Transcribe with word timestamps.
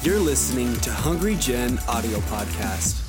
You're 0.00 0.20
listening 0.20 0.76
to 0.82 0.92
Hungry 0.92 1.34
Gen 1.34 1.76
audio 1.88 2.18
podcast. 2.20 3.02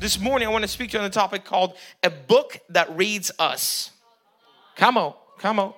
This 0.00 0.18
morning, 0.18 0.48
I 0.48 0.50
want 0.50 0.62
to 0.62 0.68
speak 0.68 0.90
to 0.90 0.96
you 0.96 1.00
on 1.00 1.06
a 1.06 1.10
topic 1.10 1.44
called 1.44 1.76
a 2.02 2.10
book 2.10 2.58
that 2.70 2.90
reads 2.96 3.30
us. 3.38 3.92
Come 4.74 4.98
on, 4.98 5.14
come 5.38 5.60
on. 5.60 5.74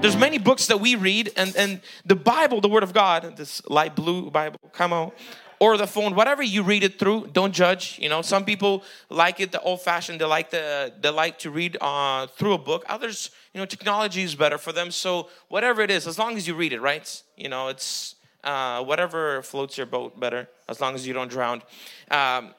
There's 0.00 0.16
many 0.16 0.38
books 0.38 0.68
that 0.68 0.78
we 0.78 0.94
read, 0.94 1.32
and, 1.36 1.56
and 1.56 1.80
the 2.06 2.14
Bible, 2.14 2.60
the 2.60 2.68
Word 2.68 2.84
of 2.84 2.92
God, 2.92 3.36
this 3.36 3.66
light 3.66 3.96
blue 3.96 4.30
Bible, 4.30 4.60
come 4.72 4.92
on, 4.92 5.10
or 5.58 5.76
the 5.76 5.88
phone, 5.88 6.14
whatever 6.14 6.44
you 6.44 6.62
read 6.62 6.84
it 6.84 7.00
through, 7.00 7.30
don't 7.32 7.52
judge. 7.52 7.98
You 7.98 8.08
know, 8.08 8.22
some 8.22 8.44
people 8.44 8.84
like 9.08 9.40
it 9.40 9.50
the 9.50 9.60
old 9.60 9.82
fashioned, 9.82 10.20
they 10.20 10.24
like 10.24 10.50
the 10.50 10.94
they 11.00 11.08
like 11.08 11.40
to 11.40 11.50
read 11.50 11.76
uh, 11.80 12.28
through 12.28 12.52
a 12.52 12.58
book. 12.58 12.84
Others, 12.88 13.32
you 13.52 13.58
know, 13.58 13.66
technology 13.66 14.22
is 14.22 14.36
better 14.36 14.56
for 14.56 14.70
them. 14.70 14.92
So 14.92 15.30
whatever 15.48 15.82
it 15.82 15.90
is, 15.90 16.06
as 16.06 16.16
long 16.16 16.36
as 16.36 16.46
you 16.46 16.54
read 16.54 16.72
it, 16.72 16.80
right? 16.80 17.22
You 17.36 17.48
know, 17.48 17.66
it's 17.66 18.14
uh, 18.44 18.82
whatever 18.84 19.42
floats 19.42 19.76
your 19.76 19.86
boat 19.86 20.18
better, 20.18 20.48
as 20.68 20.80
long 20.80 20.94
as 20.94 21.06
you 21.06 21.12
don't 21.12 21.30
drown. 21.30 21.62
Um, 22.10 22.54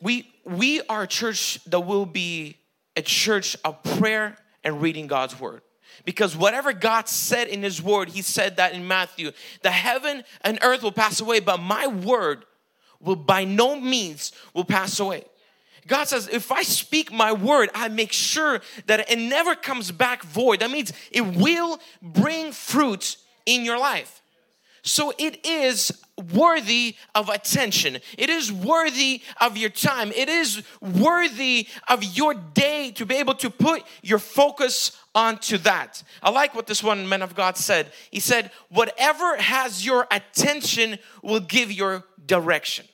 we 0.00 0.28
we 0.44 0.80
are 0.82 1.02
a 1.02 1.06
church 1.06 1.62
that 1.66 1.80
will 1.80 2.06
be 2.06 2.56
a 2.96 3.02
church 3.02 3.56
of 3.64 3.82
prayer 3.82 4.36
and 4.64 4.80
reading 4.80 5.06
God's 5.06 5.38
word. 5.38 5.62
Because 6.04 6.36
whatever 6.36 6.72
God 6.72 7.08
said 7.08 7.48
in 7.48 7.62
His 7.62 7.82
Word, 7.82 8.08
He 8.08 8.22
said 8.22 8.56
that 8.56 8.72
in 8.72 8.88
Matthew, 8.88 9.32
the 9.62 9.70
heaven 9.70 10.24
and 10.40 10.58
earth 10.62 10.82
will 10.82 10.92
pass 10.92 11.20
away, 11.20 11.40
but 11.40 11.60
my 11.60 11.86
word 11.86 12.44
will 13.00 13.16
by 13.16 13.44
no 13.44 13.78
means 13.78 14.32
will 14.54 14.64
pass 14.64 14.98
away. 14.98 15.24
God 15.86 16.04
says, 16.04 16.28
if 16.28 16.52
I 16.52 16.62
speak 16.62 17.12
my 17.12 17.32
word, 17.32 17.68
I 17.74 17.88
make 17.88 18.12
sure 18.12 18.60
that 18.86 19.10
it 19.10 19.18
never 19.18 19.54
comes 19.56 19.90
back 19.90 20.22
void. 20.22 20.60
That 20.60 20.70
means 20.70 20.92
it 21.10 21.22
will 21.22 21.80
bring 22.00 22.52
fruit 22.52 23.16
in 23.46 23.64
your 23.64 23.78
life. 23.78 24.21
So 24.82 25.12
it 25.16 25.46
is 25.46 25.92
worthy 26.34 26.96
of 27.14 27.28
attention. 27.28 27.98
It 28.18 28.28
is 28.28 28.52
worthy 28.52 29.22
of 29.40 29.56
your 29.56 29.70
time. 29.70 30.12
It 30.14 30.28
is 30.28 30.62
worthy 30.80 31.68
of 31.88 32.02
your 32.02 32.34
day 32.34 32.90
to 32.92 33.06
be 33.06 33.16
able 33.16 33.34
to 33.36 33.50
put 33.50 33.84
your 34.02 34.18
focus 34.18 34.98
onto 35.14 35.58
that. 35.58 36.02
I 36.22 36.30
like 36.30 36.54
what 36.54 36.66
this 36.66 36.82
one 36.82 37.08
man 37.08 37.22
of 37.22 37.34
God 37.34 37.56
said. 37.56 37.92
He 38.10 38.20
said, 38.20 38.50
Whatever 38.70 39.36
has 39.36 39.86
your 39.86 40.06
attention 40.10 40.98
will 41.22 41.40
give 41.40 41.70
your 41.70 42.04
direction. 42.26 42.86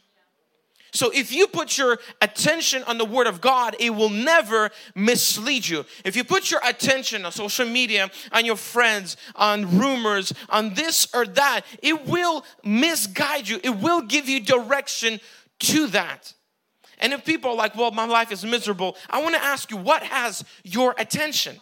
So 0.92 1.10
if 1.10 1.32
you 1.32 1.46
put 1.46 1.76
your 1.76 1.98
attention 2.22 2.82
on 2.84 2.98
the 2.98 3.04
word 3.04 3.26
of 3.26 3.40
God, 3.40 3.76
it 3.78 3.90
will 3.90 4.08
never 4.08 4.70
mislead 4.94 5.68
you. 5.68 5.84
If 6.04 6.16
you 6.16 6.24
put 6.24 6.50
your 6.50 6.60
attention 6.64 7.24
on 7.24 7.32
social 7.32 7.66
media, 7.66 8.10
on 8.32 8.44
your 8.44 8.56
friends, 8.56 9.16
on 9.34 9.78
rumors, 9.78 10.32
on 10.48 10.74
this 10.74 11.06
or 11.14 11.26
that, 11.26 11.62
it 11.82 12.06
will 12.06 12.44
misguide 12.64 13.48
you. 13.48 13.60
It 13.62 13.76
will 13.76 14.00
give 14.00 14.28
you 14.28 14.40
direction 14.40 15.20
to 15.60 15.86
that. 15.88 16.32
And 17.00 17.12
if 17.12 17.24
people 17.24 17.50
are 17.50 17.56
like, 17.56 17.76
well, 17.76 17.90
my 17.90 18.06
life 18.06 18.32
is 18.32 18.44
miserable, 18.44 18.96
I 19.08 19.22
want 19.22 19.34
to 19.34 19.42
ask 19.42 19.70
you, 19.70 19.76
what 19.76 20.02
has 20.02 20.44
your 20.64 20.94
attention? 20.98 21.60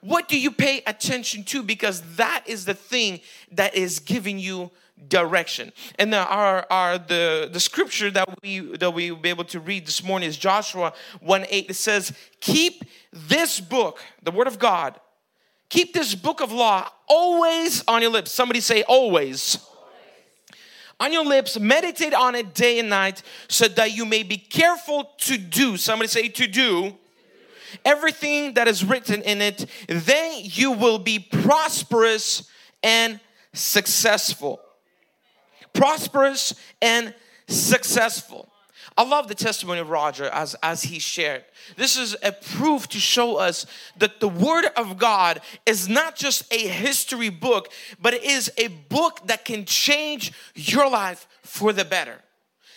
What 0.00 0.28
do 0.28 0.38
you 0.38 0.50
pay 0.50 0.82
attention 0.86 1.44
to? 1.44 1.62
Because 1.62 2.02
that 2.16 2.44
is 2.46 2.64
the 2.64 2.74
thing 2.74 3.20
that 3.52 3.74
is 3.74 4.00
giving 4.00 4.38
you 4.38 4.70
direction. 5.08 5.72
And 5.98 6.14
our, 6.14 6.66
our 6.70 6.98
the, 6.98 7.48
the 7.52 7.60
scripture 7.60 8.10
that 8.10 8.28
we 8.42 8.60
that 8.76 8.92
we 8.92 9.10
will 9.10 9.20
be 9.20 9.28
able 9.28 9.44
to 9.44 9.60
read 9.60 9.86
this 9.86 10.02
morning 10.02 10.28
is 10.28 10.36
Joshua 10.36 10.92
1 11.20 11.46
8. 11.48 11.70
It 11.70 11.74
says, 11.74 12.12
Keep 12.40 12.84
this 13.12 13.60
book, 13.60 14.00
the 14.22 14.30
word 14.30 14.46
of 14.46 14.58
God, 14.58 15.00
keep 15.68 15.92
this 15.92 16.14
book 16.14 16.40
of 16.40 16.52
law 16.52 16.88
always 17.08 17.82
on 17.88 18.02
your 18.02 18.10
lips. 18.10 18.30
Somebody 18.32 18.60
say 18.60 18.82
always. 18.82 19.58
On 20.98 21.10
your 21.14 21.24
lips, 21.24 21.58
meditate 21.58 22.12
on 22.12 22.34
it 22.34 22.52
day 22.52 22.78
and 22.78 22.90
night 22.90 23.22
so 23.48 23.66
that 23.68 23.96
you 23.96 24.04
may 24.04 24.22
be 24.22 24.36
careful 24.36 25.10
to 25.20 25.38
do. 25.38 25.78
Somebody 25.78 26.08
say 26.08 26.28
to 26.28 26.46
do 26.46 26.94
everything 27.86 28.52
that 28.54 28.68
is 28.68 28.84
written 28.84 29.22
in 29.22 29.40
it, 29.40 29.64
then 29.88 30.32
you 30.42 30.72
will 30.72 30.98
be 30.98 31.18
prosperous 31.18 32.50
and 32.82 33.18
successful 33.54 34.60
prosperous 35.72 36.54
and 36.80 37.14
successful. 37.48 38.48
I 38.96 39.04
love 39.04 39.28
the 39.28 39.34
testimony 39.34 39.80
of 39.80 39.88
Roger 39.88 40.26
as, 40.26 40.54
as 40.62 40.82
he 40.82 40.98
shared. 40.98 41.44
This 41.76 41.96
is 41.96 42.16
a 42.22 42.32
proof 42.32 42.88
to 42.88 42.98
show 42.98 43.36
us 43.36 43.64
that 43.98 44.20
the 44.20 44.28
Word 44.28 44.66
of 44.76 44.98
God 44.98 45.40
is 45.64 45.88
not 45.88 46.16
just 46.16 46.52
a 46.52 46.58
history 46.58 47.28
book, 47.28 47.68
but 48.00 48.14
it 48.14 48.24
is 48.24 48.50
a 48.58 48.68
book 48.68 49.20
that 49.26 49.44
can 49.44 49.64
change 49.64 50.32
your 50.54 50.90
life 50.90 51.26
for 51.42 51.72
the 51.72 51.84
better. 51.84 52.20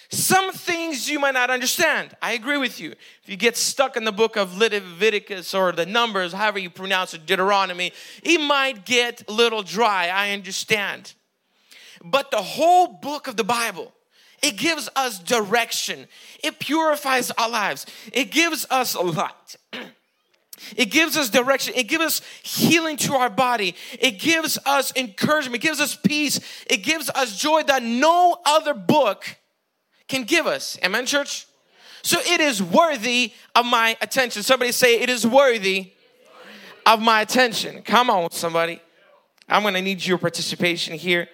Some 0.10 0.54
things 0.54 1.10
you 1.10 1.20
might 1.20 1.34
not 1.34 1.50
understand. 1.50 2.16
I 2.22 2.34
agree 2.34 2.58
with 2.58 2.80
you. 2.80 2.92
If 2.92 3.24
you 3.26 3.36
get 3.36 3.58
stuck 3.58 3.98
in 3.98 4.04
the 4.04 4.12
book 4.12 4.36
of 4.38 4.58
Leviticus 4.58 5.56
or 5.56 5.72
the 5.72 5.88
Numbers, 5.88 6.34
however 6.34 6.60
you 6.60 6.70
pronounce 6.70 7.16
it, 7.16 7.26
Deuteronomy, 7.26 7.92
it 8.22 8.40
might 8.40 8.86
get 8.86 9.28
a 9.28 9.32
little 9.32 9.64
dry. 9.64 10.10
I 10.10 10.32
understand. 10.32 11.14
But 12.04 12.32
the 12.32 12.42
whole 12.42 12.88
book 12.88 13.28
of 13.28 13.38
the 13.38 13.44
Bible, 13.44 13.94
it 14.42 14.58
gives 14.58 14.90
us 14.96 15.20
direction. 15.20 16.08
It 16.44 16.60
purifies 16.60 17.32
our 17.32 17.50
lives. 17.50 17.86
It 18.12 18.32
gives 18.32 18.66
us 18.70 18.96
light. 18.96 19.56
It 20.78 20.92
gives 20.92 21.18
us 21.18 21.30
direction. 21.30 21.74
It 21.76 21.90
gives 21.90 22.06
us 22.06 22.22
healing 22.42 22.96
to 22.98 23.16
our 23.16 23.30
body. 23.30 23.76
It 24.00 24.12
gives 24.12 24.58
us 24.66 24.94
encouragement. 24.96 25.56
It 25.56 25.68
gives 25.68 25.82
us 25.82 25.96
peace. 25.96 26.40
It 26.68 26.78
gives 26.78 27.10
us 27.10 27.38
joy 27.38 27.64
that 27.64 27.84
no 27.84 28.40
other 28.46 28.74
book 28.74 29.26
can 30.08 30.24
give 30.24 30.48
us. 30.48 30.78
Amen, 30.84 31.06
church? 31.06 31.48
So 32.02 32.20
it 32.20 32.40
is 32.40 32.62
worthy 32.62 33.34
of 33.56 33.66
my 33.66 33.98
attention. 34.02 34.44
Somebody 34.44 34.72
say, 34.72 35.02
It 35.02 35.10
is 35.10 35.26
worthy 35.26 35.92
of 36.86 37.02
my 37.02 37.22
attention. 37.22 37.82
Come 37.82 38.10
on, 38.10 38.32
somebody. 38.32 38.82
I'm 39.50 39.64
going 39.64 39.74
to 39.74 39.82
need 39.82 40.06
your 40.06 40.18
participation 40.18 40.98
here. 40.98 41.28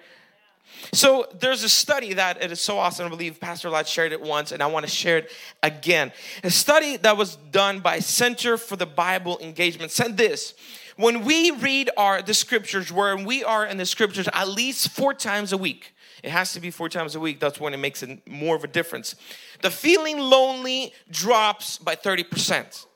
So 0.92 1.26
there's 1.38 1.62
a 1.62 1.68
study 1.68 2.14
that 2.14 2.42
it 2.42 2.50
is 2.50 2.60
so 2.60 2.78
awesome. 2.78 3.06
I 3.06 3.08
believe 3.08 3.38
Pastor 3.38 3.70
Lott 3.70 3.86
shared 3.86 4.12
it 4.12 4.20
once, 4.20 4.52
and 4.52 4.62
I 4.62 4.66
want 4.66 4.86
to 4.86 4.90
share 4.90 5.18
it 5.18 5.30
again. 5.62 6.12
A 6.42 6.50
study 6.50 6.96
that 6.98 7.16
was 7.16 7.36
done 7.36 7.80
by 7.80 8.00
Center 8.00 8.56
for 8.56 8.76
the 8.76 8.86
Bible 8.86 9.38
Engagement 9.40 9.92
said 9.92 10.16
this: 10.16 10.54
When 10.96 11.24
we 11.24 11.50
read 11.50 11.90
our 11.96 12.22
the 12.22 12.34
scriptures, 12.34 12.92
where 12.92 13.16
we 13.16 13.44
are 13.44 13.64
in 13.64 13.76
the 13.76 13.86
scriptures 13.86 14.28
at 14.32 14.48
least 14.48 14.90
four 14.90 15.14
times 15.14 15.52
a 15.52 15.58
week, 15.58 15.94
it 16.22 16.30
has 16.30 16.52
to 16.54 16.60
be 16.60 16.70
four 16.70 16.88
times 16.88 17.14
a 17.14 17.20
week. 17.20 17.40
That's 17.40 17.60
when 17.60 17.72
it 17.74 17.78
makes 17.78 18.02
it 18.02 18.26
more 18.28 18.56
of 18.56 18.64
a 18.64 18.68
difference. 18.68 19.14
The 19.62 19.70
feeling 19.70 20.18
lonely 20.18 20.92
drops 21.10 21.78
by 21.78 21.94
thirty 21.94 22.24
percent. 22.24 22.86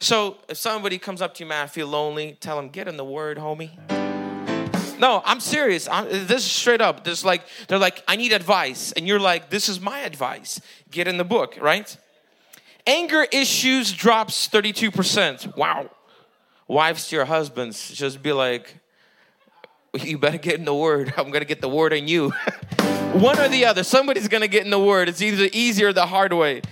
So 0.00 0.38
if 0.48 0.56
somebody 0.56 0.98
comes 0.98 1.22
up 1.22 1.34
to 1.34 1.44
you, 1.44 1.48
man, 1.48 1.64
I 1.64 1.66
feel 1.68 1.86
lonely, 1.86 2.36
tell 2.40 2.56
them, 2.56 2.70
get 2.70 2.88
in 2.88 2.96
the 2.96 3.04
word, 3.04 3.38
homie. 3.38 4.01
No, 5.02 5.20
I'm 5.24 5.40
serious. 5.40 5.88
I'm, 5.88 6.08
this 6.08 6.46
is 6.46 6.50
straight 6.50 6.80
up. 6.80 7.02
This 7.02 7.24
like 7.24 7.42
they're 7.66 7.76
like, 7.76 8.04
I 8.06 8.14
need 8.14 8.32
advice, 8.32 8.92
and 8.92 9.04
you're 9.06 9.18
like, 9.18 9.50
this 9.50 9.68
is 9.68 9.80
my 9.80 9.98
advice. 9.98 10.60
Get 10.92 11.08
in 11.08 11.16
the 11.16 11.24
book, 11.24 11.58
right? 11.60 11.94
Anger 12.86 13.26
issues 13.32 13.92
drops 13.92 14.48
32%. 14.48 15.56
Wow. 15.56 15.90
Wives 16.68 17.08
to 17.08 17.16
your 17.16 17.24
husbands, 17.24 17.90
just 17.90 18.22
be 18.22 18.32
like, 18.32 18.76
you 19.92 20.18
better 20.18 20.38
get 20.38 20.54
in 20.54 20.64
the 20.64 20.74
word. 20.74 21.12
I'm 21.16 21.32
gonna 21.32 21.44
get 21.46 21.60
the 21.60 21.68
word 21.68 21.92
on 21.92 22.06
you. 22.06 22.30
One 23.12 23.40
or 23.40 23.48
the 23.48 23.64
other. 23.64 23.82
Somebody's 23.82 24.28
gonna 24.28 24.46
get 24.46 24.64
in 24.64 24.70
the 24.70 24.78
word. 24.78 25.08
It's 25.08 25.20
either 25.20 25.36
the 25.36 25.50
easy 25.52 25.82
or 25.82 25.92
the 25.92 26.06
hard 26.06 26.32
way. 26.32 26.62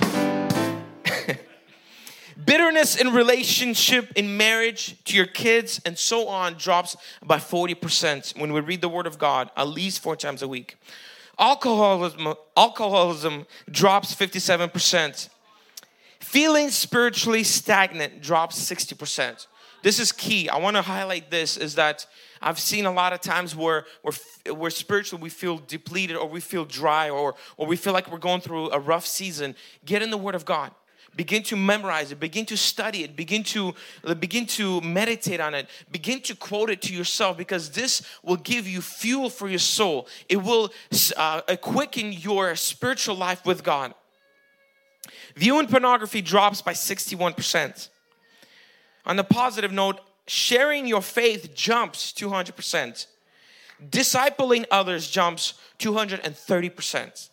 Bitterness 2.44 2.96
in 2.96 3.12
relationship, 3.12 4.12
in 4.14 4.36
marriage, 4.36 5.02
to 5.04 5.16
your 5.16 5.26
kids, 5.26 5.80
and 5.84 5.98
so 5.98 6.28
on 6.28 6.54
drops 6.54 6.96
by 7.24 7.38
40% 7.38 8.38
when 8.38 8.52
we 8.52 8.60
read 8.60 8.80
the 8.80 8.88
Word 8.88 9.06
of 9.06 9.18
God 9.18 9.50
at 9.56 9.68
least 9.68 10.00
four 10.00 10.16
times 10.16 10.40
a 10.42 10.48
week. 10.48 10.76
Alcoholism, 11.38 12.34
alcoholism 12.56 13.46
drops 13.70 14.14
57%. 14.14 15.28
Feeling 16.20 16.70
spiritually 16.70 17.42
stagnant 17.42 18.22
drops 18.22 18.58
60%. 18.60 19.46
This 19.82 19.98
is 19.98 20.12
key. 20.12 20.48
I 20.48 20.58
want 20.58 20.76
to 20.76 20.82
highlight 20.82 21.30
this 21.30 21.56
is 21.56 21.74
that 21.74 22.06
I've 22.42 22.60
seen 22.60 22.86
a 22.86 22.92
lot 22.92 23.12
of 23.12 23.20
times 23.20 23.56
where 23.56 23.86
we're, 24.02 24.54
we're 24.54 24.70
spiritually 24.70 25.22
we 25.22 25.30
feel 25.30 25.58
depleted 25.58 26.16
or 26.16 26.28
we 26.28 26.40
feel 26.40 26.64
dry 26.64 27.10
or, 27.10 27.34
or 27.56 27.66
we 27.66 27.76
feel 27.76 27.92
like 27.92 28.10
we're 28.10 28.18
going 28.18 28.40
through 28.40 28.70
a 28.70 28.78
rough 28.78 29.06
season. 29.06 29.56
Get 29.84 30.02
in 30.02 30.10
the 30.10 30.18
Word 30.18 30.34
of 30.34 30.44
God 30.44 30.72
begin 31.16 31.42
to 31.44 31.56
memorize 31.56 32.12
it. 32.12 32.20
Begin 32.20 32.46
to 32.46 32.56
study 32.56 33.04
it. 33.04 33.16
Begin 33.16 33.42
to 33.44 33.74
begin 34.18 34.46
to 34.46 34.80
meditate 34.80 35.40
on 35.40 35.54
it. 35.54 35.68
Begin 35.90 36.20
to 36.22 36.34
quote 36.34 36.70
it 36.70 36.82
to 36.82 36.94
yourself 36.94 37.36
because 37.36 37.70
this 37.70 38.02
will 38.22 38.36
give 38.36 38.66
you 38.66 38.80
fuel 38.80 39.30
for 39.30 39.48
your 39.48 39.58
soul. 39.58 40.08
It 40.28 40.42
will 40.42 40.72
uh, 41.16 41.42
quicken 41.60 42.12
your 42.12 42.56
spiritual 42.56 43.16
life 43.16 43.44
with 43.44 43.62
god. 43.62 43.94
Viewing 45.36 45.66
pornography 45.66 46.22
drops 46.22 46.62
by 46.62 46.72
61% 46.72 47.88
on 49.06 49.16
the 49.16 49.24
positive 49.24 49.72
note 49.72 50.00
sharing 50.26 50.86
your 50.86 51.02
faith 51.02 51.54
jumps 51.54 52.12
200% 52.12 53.06
discipling 53.88 54.64
others 54.70 55.08
jumps 55.08 55.54
230%. 55.78 57.30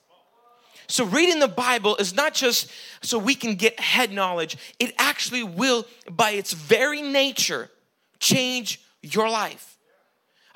So, 0.89 1.05
reading 1.05 1.39
the 1.39 1.49
Bible 1.49 1.97
is 1.97 2.13
not 2.13 2.33
just 2.33 2.71
so 3.01 3.19
we 3.19 3.35
can 3.35 3.55
get 3.55 3.79
head 3.79 4.11
knowledge, 4.11 4.57
it 4.79 4.93
actually 4.97 5.43
will, 5.43 5.85
by 6.09 6.31
its 6.31 6.53
very 6.53 7.01
nature, 7.01 7.69
change 8.19 8.81
your 9.01 9.29
life. 9.29 9.77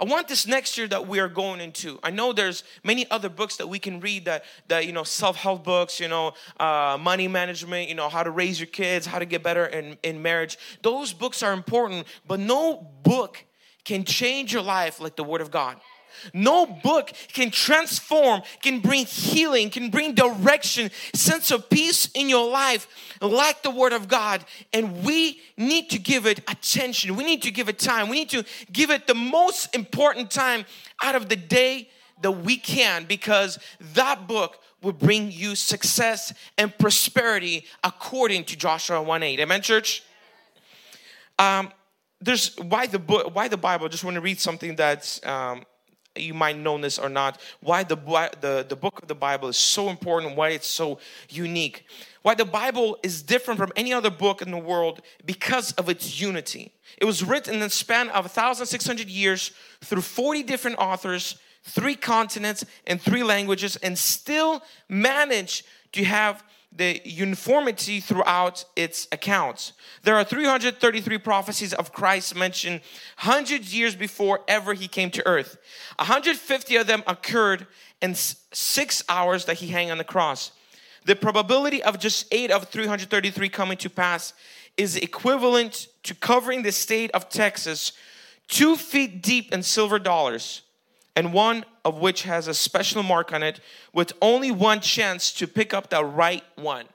I 0.01 0.05
want 0.05 0.27
this 0.27 0.47
next 0.47 0.79
year 0.79 0.87
that 0.87 1.07
we 1.07 1.19
are 1.19 1.27
going 1.27 1.61
into. 1.61 1.99
I 2.01 2.09
know 2.09 2.33
there's 2.33 2.63
many 2.83 3.09
other 3.11 3.29
books 3.29 3.57
that 3.57 3.67
we 3.67 3.77
can 3.77 3.99
read 3.99 4.25
that, 4.25 4.45
that 4.67 4.87
you 4.87 4.93
know, 4.93 5.03
self-help 5.03 5.63
books, 5.63 5.99
you 5.99 6.07
know, 6.07 6.33
uh, 6.59 6.97
money 6.99 7.27
management, 7.27 7.87
you 7.87 7.93
know, 7.93 8.09
how 8.09 8.23
to 8.23 8.31
raise 8.31 8.59
your 8.59 8.65
kids, 8.65 9.05
how 9.05 9.19
to 9.19 9.25
get 9.25 9.43
better 9.43 9.67
in, 9.67 9.99
in 10.01 10.23
marriage. 10.23 10.57
Those 10.81 11.13
books 11.13 11.43
are 11.43 11.53
important, 11.53 12.07
but 12.25 12.39
no 12.39 12.77
book 13.03 13.45
can 13.83 14.03
change 14.03 14.51
your 14.51 14.63
life 14.63 14.99
like 14.99 15.15
the 15.17 15.23
Word 15.23 15.41
of 15.41 15.51
God. 15.51 15.79
No 16.33 16.65
book 16.65 17.11
can 17.33 17.51
transform, 17.51 18.41
can 18.61 18.79
bring 18.79 19.05
healing, 19.05 19.69
can 19.69 19.89
bring 19.89 20.13
direction, 20.13 20.91
sense 21.13 21.51
of 21.51 21.69
peace 21.69 22.09
in 22.13 22.29
your 22.29 22.49
life 22.49 22.87
like 23.21 23.63
the 23.63 23.71
Word 23.71 23.93
of 23.93 24.07
God. 24.07 24.43
And 24.73 25.03
we 25.03 25.41
need 25.57 25.89
to 25.91 25.99
give 25.99 26.25
it 26.25 26.39
attention. 26.49 27.15
We 27.15 27.23
need 27.23 27.41
to 27.43 27.51
give 27.51 27.69
it 27.69 27.79
time. 27.79 28.09
We 28.09 28.17
need 28.17 28.29
to 28.29 28.43
give 28.71 28.89
it 28.89 29.07
the 29.07 29.15
most 29.15 29.73
important 29.75 30.31
time 30.31 30.65
out 31.03 31.15
of 31.15 31.29
the 31.29 31.35
day 31.35 31.89
that 32.21 32.31
we 32.31 32.57
can 32.57 33.05
because 33.05 33.59
that 33.93 34.27
book 34.27 34.59
will 34.81 34.93
bring 34.93 35.31
you 35.31 35.55
success 35.55 36.33
and 36.57 36.75
prosperity 36.77 37.65
according 37.83 38.45
to 38.45 38.55
Joshua 38.55 39.01
1 39.01 39.23
8. 39.23 39.39
Amen, 39.39 39.61
church? 39.61 40.03
Um, 41.37 41.71
there's 42.19 42.55
why 42.57 42.87
the 42.87 42.99
book, 42.99 43.33
why 43.35 43.47
the 43.47 43.57
Bible. 43.57 43.89
Just 43.89 44.03
want 44.03 44.15
to 44.15 44.21
read 44.21 44.39
something 44.39 44.75
that's 44.75 45.25
um, 45.25 45.63
you 46.15 46.33
might 46.33 46.57
know 46.57 46.77
this 46.77 46.99
or 46.99 47.09
not, 47.09 47.39
why 47.61 47.83
the, 47.83 47.95
the, 48.41 48.65
the 48.67 48.75
book 48.75 49.01
of 49.01 49.07
the 49.07 49.15
Bible 49.15 49.47
is 49.47 49.57
so 49.57 49.89
important, 49.89 50.35
why 50.35 50.49
it's 50.49 50.67
so 50.67 50.99
unique. 51.29 51.85
Why 52.21 52.35
the 52.35 52.45
Bible 52.45 52.97
is 53.01 53.21
different 53.21 53.59
from 53.59 53.71
any 53.75 53.93
other 53.93 54.09
book 54.09 54.41
in 54.41 54.51
the 54.51 54.57
world 54.57 55.01
because 55.25 55.71
of 55.73 55.89
its 55.89 56.19
unity. 56.19 56.73
It 56.97 57.05
was 57.05 57.23
written 57.23 57.55
in 57.55 57.59
the 57.61 57.69
span 57.69 58.09
of 58.09 58.25
1,600 58.25 59.07
years 59.07 59.51
through 59.81 60.01
40 60.01 60.43
different 60.43 60.77
authors, 60.77 61.37
three 61.63 61.95
continents, 61.95 62.65
and 62.85 63.01
three 63.01 63.23
languages, 63.23 63.75
and 63.77 63.97
still 63.97 64.61
managed 64.89 65.65
to 65.93 66.03
have 66.03 66.43
the 66.71 67.01
uniformity 67.03 67.99
throughout 67.99 68.63
its 68.75 69.07
accounts. 69.11 69.73
There 70.03 70.15
are 70.15 70.23
333 70.23 71.17
prophecies 71.17 71.73
of 71.73 71.91
Christ 71.91 72.35
mentioned 72.35 72.81
hundreds 73.17 73.75
years 73.75 73.95
before 73.95 74.39
ever 74.47 74.73
he 74.73 74.87
came 74.87 75.11
to 75.11 75.27
earth. 75.27 75.57
150 75.97 76.75
of 76.77 76.87
them 76.87 77.03
occurred 77.07 77.67
in 78.01 78.15
six 78.15 79.03
hours 79.09 79.45
that 79.45 79.57
he 79.57 79.69
hung 79.69 79.91
on 79.91 79.97
the 79.97 80.03
cross. 80.03 80.51
The 81.05 81.15
probability 81.15 81.83
of 81.83 81.99
just 81.99 82.27
eight 82.31 82.51
of 82.51 82.69
333 82.69 83.49
coming 83.49 83.77
to 83.77 83.89
pass 83.89 84.33
is 84.77 84.95
equivalent 84.95 85.87
to 86.03 86.15
covering 86.15 86.63
the 86.63 86.71
state 86.71 87.11
of 87.11 87.29
Texas 87.29 87.91
two 88.47 88.75
feet 88.75 89.21
deep 89.21 89.53
in 89.53 89.63
silver 89.63 89.99
dollars 89.99 90.61
and 91.15 91.33
one 91.33 91.65
of 91.83 91.99
which 91.99 92.23
has 92.23 92.47
a 92.47 92.53
special 92.53 93.03
mark 93.03 93.33
on 93.33 93.43
it 93.43 93.59
with 93.93 94.13
only 94.21 94.51
one 94.51 94.79
chance 94.79 95.31
to 95.33 95.47
pick 95.47 95.73
up 95.73 95.89
the 95.89 96.03
right 96.03 96.43
one. 96.55 96.85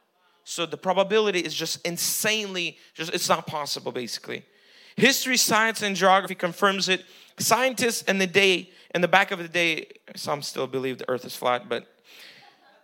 So 0.44 0.64
the 0.64 0.76
probability 0.76 1.40
is 1.40 1.54
just 1.54 1.84
insanely, 1.86 2.78
just 2.94 3.12
it's 3.12 3.28
not 3.28 3.46
possible 3.46 3.92
basically. 3.92 4.44
History, 4.96 5.36
science, 5.36 5.82
and 5.82 5.94
geography 5.94 6.34
confirms 6.34 6.88
it. 6.88 7.04
Scientists 7.38 8.02
in 8.02 8.18
the 8.18 8.26
day, 8.26 8.70
in 8.94 9.02
the 9.02 9.08
back 9.08 9.30
of 9.30 9.38
the 9.38 9.48
day, 9.48 9.88
some 10.14 10.40
still 10.40 10.66
believe 10.66 10.98
the 10.98 11.08
earth 11.10 11.26
is 11.26 11.36
flat, 11.36 11.68
but 11.68 11.86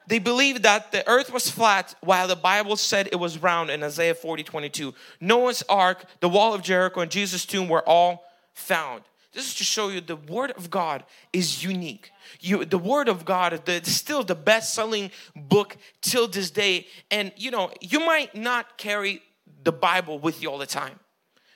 they 0.09 0.19
believe 0.19 0.63
that 0.63 0.93
the 0.93 1.09
earth 1.09 1.33
was 1.33 1.51
flat 1.51 1.95
while 2.01 2.29
the 2.29 2.37
Bible 2.37 2.77
said 2.77 3.09
it 3.11 3.17
was 3.17 3.39
round 3.39 3.71
in 3.71 3.83
Isaiah 3.83 4.15
40 4.15 4.43
22. 4.43 4.95
Noah's 5.21 5.63
ark, 5.69 6.05
the 6.21 6.29
wall 6.29 6.53
of 6.53 6.63
Jericho, 6.63 7.01
and 7.01 7.11
Jesus' 7.11 7.47
tomb 7.47 7.69
were 7.69 7.89
all 7.89 8.25
found. 8.53 9.05
This 9.33 9.49
is 9.49 9.55
to 9.57 9.65
show 9.65 9.89
you 9.89 10.01
the 10.01 10.17
Word 10.17 10.51
of 10.53 10.71
God 10.71 11.05
is 11.33 11.65
unique. 11.65 12.13
You, 12.41 12.65
the 12.65 12.79
Word 12.79 13.09
of 13.09 13.25
God 13.25 13.69
is 13.69 13.97
still 13.97 14.23
the 14.23 14.35
best 14.35 14.75
selling 14.75 15.11
book 15.35 15.77
till 16.03 16.29
this 16.29 16.51
day. 16.51 16.87
And 17.11 17.33
you 17.37 17.51
know, 17.51 17.71
you 17.81 18.01
might 18.01 18.35
not 18.35 18.77
carry 18.77 19.23
the 19.65 19.73
Bible 19.73 20.19
with 20.19 20.43
you 20.43 20.51
all 20.51 20.59
the 20.59 20.67
time. 20.67 20.99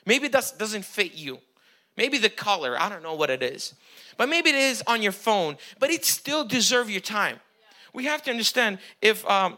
Maybe 0.05 0.27
that 0.29 0.53
doesn't 0.57 0.85
fit 0.85 1.13
you. 1.13 1.39
Maybe 1.97 2.17
the 2.17 2.29
color, 2.29 2.79
I 2.79 2.89
don't 2.89 3.03
know 3.03 3.15
what 3.15 3.29
it 3.29 3.43
is. 3.43 3.73
But 4.17 4.29
maybe 4.29 4.49
it 4.49 4.55
is 4.55 4.83
on 4.87 5.01
your 5.01 5.11
phone, 5.11 5.57
but 5.79 5.89
it 5.89 6.05
still 6.05 6.45
deserves 6.45 6.89
your 6.89 7.01
time. 7.01 7.39
We 7.93 8.05
have 8.05 8.21
to 8.23 8.31
understand 8.31 8.79
if 9.01 9.27
um, 9.29 9.57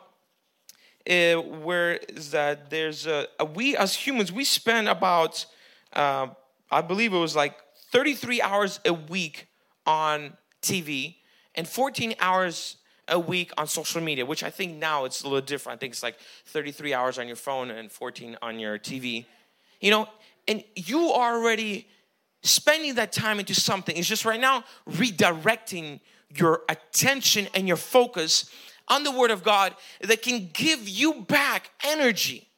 uh, 1.10 1.36
where 1.36 1.94
is 1.94 2.31
that 2.31 2.69
there's 2.69 3.07
a, 3.07 3.27
a, 3.39 3.45
we 3.45 3.75
as 3.75 3.94
humans 3.94 4.31
we 4.31 4.44
spend 4.44 4.88
about 4.88 5.45
uh, 5.94 6.27
I 6.72 6.81
believe 6.81 7.13
it 7.13 7.18
was 7.18 7.36
like 7.36 7.56
33 7.91 8.41
hours 8.41 8.80
a 8.86 8.94
week 8.94 9.47
on 9.86 10.38
TV 10.62 11.15
and 11.56 11.68
14 11.68 12.15
hours 12.19 12.77
a 13.07 13.19
week 13.19 13.51
on 13.57 13.68
social 13.68 14.01
media, 14.01 14.25
which 14.25 14.44
I 14.44 14.50
think 14.50 14.77
now 14.77 15.06
it's 15.06 15.24
a 15.24 15.25
little 15.25 15.41
different. 15.41 15.77
I 15.77 15.80
think 15.80 15.94
it's 15.94 16.03
like 16.03 16.18
33 16.45 16.94
hours 16.94 17.18
on 17.18 17.27
your 17.27 17.36
phone 17.36 17.71
and 17.71 17.91
14 17.91 18.38
on 18.41 18.59
your 18.59 18.77
TV. 18.77 19.25
You 19.81 19.91
know, 19.91 20.09
and 20.47 20.63
you 20.75 21.09
are 21.12 21.36
already 21.36 21.88
spending 22.44 22.95
that 22.95 23.12
time 23.12 23.39
into 23.39 23.56
something. 23.56 23.95
It's 23.95 24.07
just 24.07 24.25
right 24.25 24.39
now 24.39 24.63
redirecting 24.89 26.00
your 26.36 26.62
attention 26.69 27.47
and 27.56 27.68
your 27.68 27.77
focus 27.77 28.50
on 28.88 29.03
the 29.03 29.12
Word 29.12 29.31
of 29.31 29.44
God 29.44 29.75
that 30.01 30.21
can 30.21 30.50
give 30.53 30.88
you 30.88 31.21
back 31.21 31.71
energy 31.83 32.49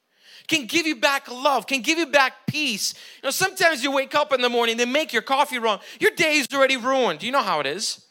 can 0.51 0.65
give 0.67 0.85
you 0.85 0.97
back 0.97 1.31
love, 1.31 1.65
can 1.65 1.81
give 1.81 1.97
you 1.97 2.07
back 2.07 2.45
peace. 2.45 2.93
You 3.23 3.27
know, 3.27 3.31
sometimes 3.31 3.83
you 3.83 3.91
wake 3.91 4.13
up 4.13 4.33
in 4.33 4.41
the 4.41 4.49
morning, 4.49 4.75
they 4.75 4.85
make 4.85 5.13
your 5.13 5.21
coffee 5.21 5.59
wrong. 5.59 5.79
Your 5.99 6.11
day 6.11 6.35
is 6.35 6.47
already 6.53 6.75
ruined. 6.75 7.23
You 7.23 7.31
know 7.31 7.41
how 7.41 7.61
it 7.61 7.65
is 7.65 8.05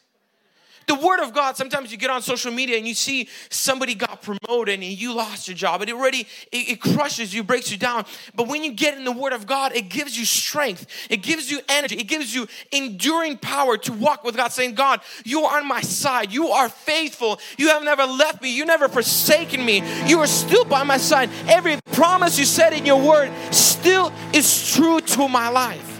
the 0.87 0.95
word 0.95 1.19
of 1.19 1.33
God, 1.33 1.57
sometimes 1.57 1.91
you 1.91 1.97
get 1.97 2.09
on 2.09 2.21
social 2.21 2.51
media 2.51 2.77
and 2.77 2.87
you 2.87 2.93
see 2.93 3.29
somebody 3.49 3.95
got 3.95 4.21
promoted 4.21 4.75
and 4.75 4.83
you 4.83 5.13
lost 5.13 5.47
your 5.47 5.55
job 5.55 5.81
it 5.81 5.89
already, 5.89 6.27
it, 6.51 6.69
it 6.69 6.81
crushes 6.81 7.33
you, 7.33 7.43
breaks 7.43 7.71
you 7.71 7.77
down. 7.77 8.05
But 8.35 8.47
when 8.47 8.63
you 8.63 8.71
get 8.71 8.97
in 8.97 9.03
the 9.03 9.11
word 9.11 9.33
of 9.33 9.45
God, 9.45 9.75
it 9.75 9.89
gives 9.89 10.17
you 10.17 10.25
strength. 10.25 10.87
It 11.09 11.17
gives 11.17 11.51
you 11.51 11.59
energy. 11.69 11.95
It 11.97 12.07
gives 12.07 12.33
you 12.33 12.47
enduring 12.71 13.37
power 13.37 13.77
to 13.77 13.93
walk 13.93 14.23
with 14.23 14.35
God 14.35 14.51
saying, 14.51 14.75
God, 14.75 15.01
you 15.23 15.41
are 15.43 15.59
on 15.59 15.67
my 15.67 15.81
side. 15.81 16.31
You 16.31 16.49
are 16.49 16.69
faithful. 16.69 17.39
You 17.57 17.69
have 17.69 17.83
never 17.83 18.05
left 18.05 18.41
me. 18.41 18.55
You 18.55 18.65
never 18.65 18.87
forsaken 18.87 19.63
me. 19.63 19.83
You 20.07 20.19
are 20.19 20.27
still 20.27 20.65
by 20.65 20.83
my 20.83 20.97
side. 20.97 21.29
Every 21.47 21.79
promise 21.91 22.39
you 22.39 22.45
said 22.45 22.73
in 22.73 22.85
your 22.85 23.01
word 23.01 23.31
still 23.51 24.11
is 24.33 24.73
true 24.73 25.01
to 25.01 25.27
my 25.27 25.49
life. 25.49 25.99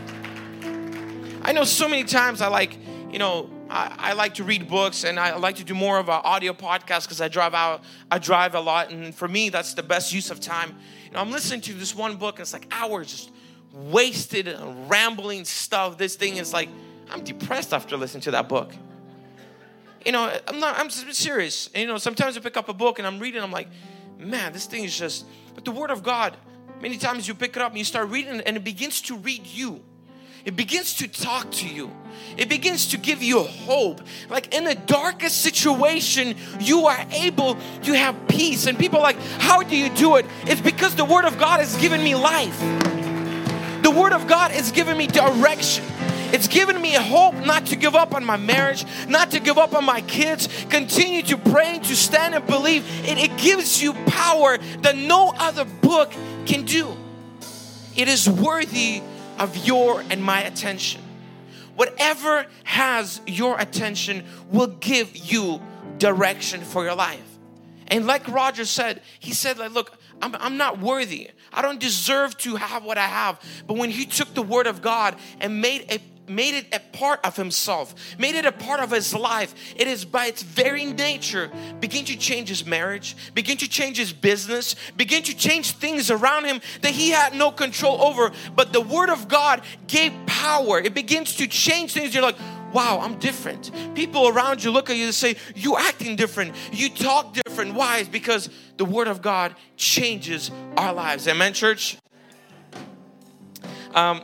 I 1.44 1.54
know 1.54 1.64
so 1.64 1.88
many 1.88 2.04
times 2.04 2.42
I 2.42 2.48
like, 2.48 2.78
you 3.12 3.20
know, 3.20 3.50
I, 3.72 3.96
I, 3.98 4.14
like 4.14 4.34
to 4.36 4.44
read 4.44 4.68
books 4.68 5.06
and 5.06 5.18
I 5.18 5.36
like 5.38 5.56
to 5.56 5.64
do 5.64 5.74
more 5.74 5.98
of 5.98 6.10
an 6.10 6.20
audio 6.26 6.52
podcast 6.52 7.04
because 7.04 7.22
I 7.22 7.30
drive 7.30 7.54
out, 7.54 7.84
I 8.12 8.20
drive 8.20 8.54
a 8.54 8.60
lot, 8.60 8.92
and 8.92 9.16
for 9.16 9.30
me, 9.30 9.48
that's 9.48 9.74
the 9.74 9.84
best 9.84 10.14
use 10.14 10.30
of 10.30 10.42
time. 10.42 10.76
You 11.06 11.12
know, 11.14 11.20
I'm 11.20 11.32
listening 11.32 11.62
to 11.62 11.74
this 11.74 11.96
one 11.96 12.18
book, 12.18 12.36
and 12.36 12.42
it's 12.42 12.52
like 12.52 12.68
hours 12.72 13.08
just 13.10 13.32
wasted, 13.74 14.48
and 14.48 14.90
rambling 14.90 15.46
stuff. 15.46 15.98
This 15.98 16.16
thing 16.16 16.38
is 16.38 16.52
like, 16.54 16.70
I'm 17.10 17.24
depressed 17.24 17.74
after 17.74 17.98
listening 17.98 18.22
to 18.24 18.32
that 18.32 18.50
book. 18.50 18.74
You 20.06 20.12
know, 20.12 20.38
I'm 20.48 20.60
not, 20.60 20.78
I'm 20.78 20.90
serious. 20.90 21.70
And, 21.74 21.82
you 21.82 21.88
know, 21.88 21.98
sometimes 21.98 22.36
I 22.36 22.42
pick 22.42 22.58
up 22.58 22.70
a 22.70 22.74
book 22.74 22.98
and 23.00 23.08
I'm 23.08 23.20
reading, 23.20 23.42
I'm 23.42 23.52
like, 23.52 23.70
man, 24.18 24.52
this 24.52 24.66
thing 24.66 24.84
is 24.84 24.98
just, 24.98 25.26
but 25.54 25.64
the 25.64 25.72
Word 25.72 25.92
of 25.92 26.04
God, 26.04 26.36
many 26.82 26.98
times 26.98 27.28
you 27.28 27.36
pick 27.36 27.56
it 27.56 27.62
up 27.62 27.72
and 27.72 27.78
you 27.78 27.86
start 27.86 28.10
reading 28.10 28.42
and 28.42 28.58
it 28.58 28.64
begins 28.64 29.02
to 29.04 29.16
read 29.16 29.46
you 29.46 29.84
it 30.46 30.56
begins 30.56 30.96
to 30.96 31.08
talk 31.08 31.52
to 31.52 31.68
you. 31.68 31.92
It 32.38 32.50
begins 32.50 32.88
to 32.88 32.98
give 32.98 33.22
you 33.22 33.44
hope. 33.44 34.02
Like 34.30 34.56
in 34.56 34.64
the 34.64 34.76
darkest 34.76 35.42
situation, 35.42 36.36
you 36.60 36.88
are 36.88 37.06
able 37.12 37.58
to 37.84 37.94
have 37.94 38.28
peace. 38.28 38.68
And 38.68 38.78
people 38.78 39.02
like, 39.02 39.18
how 39.40 39.62
do 39.64 39.76
you 39.76 39.90
do 39.90 40.16
it? 40.16 40.26
It's 40.46 40.62
because 40.62 40.96
the 40.96 41.06
Word 41.06 41.26
of 41.26 41.38
God 41.38 41.60
has 41.60 41.76
given 41.78 42.04
me 42.04 42.16
life. 42.16 42.60
The 43.84 43.92
Word 43.92 44.14
of 44.14 44.28
God 44.28 44.52
has 44.52 44.72
given 44.72 44.98
me 44.98 45.08
direction. 45.08 45.84
It's 46.34 46.48
given 46.48 46.82
me 46.82 46.94
hope 46.94 47.36
not 47.46 47.68
to 47.68 47.76
give 47.76 47.94
up 47.94 48.16
on 48.16 48.24
my 48.24 48.38
marriage, 48.38 48.86
not 49.08 49.32
to 49.32 49.40
give 49.40 49.58
up 49.58 49.76
on 49.76 49.84
my 49.84 50.02
kids. 50.02 50.48
Continue 50.70 51.24
to 51.24 51.38
pray, 51.38 51.80
to 51.80 51.96
stand 51.96 52.34
and 52.34 52.48
believe. 52.48 52.86
It, 53.06 53.18
it 53.18 53.38
gives 53.38 53.84
you 53.84 53.94
power 54.06 54.58
that 54.58 54.96
no 54.96 55.34
other 55.38 55.66
book 55.66 56.14
can 56.46 56.64
do. 56.64 56.96
It 57.96 58.08
is 58.08 58.30
worthy 58.30 59.04
of 59.42 59.66
your 59.66 60.02
and 60.12 60.24
my 60.24 60.44
attention. 60.44 61.02
Whatever 61.76 62.46
has 62.64 63.22
your 63.26 63.60
attention 63.60 64.24
will 64.52 64.68
give 64.68 65.18
you 65.18 65.60
direction 65.98 66.62
for 66.62 66.84
your 66.86 66.94
life. 66.94 67.26
And 67.88 68.06
like 68.06 68.28
Roger 68.28 68.66
said, 68.66 69.02
he 69.20 69.34
said, 69.34 69.58
like, 69.58 69.72
look, 69.72 69.98
I'm, 70.22 70.36
I'm 70.36 70.58
not 70.58 70.80
worthy. 70.80 71.32
I 71.52 71.64
don't 71.64 71.80
deserve 71.80 72.38
to 72.40 72.56
have 72.56 72.86
what 72.86 73.00
I 73.00 73.08
have. 73.08 73.42
But 73.66 73.78
when 73.78 73.90
he 73.90 74.06
took 74.06 74.32
the 74.36 74.44
word 74.44 74.68
of 74.68 74.82
God 74.82 75.16
and 75.40 75.60
made 75.60 75.92
a 75.92 76.00
made 76.36 76.56
it 76.56 76.66
a 76.74 76.80
part 76.98 77.20
of 77.26 77.36
himself, 77.36 77.94
made 78.18 78.36
it 78.36 78.46
a 78.46 78.52
part 78.52 78.80
of 78.80 78.92
his 78.92 79.14
life. 79.14 79.54
It 79.76 79.88
is 79.88 80.06
by 80.06 80.28
its 80.28 80.42
very 80.42 80.86
nature 80.86 81.52
begin 81.80 82.06
to 82.06 82.18
change 82.18 82.50
his 82.50 82.66
marriage, 82.66 83.16
begin 83.34 83.58
to 83.58 83.70
change 83.70 83.98
his 83.98 84.14
business, 84.14 84.76
begin 84.98 85.24
to 85.24 85.36
change 85.36 85.74
things 85.74 86.10
around 86.10 86.46
him 86.46 86.62
that 86.82 86.92
he 86.92 87.10
had 87.10 87.36
no 87.36 87.52
control 87.52 88.02
over. 88.02 88.32
But 88.56 88.74
the 88.74 88.82
word 88.82 89.10
of 89.10 89.28
God 89.28 89.62
gave 89.88 90.14
power. 90.26 90.80
It 90.80 90.94
begins 90.94 91.36
to 91.38 91.48
change 91.48 91.94
things. 91.94 92.14
You're 92.14 92.24
like, 92.24 92.38
wow, 92.74 93.00
I'm 93.02 93.20
different. 93.20 93.72
People 93.96 94.28
around 94.28 94.64
you 94.64 94.72
look 94.72 94.90
at 94.90 94.96
you 94.96 95.06
and 95.06 95.14
say, 95.14 95.36
you're 95.56 95.80
acting 95.80 96.16
different. 96.16 96.56
You 96.72 96.90
talk 96.90 97.34
different. 97.34 97.76
Why? 97.76 98.00
It's 98.00 98.10
because 98.10 98.50
the 98.78 98.86
word 98.86 99.08
of 99.08 99.22
God 99.22 99.56
changes 99.76 100.52
our 100.78 100.94
lives. 100.94 101.28
Amen, 101.28 101.54
church? 101.54 101.98
Um, 103.94 104.24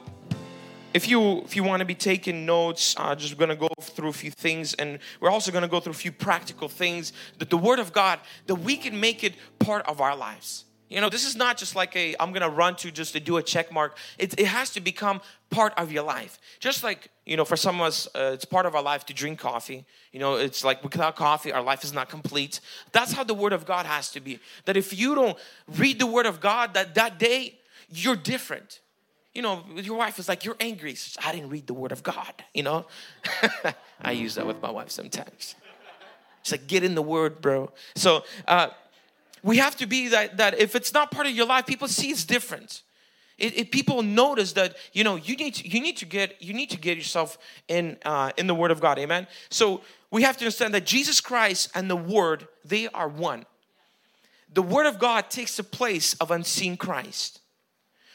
if 0.97 1.07
you 1.07 1.41
if 1.41 1.55
you 1.55 1.63
want 1.63 1.79
to 1.81 1.85
be 1.85 1.93
taking 1.93 2.43
notes, 2.43 2.95
uh, 2.97 3.13
just 3.13 3.37
gonna 3.37 3.55
go 3.55 3.69
through 3.79 4.09
a 4.09 4.13
few 4.23 4.31
things, 4.31 4.73
and 4.73 4.97
we're 5.19 5.29
also 5.29 5.51
gonna 5.51 5.67
go 5.67 5.79
through 5.79 5.91
a 5.91 6.03
few 6.05 6.11
practical 6.11 6.67
things 6.67 7.13
that 7.37 7.51
the 7.51 7.57
Word 7.57 7.77
of 7.77 7.93
God 7.93 8.19
that 8.47 8.55
we 8.55 8.75
can 8.77 8.99
make 8.99 9.23
it 9.23 9.35
part 9.59 9.85
of 9.85 10.01
our 10.01 10.15
lives. 10.15 10.65
You 10.89 10.99
know, 10.99 11.09
this 11.09 11.23
is 11.23 11.35
not 11.35 11.55
just 11.55 11.75
like 11.75 11.95
a 11.95 12.15
I'm 12.19 12.31
gonna 12.33 12.49
run 12.49 12.75
to 12.77 12.89
just 12.89 13.13
to 13.13 13.19
do 13.19 13.37
a 13.37 13.43
check 13.43 13.71
mark. 13.71 13.95
It, 14.17 14.39
it 14.39 14.47
has 14.47 14.71
to 14.71 14.81
become 14.81 15.21
part 15.51 15.71
of 15.77 15.91
your 15.91 16.03
life. 16.03 16.39
Just 16.59 16.83
like 16.83 17.11
you 17.27 17.37
know, 17.37 17.45
for 17.45 17.57
some 17.57 17.79
of 17.79 17.85
us, 17.85 18.07
uh, 18.15 18.31
it's 18.33 18.45
part 18.45 18.65
of 18.65 18.73
our 18.73 18.81
life 18.81 19.05
to 19.05 19.13
drink 19.13 19.37
coffee. 19.37 19.85
You 20.11 20.19
know, 20.19 20.33
it's 20.35 20.63
like 20.63 20.83
without 20.83 21.15
coffee, 21.15 21.51
our 21.51 21.61
life 21.61 21.83
is 21.83 21.93
not 21.93 22.09
complete. 22.09 22.59
That's 22.91 23.13
how 23.13 23.23
the 23.23 23.35
Word 23.35 23.53
of 23.53 23.67
God 23.67 23.85
has 23.85 24.09
to 24.13 24.19
be. 24.19 24.39
That 24.65 24.75
if 24.77 24.97
you 24.97 25.13
don't 25.13 25.37
read 25.67 25.99
the 25.99 26.07
Word 26.07 26.25
of 26.25 26.39
God, 26.39 26.73
that 26.73 26.95
that 26.95 27.19
day 27.19 27.59
you're 27.87 28.15
different 28.15 28.79
you 29.37 29.43
know, 29.43 29.63
your 29.75 29.95
wife 29.95 30.17
is 30.17 30.27
like, 30.27 30.43
you're 30.45 30.55
angry. 30.59 30.95
Says, 30.95 31.15
I 31.23 31.31
didn't 31.31 31.49
read 31.49 31.67
the 31.67 31.73
word 31.75 31.91
of 31.91 32.01
God, 32.01 32.33
you 32.55 32.63
know? 32.63 32.87
I 34.01 34.11
use 34.13 34.33
that 34.33 34.47
with 34.47 34.59
my 34.63 34.71
wife 34.71 34.89
sometimes. 34.89 35.53
She's 36.41 36.53
like, 36.53 36.65
get 36.65 36.83
in 36.83 36.95
the 36.95 37.03
word, 37.03 37.39
bro. 37.39 37.71
So 37.95 38.23
uh, 38.47 38.69
we 39.43 39.57
have 39.57 39.75
to 39.75 39.85
be 39.85 40.07
that, 40.07 40.37
that 40.37 40.59
if 40.59 40.75
it's 40.75 40.91
not 40.91 41.11
part 41.11 41.27
of 41.27 41.33
your 41.33 41.45
life, 41.45 41.67
people 41.67 41.87
see 41.87 42.09
it's 42.09 42.25
different. 42.25 42.81
It, 43.37 43.59
it, 43.59 43.71
people 43.71 44.01
notice 44.01 44.53
that 44.53 44.75
you 44.93 45.03
know 45.03 45.15
you 45.15 45.35
need 45.35 45.53
to, 45.53 45.69
you 45.69 45.79
need 45.79 45.97
to 45.97 46.05
get 46.05 46.41
you 46.41 46.55
need 46.55 46.71
to 46.71 46.77
get 46.77 46.97
yourself 46.97 47.37
in 47.67 47.97
uh, 48.03 48.31
in 48.35 48.47
the 48.47 48.55
Word 48.55 48.71
of 48.71 48.81
God, 48.81 48.97
Amen. 48.97 49.27
So 49.51 49.81
we 50.09 50.23
have 50.23 50.37
to 50.37 50.45
understand 50.45 50.73
that 50.73 50.87
Jesus 50.87 51.21
Christ 51.21 51.69
and 51.75 51.87
the 51.87 51.95
Word 51.95 52.47
they 52.65 52.87
are 52.87 53.07
one. 53.07 53.45
The 54.51 54.63
Word 54.63 54.87
of 54.87 54.97
God 54.97 55.29
takes 55.29 55.57
the 55.57 55.63
place 55.63 56.15
of 56.15 56.31
unseen 56.31 56.77
Christ. 56.77 57.41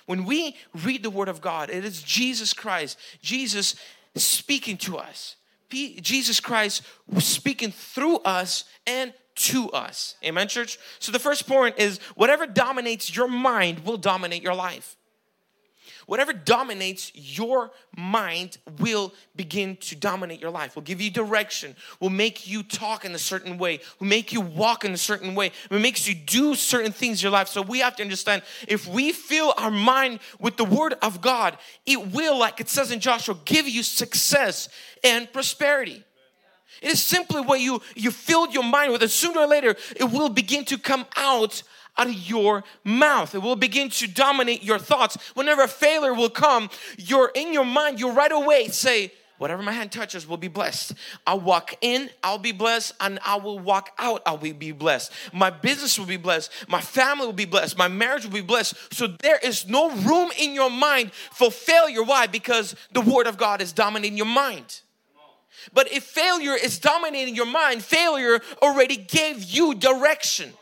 When 0.06 0.24
we 0.24 0.56
read 0.84 1.02
the 1.02 1.10
Word 1.10 1.28
of 1.28 1.40
God, 1.40 1.70
it 1.70 1.84
is 1.84 2.02
Jesus 2.02 2.52
Christ, 2.52 2.98
Jesus 3.20 3.76
speaking 4.14 4.76
to 4.78 4.98
us. 4.98 5.36
Jesus 5.70 6.38
Christ 6.38 6.82
speaking 7.18 7.72
through 7.72 8.18
us 8.18 8.64
and 8.86 9.14
to 9.34 9.70
us. 9.70 10.16
Amen, 10.22 10.48
church? 10.48 10.78
So 10.98 11.12
the 11.12 11.18
first 11.18 11.46
point 11.46 11.78
is 11.78 11.98
whatever 12.14 12.46
dominates 12.46 13.14
your 13.14 13.28
mind 13.28 13.84
will 13.84 13.96
dominate 13.96 14.42
your 14.42 14.54
life. 14.54 14.96
Whatever 16.12 16.34
dominates 16.34 17.10
your 17.14 17.70
mind 17.96 18.58
will 18.78 19.14
begin 19.34 19.76
to 19.76 19.96
dominate 19.96 20.42
your 20.42 20.50
life, 20.50 20.74
will 20.74 20.82
give 20.82 21.00
you 21.00 21.10
direction, 21.10 21.74
will 22.00 22.10
make 22.10 22.46
you 22.46 22.62
talk 22.62 23.06
in 23.06 23.14
a 23.14 23.18
certain 23.18 23.56
way, 23.56 23.80
will 23.98 24.08
make 24.08 24.30
you 24.30 24.42
walk 24.42 24.84
in 24.84 24.92
a 24.92 24.98
certain 24.98 25.34
way, 25.34 25.52
will 25.70 25.78
makes 25.78 26.06
you 26.06 26.14
do 26.14 26.54
certain 26.54 26.92
things 26.92 27.22
in 27.22 27.22
your 27.22 27.32
life. 27.32 27.48
So 27.48 27.62
we 27.62 27.78
have 27.78 27.96
to 27.96 28.02
understand 28.02 28.42
if 28.68 28.86
we 28.86 29.12
fill 29.12 29.54
our 29.56 29.70
mind 29.70 30.20
with 30.38 30.58
the 30.58 30.66
word 30.66 30.96
of 31.00 31.22
God, 31.22 31.56
it 31.86 32.12
will, 32.12 32.38
like 32.38 32.60
it 32.60 32.68
says 32.68 32.90
in 32.90 33.00
Joshua, 33.00 33.34
give 33.46 33.66
you 33.66 33.82
success 33.82 34.68
and 35.02 35.32
prosperity. 35.32 36.04
It 36.82 36.90
is 36.90 37.02
simply 37.02 37.40
what 37.40 37.60
you 37.60 37.80
you 37.94 38.10
filled 38.10 38.52
your 38.52 38.64
mind 38.64 38.92
with, 38.92 39.00
and 39.00 39.10
sooner 39.10 39.40
or 39.40 39.46
later 39.46 39.76
it 39.96 40.10
will 40.12 40.28
begin 40.28 40.66
to 40.66 40.76
come 40.76 41.06
out 41.16 41.62
out 41.96 42.06
of 42.08 42.14
your 42.14 42.64
mouth. 42.84 43.34
It 43.34 43.38
will 43.38 43.56
begin 43.56 43.90
to 43.90 44.08
dominate 44.08 44.62
your 44.62 44.78
thoughts. 44.78 45.16
Whenever 45.34 45.66
failure 45.66 46.14
will 46.14 46.30
come, 46.30 46.70
you're 46.96 47.30
in 47.34 47.52
your 47.52 47.64
mind, 47.64 48.00
you 48.00 48.10
right 48.10 48.32
away 48.32 48.68
say, 48.68 49.12
Whatever 49.42 49.64
my 49.64 49.72
hand 49.72 49.90
touches 49.90 50.24
will 50.24 50.36
be 50.36 50.46
blessed. 50.46 50.94
I'll 51.26 51.40
walk 51.40 51.74
in, 51.80 52.10
I'll 52.22 52.38
be 52.38 52.52
blessed, 52.52 52.92
and 53.00 53.18
I 53.24 53.34
will 53.34 53.58
walk 53.58 53.90
out, 53.98 54.22
I'll 54.24 54.36
be 54.36 54.70
blessed. 54.70 55.10
My 55.32 55.50
business 55.50 55.98
will 55.98 56.06
be 56.06 56.16
blessed, 56.16 56.52
my 56.68 56.80
family 56.80 57.26
will 57.26 57.32
be 57.32 57.44
blessed, 57.44 57.76
my 57.76 57.88
marriage 57.88 58.22
will 58.22 58.30
be 58.30 58.40
blessed. 58.40 58.76
So 58.94 59.08
there 59.08 59.38
is 59.42 59.68
no 59.68 59.90
room 59.90 60.30
in 60.38 60.54
your 60.54 60.70
mind 60.70 61.12
for 61.32 61.50
failure. 61.50 62.04
Why? 62.04 62.28
Because 62.28 62.76
the 62.92 63.00
Word 63.00 63.26
of 63.26 63.36
God 63.36 63.60
is 63.60 63.72
dominating 63.72 64.16
your 64.16 64.26
mind. 64.26 64.82
But 65.74 65.92
if 65.92 66.04
failure 66.04 66.54
is 66.54 66.78
dominating 66.78 67.34
your 67.34 67.46
mind, 67.46 67.82
failure 67.82 68.40
already 68.62 68.96
gave 68.96 69.42
you 69.42 69.74
direction. 69.74 70.52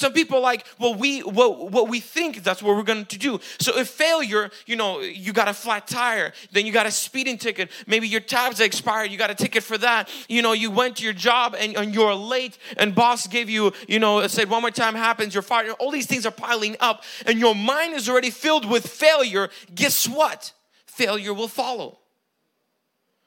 Some 0.00 0.14
people 0.14 0.40
like, 0.40 0.64
well, 0.78 0.94
we 0.94 1.20
what, 1.20 1.70
what 1.70 1.90
we 1.90 2.00
think 2.00 2.42
that's 2.42 2.62
what 2.62 2.74
we're 2.74 2.84
going 2.84 3.04
to 3.04 3.18
do. 3.18 3.38
So 3.58 3.78
if 3.78 3.88
failure, 3.88 4.50
you 4.64 4.74
know, 4.74 5.00
you 5.00 5.34
got 5.34 5.46
a 5.46 5.52
flat 5.52 5.86
tire, 5.86 6.32
then 6.52 6.64
you 6.64 6.72
got 6.72 6.86
a 6.86 6.90
speeding 6.90 7.36
ticket. 7.36 7.70
Maybe 7.86 8.08
your 8.08 8.22
tabs 8.22 8.60
expired, 8.60 9.10
you 9.10 9.18
got 9.18 9.30
a 9.30 9.34
ticket 9.34 9.62
for 9.62 9.76
that. 9.76 10.08
You 10.26 10.40
know, 10.40 10.54
you 10.54 10.70
went 10.70 10.96
to 10.96 11.04
your 11.04 11.12
job 11.12 11.54
and, 11.58 11.76
and 11.76 11.94
you're 11.94 12.14
late, 12.14 12.56
and 12.78 12.94
boss 12.94 13.26
gave 13.26 13.50
you, 13.50 13.74
you 13.88 13.98
know, 13.98 14.26
said 14.26 14.48
one 14.48 14.62
more 14.62 14.70
time 14.70 14.94
happens, 14.94 15.34
you're 15.34 15.42
fired. 15.42 15.72
All 15.78 15.90
these 15.90 16.06
things 16.06 16.24
are 16.24 16.32
piling 16.32 16.78
up, 16.80 17.04
and 17.26 17.38
your 17.38 17.54
mind 17.54 17.92
is 17.92 18.08
already 18.08 18.30
filled 18.30 18.64
with 18.64 18.86
failure. 18.86 19.50
Guess 19.74 20.08
what? 20.08 20.54
Failure 20.86 21.34
will 21.34 21.48
follow 21.48 21.98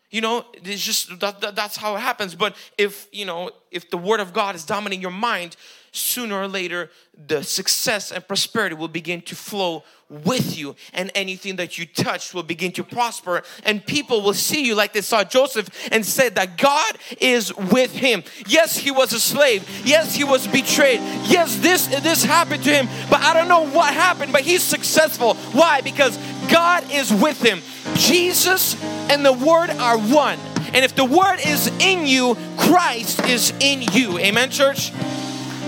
you 0.09 0.21
know 0.21 0.45
it's 0.53 0.83
just 0.83 1.19
that, 1.19 1.41
that, 1.41 1.55
that's 1.55 1.75
how 1.75 1.95
it 1.95 1.99
happens 1.99 2.35
but 2.35 2.55
if 2.77 3.07
you 3.11 3.25
know 3.25 3.49
if 3.71 3.89
the 3.89 3.97
word 3.97 4.19
of 4.19 4.31
god 4.31 4.53
is 4.53 4.63
dominating 4.63 5.01
your 5.01 5.11
mind 5.11 5.57
sooner 5.93 6.35
or 6.35 6.47
later 6.47 6.89
the 7.27 7.43
success 7.43 8.11
and 8.11 8.27
prosperity 8.27 8.75
will 8.75 8.87
begin 8.87 9.21
to 9.21 9.35
flow 9.35 9.83
with 10.09 10.57
you 10.57 10.75
and 10.91 11.11
anything 11.13 11.55
that 11.57 11.77
you 11.77 11.85
touch 11.85 12.33
will 12.33 12.43
begin 12.43 12.71
to 12.71 12.83
prosper 12.83 13.43
and 13.63 13.85
people 13.85 14.21
will 14.21 14.33
see 14.33 14.65
you 14.65 14.73
like 14.73 14.91
they 14.93 15.01
saw 15.01 15.23
Joseph 15.23 15.69
and 15.91 16.03
said 16.03 16.33
that 16.35 16.57
God 16.57 16.97
is 17.21 17.55
with 17.55 17.91
him. 17.93 18.23
Yes, 18.47 18.75
he 18.75 18.89
was 18.89 19.13
a 19.13 19.19
slave. 19.19 19.69
Yes, 19.85 20.15
he 20.15 20.23
was 20.23 20.47
betrayed. 20.47 20.99
Yes, 21.25 21.57
this 21.57 21.85
this 21.85 22.23
happened 22.23 22.63
to 22.63 22.71
him, 22.71 22.87
but 23.11 23.21
I 23.21 23.35
don't 23.35 23.47
know 23.47 23.67
what 23.67 23.93
happened, 23.93 24.33
but 24.33 24.41
he's 24.41 24.63
successful. 24.63 25.35
Why? 25.53 25.81
Because 25.81 26.17
God 26.51 26.91
is 26.91 27.13
with 27.13 27.39
him. 27.41 27.61
Jesus 27.95 28.81
and 29.11 29.23
the 29.23 29.33
word 29.33 29.69
are 29.69 29.99
one. 29.99 30.39
And 30.73 30.83
if 30.83 30.95
the 30.95 31.05
word 31.05 31.37
is 31.45 31.67
in 31.79 32.07
you, 32.07 32.35
Christ 32.57 33.23
is 33.25 33.53
in 33.59 33.83
you. 33.93 34.17
Amen, 34.17 34.49
church? 34.49 34.91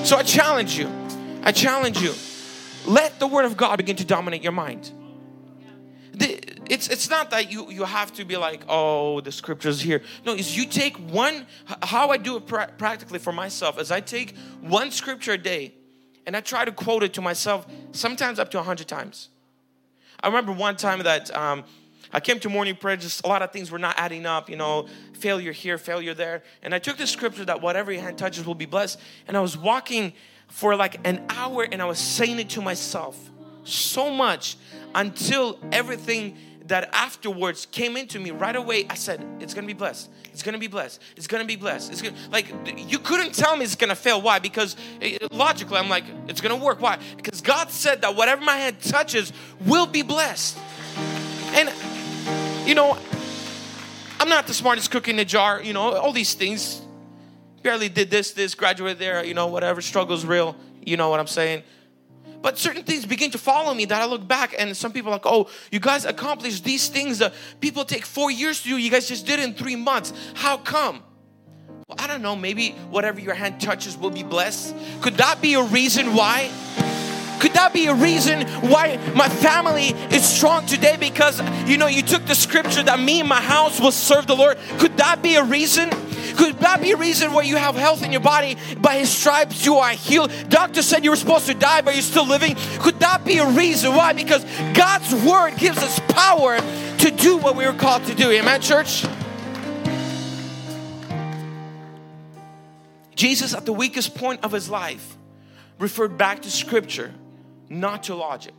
So 0.05 0.17
I 0.17 0.21
challenge 0.21 0.77
you. 0.77 0.88
I 1.41 1.51
challenge 1.51 2.00
you. 2.00 2.13
Let 2.85 3.19
the 3.19 3.25
word 3.25 3.45
of 3.45 3.57
God 3.57 3.77
begin 3.77 3.95
to 3.95 4.05
dominate 4.05 4.43
your 4.43 4.51
mind. 4.51 4.91
It's, 6.13 6.88
it's 6.89 7.09
not 7.09 7.31
that 7.31 7.51
you, 7.51 7.71
you 7.71 7.85
have 7.85 8.13
to 8.13 8.24
be 8.24 8.38
like, 8.38 8.62
oh, 8.69 9.21
the 9.21 9.31
scripture's 9.31 9.81
here. 9.81 10.03
No, 10.24 10.35
is 10.35 10.55
you 10.55 10.67
take 10.67 10.95
one, 10.97 11.47
how 11.81 12.12
I 12.12 12.17
do 12.17 12.38
it 12.38 12.45
pra- 12.45 12.71
practically 12.77 13.17
for 13.17 13.33
myself 13.33 13.79
is 13.79 13.89
I 13.89 14.00
take 14.00 14.38
one 14.62 14.91
scripture 14.91 15.31
a 15.33 15.38
day 15.39 15.74
and 16.27 16.38
I 16.38 16.41
try 16.41 16.65
to 16.65 16.71
quote 16.71 17.01
it 17.01 17.13
to 17.13 17.21
myself 17.21 17.65
sometimes 17.91 18.38
up 18.38 18.51
to 18.51 18.57
100 18.57 18.88
times. 18.88 19.29
I 20.21 20.27
remember 20.27 20.51
one 20.51 20.75
time 20.75 21.00
that 21.01 21.35
um, 21.35 21.63
I 22.15 22.22
came 22.22 22.39
to 22.39 22.50
morning 22.50 22.77
prayer, 22.77 22.95
just 22.95 23.25
a 23.25 23.27
lot 23.27 23.41
of 23.41 23.51
things 23.51 23.69
were 23.69 23.77
not 23.77 23.95
adding 24.00 24.25
up, 24.25 24.50
you 24.50 24.55
know, 24.55 24.88
failure 25.12 25.51
here, 25.51 25.77
failure 25.77 26.13
there. 26.13 26.43
And 26.63 26.74
I 26.74 26.79
took 26.79 26.95
the 26.95 27.05
scripture 27.05 27.43
that 27.43 27.62
whatever 27.62 27.91
your 27.91 28.03
hand 28.03 28.17
touches 28.17 28.45
will 28.45 28.55
be 28.55 28.65
blessed. 28.65 29.01
And 29.27 29.36
I 29.36 29.41
was 29.41 29.57
walking 29.57 30.13
for 30.48 30.77
like 30.77 31.05
an 31.05 31.25
hour 31.27 31.67
and 31.69 31.81
I 31.81 31.86
was 31.86 32.00
saying 32.00 32.39
it 32.39 32.50
to 32.51 32.62
myself 32.62 33.19
so 33.65 34.10
much 34.10 34.55
until 34.93 35.60
everything 35.74 36.38
that 36.67 36.89
afterwards 36.93 37.65
came 37.65 37.98
into 37.98 38.17
me 38.17 38.31
right 38.31 38.55
away. 38.55 38.88
I 38.89 38.95
said, 38.95 39.22
It's 39.41 39.53
gonna 39.53 39.67
be 39.67 39.74
blessed. 39.74 40.10
It's 40.31 40.41
gonna 40.41 40.57
be 40.57 40.67
blessed. 40.67 41.01
It's 41.17 41.27
gonna 41.27 41.43
be 41.43 41.57
blessed. 41.57 41.91
It's 41.91 42.01
gonna, 42.01 42.15
like, 42.31 42.48
you 42.77 43.00
couldn't 43.00 43.36
tell 43.36 43.57
me 43.57 43.65
it's 43.65 43.75
gonna 43.75 43.93
fail. 43.93 44.22
Why? 44.22 44.39
Because 44.39 44.77
it, 45.01 45.22
eh, 45.22 45.27
logically, 45.31 45.77
I'm 45.77 45.89
like, 45.89 46.05
It's 46.29 46.39
gonna 46.39 46.55
work. 46.55 46.79
Why? 46.79 46.98
Because 47.17 47.41
God 47.41 47.72
said 47.72 48.03
that 48.03 48.15
whatever 48.15 48.41
my 48.41 48.55
hand 48.55 48.79
touches 48.79 49.34
will 49.65 49.86
be 49.86 50.01
blessed. 50.01 50.57
And 51.55 51.69
you 52.65 52.74
know, 52.75 52.98
I'm 54.19 54.29
not 54.29 54.48
the 54.48 54.53
smartest 54.53 54.91
cook 54.91 55.07
in 55.07 55.17
the 55.17 55.25
jar, 55.25 55.62
you 55.62 55.74
know, 55.74 55.93
all 55.93 56.12
these 56.12 56.34
things. 56.34 56.81
Barely 57.62 57.89
did 57.89 58.10
this, 58.10 58.31
this, 58.31 58.55
graduated 58.55 59.00
there, 59.00 59.24
you 59.24 59.34
know, 59.34 59.48
whatever, 59.48 59.81
struggle's 59.81 60.25
real, 60.25 60.55
you 60.84 60.98
know 60.98 61.10
what 61.10 61.19
I'm 61.19 61.27
saying. 61.27 61.63
But 62.41 62.60
certain 62.60 62.84
things 62.84 63.05
begin 63.05 63.31
to 63.31 63.38
follow 63.38 63.74
me 63.74 63.86
that 63.86 64.01
I 64.01 64.05
look 64.05 64.27
back 64.27 64.53
and 64.57 64.75
some 64.77 64.93
people 64.93 65.10
are 65.12 65.15
like, 65.15 65.25
oh, 65.25 65.50
you 65.72 65.79
guys 65.79 66.05
accomplished 66.05 66.63
these 66.63 66.89
things 66.89 67.19
that 67.19 67.34
people 67.60 67.86
take 67.86 68.05
four 68.05 68.29
years 68.29 68.62
to 68.62 68.69
do. 68.69 68.77
You 68.77 68.91
guys 68.91 69.07
just 69.07 69.25
did 69.25 69.39
in 69.39 69.55
three 69.55 69.75
months. 69.75 70.13
How 70.36 70.57
come? 70.57 71.03
Well, 71.88 71.98
I 72.00 72.07
don't 72.07 72.22
know. 72.22 72.36
Maybe 72.36 72.72
whatever 72.89 73.19
your 73.19 73.34
hand 73.34 73.62
touches 73.62 73.98
will 73.98 74.12
be 74.12 74.24
blessed. 74.24 74.75
Could 75.01 75.15
that 75.15 75.41
be 75.41 75.55
a 75.55 75.63
reason 75.63 76.13
why? 76.13 76.51
Could 77.39 77.54
that 77.54 77.74
be 77.74 77.88
a 77.88 77.94
reason 77.94 78.48
why 78.62 78.98
my 79.15 79.30
family 79.30 79.89
is 80.13 80.24
strong 80.24 80.65
today? 80.65 80.98
Because 81.00 81.42
you 81.68 81.77
know, 81.77 81.88
you 81.88 82.01
took 82.01 82.25
the 82.25 82.36
scripture 82.36 82.84
that 82.84 83.00
me 83.00 83.20
and 83.20 83.30
my 83.30 83.42
house 83.42 83.80
will 83.80 83.92
serve 83.92 84.27
the 84.27 84.36
Lord. 84.36 84.58
Could 84.80 84.98
that 84.98 85.22
be 85.22 85.36
a 85.36 85.44
reason? 85.44 85.89
Could 86.36 86.60
that 86.60 86.82
be 86.82 86.92
a 86.92 86.98
reason 86.98 87.34
why 87.34 87.44
you 87.44 87.56
have 87.56 87.75
health 87.75 88.04
in 88.04 88.12
your 88.12 88.22
body? 88.22 88.58
By 88.80 88.98
his 88.98 89.10
stripes 89.10 89.65
you 89.65 89.75
are 89.75 89.92
healed. 89.92 90.32
Doctor 90.50 90.82
said 90.82 91.04
you 91.04 91.10
were 91.10 91.15
supposed 91.15 91.46
to 91.48 91.54
die, 91.54 91.82
but 91.82 91.94
you're 91.94 92.04
still 92.04 92.27
living. 92.27 92.56
Could 92.80 93.00
that 93.00 93.24
be 93.24 93.38
a 93.38 93.50
reason 93.51 93.96
why? 93.96 94.13
Because 94.13 94.44
God's 94.74 95.13
word 95.25 95.58
gives 95.58 95.77
us 95.77 96.00
power 96.10 96.60
to 96.60 97.12
do 97.12 97.38
what 97.38 97.56
we 97.56 97.65
were 97.65 97.74
called 97.74 98.04
to 98.06 98.15
do. 98.15 98.32
Amen, 98.32 98.62
church? 98.62 99.06
Jesus, 103.15 103.54
at 103.54 103.65
the 103.65 103.74
weakest 103.74 104.15
point 104.15 104.44
of 104.44 104.51
his 104.51 104.70
life, 104.70 105.15
referred 105.80 106.18
back 106.18 106.42
to 106.42 106.51
scripture, 106.51 107.13
not 107.69 108.03
to 108.03 108.15
logic. 108.15 108.53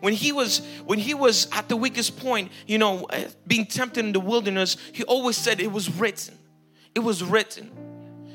When 0.00 0.12
he 0.12 0.32
was 0.32 0.60
when 0.84 0.98
he 0.98 1.14
was 1.14 1.48
at 1.52 1.68
the 1.68 1.76
weakest 1.76 2.18
point, 2.18 2.52
you 2.66 2.78
know, 2.78 3.04
uh, 3.06 3.24
being 3.46 3.64
tempted 3.64 4.04
in 4.04 4.12
the 4.12 4.20
wilderness, 4.20 4.76
he 4.92 5.02
always 5.04 5.36
said 5.36 5.60
it 5.60 5.72
was 5.72 5.90
written. 5.90 6.38
It 6.94 7.00
was 7.00 7.22
written. 7.22 7.70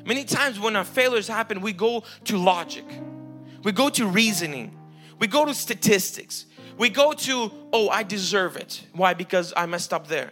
Many 0.05 0.23
times 0.23 0.59
when 0.59 0.75
our 0.75 0.83
failures 0.83 1.27
happen, 1.27 1.61
we 1.61 1.73
go 1.73 2.03
to 2.25 2.37
logic. 2.37 2.85
We 3.63 3.71
go 3.71 3.89
to 3.89 4.07
reasoning. 4.07 4.75
We 5.19 5.27
go 5.27 5.45
to 5.45 5.53
statistics. 5.53 6.45
We 6.77 6.89
go 6.89 7.13
to, 7.13 7.51
oh, 7.73 7.89
I 7.89 8.03
deserve 8.03 8.55
it. 8.55 8.81
Why? 8.93 9.13
Because 9.13 9.53
I 9.55 9.65
messed 9.65 9.93
up 9.93 10.07
there 10.07 10.31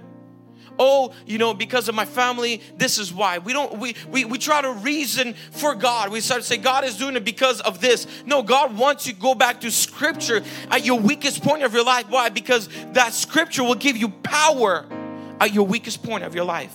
oh 0.80 1.14
you 1.26 1.38
know 1.38 1.54
because 1.54 1.88
of 1.88 1.96
my 1.96 2.06
family 2.06 2.62
this 2.78 2.98
is 2.98 3.14
why. 3.14 3.38
We 3.40 3.54
don't 3.54 3.78
we 3.80 3.96
we, 4.10 4.26
we 4.26 4.38
try 4.38 4.62
to 4.62 4.72
reason 4.72 5.34
for 5.52 5.76
god. 5.76 6.12
We 6.12 6.22
start 6.22 6.42
to 6.42 6.48
say 6.48 6.58
god 6.58 6.84
is 6.84 6.98
doing 6.98 7.16
it 7.16 7.26
because 7.26 7.62
of 7.62 7.82
this. 7.82 8.08
No 8.26 8.44
god 8.44 8.78
wants 8.78 9.08
you 9.08 9.14
to 9.14 9.20
go 9.20 9.36
back 9.36 9.62
to 9.62 9.72
scripture 9.72 10.42
at 10.70 10.86
your 10.86 11.00
weakest 11.00 11.44
point 11.44 11.64
of 11.64 11.74
your 11.74 11.84
life. 11.84 12.10
Why? 12.10 12.30
Because 12.30 12.70
that 12.94 13.14
scripture 13.14 13.64
will 13.64 13.76
give 13.76 13.98
you 13.98 14.10
power 14.10 14.86
at 15.40 15.54
your 15.54 15.66
weakest 15.66 16.04
point 16.04 16.24
of 16.24 16.36
your 16.36 16.46
life. 16.46 16.74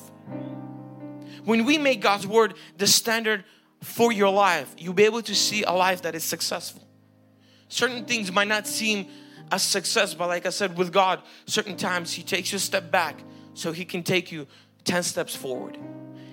When 1.45 1.65
we 1.65 1.79
make 1.79 2.01
god's 2.01 2.27
word 2.27 2.55
the 2.79 2.87
standard 2.87 3.45
for 3.81 4.13
your 4.13 4.31
life 4.31 4.75
you'll 4.79 4.95
be 4.95 5.05
able 5.05 5.23
to 5.23 5.35
see 5.35 5.65
a 5.65 5.73
life 5.73 6.03
that 6.03 6.15
is 6.15 6.25
successful. 6.25 6.87
Certain 7.69 8.05
things 8.05 8.31
might 8.31 8.49
not 8.49 8.67
seem 8.67 9.09
a 9.51 9.59
success 9.59 10.15
but 10.15 10.29
like 10.29 10.47
i 10.47 10.49
said 10.49 10.77
with 10.79 10.91
god 10.93 11.21
certain 11.45 11.77
times 11.77 12.11
he 12.13 12.23
takes 12.23 12.51
you 12.53 12.57
a 12.57 12.59
step 12.59 12.91
back 12.91 13.23
so 13.55 13.73
He 13.73 13.85
can 13.85 14.03
take 14.03 14.33
you 14.33 14.47
10 14.85 15.03
steps 15.03 15.35
forward. 15.35 15.79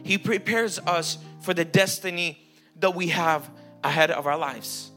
He 0.03 0.17
prepares 0.17 0.79
us 0.79 1.17
for 1.41 1.53
the 1.53 1.65
destiny 1.65 2.45
that 2.79 2.95
we 2.95 3.07
have 3.07 3.49
ahead 3.83 4.11
of 4.11 4.27
our 4.27 4.37
lives. 4.37 4.91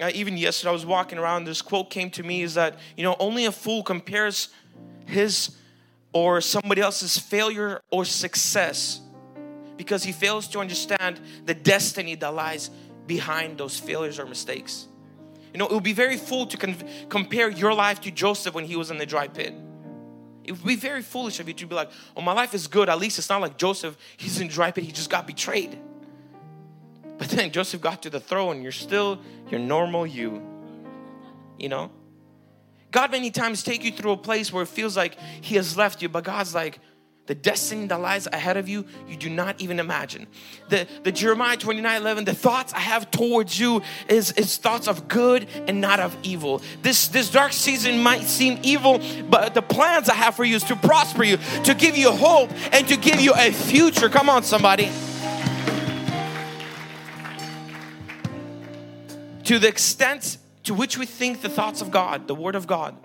Uh, 0.00 0.10
even 0.12 0.36
yesterday, 0.36 0.70
I 0.70 0.72
was 0.72 0.84
walking 0.84 1.18
around, 1.18 1.44
this 1.44 1.62
quote 1.62 1.90
came 1.90 2.10
to 2.10 2.22
me 2.22 2.42
is 2.42 2.54
that, 2.54 2.78
you 2.96 3.04
know, 3.04 3.14
only 3.18 3.44
a 3.44 3.52
fool 3.52 3.82
compares 3.82 4.48
his 5.06 5.56
or 6.12 6.40
somebody 6.40 6.80
else's 6.80 7.18
failure 7.18 7.80
or 7.90 8.04
success 8.04 9.00
because 9.76 10.04
he 10.04 10.12
fails 10.12 10.48
to 10.48 10.60
understand 10.60 11.20
the 11.44 11.54
destiny 11.54 12.14
that 12.16 12.34
lies 12.34 12.70
behind 13.06 13.58
those 13.58 13.78
failures 13.78 14.18
or 14.18 14.26
mistakes. 14.26 14.88
You 15.52 15.58
know, 15.58 15.66
it 15.66 15.72
would 15.72 15.84
be 15.84 15.92
very 15.92 16.16
fool 16.16 16.46
to 16.46 16.74
compare 17.08 17.48
your 17.48 17.74
life 17.74 18.00
to 18.02 18.10
Joseph 18.10 18.54
when 18.54 18.64
he 18.64 18.76
was 18.76 18.90
in 18.90 18.98
the 18.98 19.06
dry 19.06 19.28
pit. 19.28 19.54
It 20.44 20.52
would 20.52 20.64
be 20.64 20.76
very 20.76 21.02
foolish 21.02 21.40
of 21.40 21.48
you 21.48 21.54
to 21.54 21.66
be 21.66 21.74
like, 21.74 21.90
oh, 22.16 22.20
my 22.20 22.32
life 22.32 22.54
is 22.54 22.66
good. 22.66 22.88
At 22.88 22.98
least 22.98 23.18
it's 23.18 23.28
not 23.28 23.40
like 23.40 23.56
Joseph, 23.56 23.96
he's 24.16 24.40
in 24.40 24.48
dry 24.48 24.70
pit, 24.70 24.84
he 24.84 24.92
just 24.92 25.10
got 25.10 25.26
betrayed. 25.26 25.78
But 27.16 27.28
then 27.30 27.50
Joseph 27.50 27.80
got 27.80 28.02
to 28.02 28.10
the 28.10 28.20
throne, 28.20 28.62
you're 28.62 28.72
still 28.72 29.20
your 29.50 29.60
normal 29.60 30.06
you. 30.06 30.42
You 31.58 31.68
know? 31.68 31.90
God 32.90 33.10
many 33.10 33.30
times 33.30 33.62
take 33.62 33.82
you 33.82 33.90
through 33.90 34.12
a 34.12 34.16
place 34.16 34.52
where 34.52 34.62
it 34.62 34.68
feels 34.68 34.96
like 34.96 35.18
he 35.40 35.56
has 35.56 35.76
left 35.76 36.02
you, 36.02 36.08
but 36.08 36.24
God's 36.24 36.54
like, 36.54 36.78
the 37.26 37.34
destiny 37.34 37.86
that 37.86 38.00
lies 38.00 38.26
ahead 38.26 38.56
of 38.56 38.68
you, 38.68 38.84
you 39.08 39.16
do 39.16 39.30
not 39.30 39.60
even 39.60 39.80
imagine. 39.80 40.26
The, 40.68 40.86
the 41.04 41.12
Jeremiah 41.12 41.56
29 41.56 42.00
11, 42.00 42.24
the 42.24 42.34
thoughts 42.34 42.72
I 42.74 42.80
have 42.80 43.10
towards 43.10 43.58
you 43.58 43.82
is, 44.08 44.32
is 44.32 44.58
thoughts 44.58 44.88
of 44.88 45.08
good 45.08 45.48
and 45.66 45.80
not 45.80 46.00
of 46.00 46.16
evil. 46.22 46.60
This, 46.82 47.08
this 47.08 47.30
dark 47.30 47.52
season 47.52 48.02
might 48.02 48.24
seem 48.24 48.58
evil, 48.62 49.00
but 49.30 49.54
the 49.54 49.62
plans 49.62 50.10
I 50.10 50.14
have 50.14 50.34
for 50.34 50.44
you 50.44 50.56
is 50.56 50.64
to 50.64 50.76
prosper 50.76 51.24
you, 51.24 51.38
to 51.64 51.74
give 51.74 51.96
you 51.96 52.10
hope, 52.10 52.50
and 52.72 52.86
to 52.88 52.96
give 52.96 53.20
you 53.20 53.32
a 53.34 53.52
future. 53.52 54.08
Come 54.10 54.28
on, 54.28 54.42
somebody. 54.42 54.90
To 59.44 59.58
the 59.58 59.68
extent 59.68 60.38
to 60.64 60.74
which 60.74 60.98
we 60.98 61.06
think 61.06 61.42
the 61.42 61.48
thoughts 61.48 61.80
of 61.80 61.90
God, 61.90 62.26
the 62.26 62.34
Word 62.34 62.54
of 62.54 62.66
God, 62.66 62.96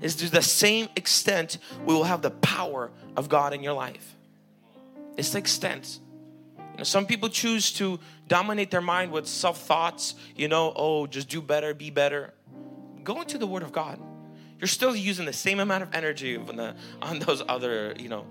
is 0.00 0.16
to 0.16 0.30
the 0.30 0.42
same 0.42 0.88
extent 0.96 1.58
we 1.84 1.94
will 1.94 2.04
have 2.04 2.22
the 2.22 2.30
power 2.30 2.90
of 3.16 3.28
God 3.28 3.52
in 3.52 3.62
your 3.62 3.72
life. 3.72 4.14
It's 5.16 5.30
the 5.30 5.38
extent. 5.38 6.00
You 6.58 6.78
know, 6.78 6.84
some 6.84 7.06
people 7.06 7.28
choose 7.28 7.72
to 7.74 7.98
dominate 8.28 8.70
their 8.70 8.82
mind 8.82 9.12
with 9.12 9.26
self 9.26 9.62
thoughts, 9.62 10.14
you 10.34 10.48
know, 10.48 10.72
oh, 10.76 11.06
just 11.06 11.28
do 11.28 11.40
better, 11.40 11.72
be 11.72 11.90
better. 11.90 12.34
Go 13.02 13.20
into 13.20 13.38
the 13.38 13.46
Word 13.46 13.62
of 13.62 13.72
God. 13.72 14.00
You're 14.58 14.68
still 14.68 14.96
using 14.96 15.26
the 15.26 15.32
same 15.32 15.60
amount 15.60 15.82
of 15.82 15.94
energy 15.94 16.36
on, 16.36 16.56
the, 16.56 16.74
on 17.02 17.18
those 17.20 17.42
other, 17.48 17.94
you 17.98 18.08
know. 18.08 18.26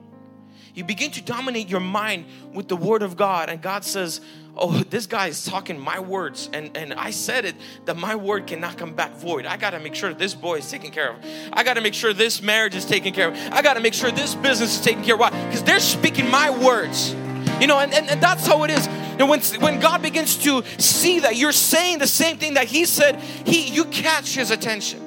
You 0.74 0.84
begin 0.84 1.12
to 1.12 1.22
dominate 1.22 1.70
your 1.70 1.80
mind 1.80 2.26
with 2.54 2.68
the 2.68 2.76
Word 2.76 3.02
of 3.02 3.16
God, 3.16 3.50
and 3.50 3.62
God 3.62 3.84
says, 3.84 4.22
oh, 4.58 4.72
this 4.90 5.06
guy 5.06 5.28
is 5.28 5.46
talking 5.46 5.80
my 5.80 6.00
words, 6.00 6.50
and, 6.54 6.76
and 6.76 6.94
I 6.94 7.12
said 7.12 7.46
it 7.46 7.56
that 7.86 7.98
my 7.98 8.16
word 8.16 8.48
cannot 8.48 8.78
come 8.78 8.94
back 8.94 9.16
void. 9.16 9.46
I 9.46 9.58
gotta 9.58 9.80
make 9.80 9.96
sure 9.96 10.14
this 10.14 10.34
boy 10.34 10.60
is 10.60 10.70
taken 10.70 10.92
care 10.92 11.12
of. 11.12 11.18
I 11.54 11.64
gotta 11.64 11.82
make 11.82 11.94
sure 11.94 12.14
this 12.14 12.42
marriage 12.42 12.76
is 12.76 12.86
taken 12.86 13.14
care 13.14 13.30
of. 13.30 13.38
I 13.52 13.62
gotta 13.62 13.82
make 13.82 13.94
sure 13.94 14.12
this 14.12 14.36
business 14.36 14.80
is 14.80 14.84
taken 14.84 15.04
care 15.04 15.16
of. 15.16 15.20
Why? 15.20 15.30
Because 15.30 15.64
they're 15.64 15.80
speaking 15.80 16.30
my 16.30 16.50
words. 16.50 17.16
You 17.60 17.68
know, 17.68 17.80
and, 17.80 17.94
and, 17.94 18.10
and 18.10 18.22
that's 18.22 18.46
how 18.46 18.64
it 18.64 18.72
is. 18.72 18.86
And 18.88 19.30
when, 19.30 19.40
when 19.62 19.80
God 19.80 20.02
begins 20.02 20.36
to 20.44 20.64
see 20.78 21.20
that 21.20 21.38
you're 21.38 21.54
saying 21.54 22.00
the 22.00 22.08
same 22.08 22.38
thing 22.38 22.56
that 22.56 22.68
He 22.68 22.86
said, 22.86 23.20
He 23.46 23.70
you 23.70 23.86
catch 23.86 24.36
His 24.36 24.52
attention. 24.52 25.02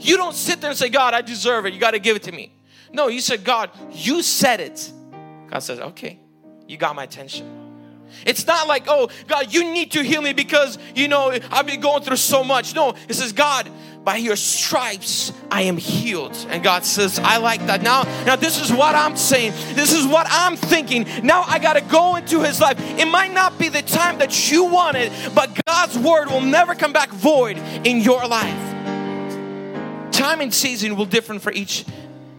You 0.00 0.16
don't 0.16 0.34
sit 0.34 0.60
there 0.60 0.70
and 0.70 0.78
say, 0.78 0.88
God, 0.88 1.12
I 1.12 1.22
deserve 1.22 1.66
it. 1.66 1.74
You 1.74 1.80
got 1.80 1.90
to 1.90 1.98
give 1.98 2.16
it 2.16 2.22
to 2.24 2.32
me. 2.32 2.52
No, 2.92 3.08
you 3.08 3.20
said, 3.20 3.44
God, 3.44 3.70
you 3.92 4.22
said 4.22 4.60
it. 4.60 4.92
God 5.50 5.60
says, 5.60 5.80
okay, 5.80 6.20
you 6.66 6.76
got 6.76 6.94
my 6.94 7.04
attention. 7.04 7.58
It's 8.24 8.46
not 8.46 8.66
like, 8.68 8.84
oh, 8.88 9.10
God, 9.26 9.52
you 9.52 9.72
need 9.72 9.92
to 9.92 10.02
heal 10.02 10.22
me 10.22 10.32
because, 10.32 10.78
you 10.94 11.08
know, 11.08 11.36
I've 11.50 11.66
been 11.66 11.80
going 11.80 12.02
through 12.02 12.16
so 12.16 12.42
much. 12.42 12.74
No, 12.74 12.94
it 13.08 13.14
says, 13.14 13.32
God, 13.32 13.70
by 14.04 14.16
your 14.16 14.36
stripes 14.36 15.32
I 15.50 15.62
am 15.62 15.76
healed. 15.76 16.34
And 16.48 16.62
God 16.62 16.84
says, 16.84 17.18
I 17.18 17.36
like 17.38 17.66
that. 17.66 17.82
Now, 17.82 18.04
now 18.24 18.36
this 18.36 18.60
is 18.60 18.72
what 18.72 18.94
I'm 18.94 19.16
saying. 19.16 19.52
This 19.74 19.92
is 19.92 20.06
what 20.06 20.26
I'm 20.30 20.56
thinking. 20.56 21.06
Now 21.22 21.42
I 21.42 21.58
got 21.58 21.74
to 21.74 21.82
go 21.82 22.16
into 22.16 22.42
his 22.42 22.60
life. 22.60 22.78
It 22.98 23.06
might 23.06 23.32
not 23.32 23.58
be 23.58 23.68
the 23.68 23.82
time 23.82 24.18
that 24.18 24.50
you 24.50 24.64
wanted, 24.64 25.12
but 25.34 25.58
God's 25.66 25.98
word 25.98 26.28
will 26.30 26.40
never 26.40 26.74
come 26.74 26.92
back 26.92 27.10
void 27.10 27.58
in 27.84 28.00
your 28.00 28.26
life. 28.26 28.74
Time 30.12 30.40
and 30.40 30.52
season 30.52 30.96
will 30.96 31.06
differ 31.06 31.38
for 31.38 31.52
each 31.52 31.84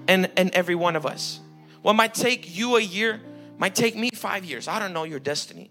and, 0.10 0.30
and 0.36 0.50
every 0.56 0.76
one 0.76 0.96
of 0.96 1.06
us. 1.06 1.40
What 1.84 1.94
might 1.94 2.16
take 2.16 2.58
you 2.58 2.76
a 2.76 2.82
year 2.82 3.22
might 3.60 3.76
take 3.76 3.96
me 3.96 4.10
five 4.10 4.44
years. 4.44 4.68
I 4.68 4.80
don't 4.80 4.92
know 4.92 5.04
your 5.04 5.20
destiny. 5.20 5.70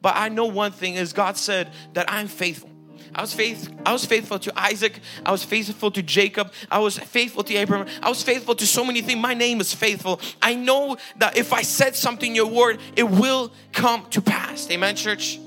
But 0.00 0.16
I 0.16 0.30
know 0.30 0.46
one 0.46 0.72
thing 0.72 0.94
is 0.94 1.12
God 1.12 1.36
said 1.36 1.70
that 1.92 2.10
I'm 2.10 2.28
faithful. 2.28 2.70
I 3.14 3.20
was 3.20 3.34
faith, 3.34 3.68
I 3.84 3.92
was 3.92 4.06
faithful 4.06 4.38
to 4.38 4.52
Isaac. 4.58 4.98
I 5.26 5.32
was 5.32 5.44
faithful 5.44 5.90
to 5.90 6.02
Jacob. 6.02 6.50
I 6.70 6.78
was 6.78 6.98
faithful 6.98 7.44
to 7.44 7.54
Abraham. 7.54 7.86
I 8.02 8.08
was 8.08 8.22
faithful 8.22 8.54
to 8.54 8.66
so 8.66 8.84
many 8.84 9.02
things. 9.02 9.20
My 9.20 9.34
name 9.34 9.60
is 9.60 9.74
faithful. 9.74 10.18
I 10.40 10.54
know 10.54 10.96
that 11.16 11.36
if 11.36 11.52
I 11.52 11.60
said 11.60 11.94
something 11.94 12.30
in 12.30 12.34
your 12.34 12.46
word, 12.46 12.80
it 12.96 13.02
will 13.02 13.52
come 13.72 14.06
to 14.10 14.22
pass. 14.22 14.70
Amen, 14.70 14.96
church. 14.96 15.38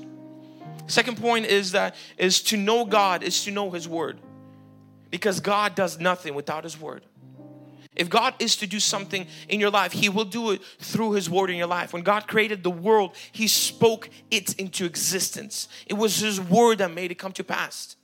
Second 0.86 1.20
point 1.20 1.46
is 1.46 1.72
that 1.72 1.96
is 2.18 2.40
to 2.42 2.56
know 2.56 2.84
God 2.84 3.24
is 3.24 3.42
to 3.44 3.50
know 3.50 3.72
his 3.72 3.88
word. 3.88 4.20
Because 5.10 5.40
God 5.40 5.74
does 5.74 5.98
nothing 5.98 6.34
without 6.34 6.62
his 6.62 6.80
word. 6.80 7.02
If 7.96 8.08
God 8.08 8.34
is 8.38 8.56
to 8.56 8.66
do 8.66 8.78
something 8.78 9.26
in 9.48 9.60
your 9.60 9.70
life, 9.70 9.92
He 9.92 10.08
will 10.08 10.24
do 10.24 10.50
it 10.50 10.62
through 10.78 11.12
His 11.12 11.28
word 11.28 11.50
in 11.50 11.56
your 11.56 11.66
life. 11.66 11.92
When 11.92 12.02
God 12.02 12.28
created 12.28 12.62
the 12.62 12.70
world, 12.70 13.16
He 13.32 13.48
spoke 13.48 14.08
it 14.30 14.54
into 14.60 14.84
existence. 14.84 15.68
It 15.86 15.94
was 15.94 16.18
His 16.18 16.40
word 16.40 16.78
that 16.78 16.92
made 16.92 17.10
it 17.10 17.16
come 17.16 17.32
to 17.32 17.44
pass. 17.44 17.96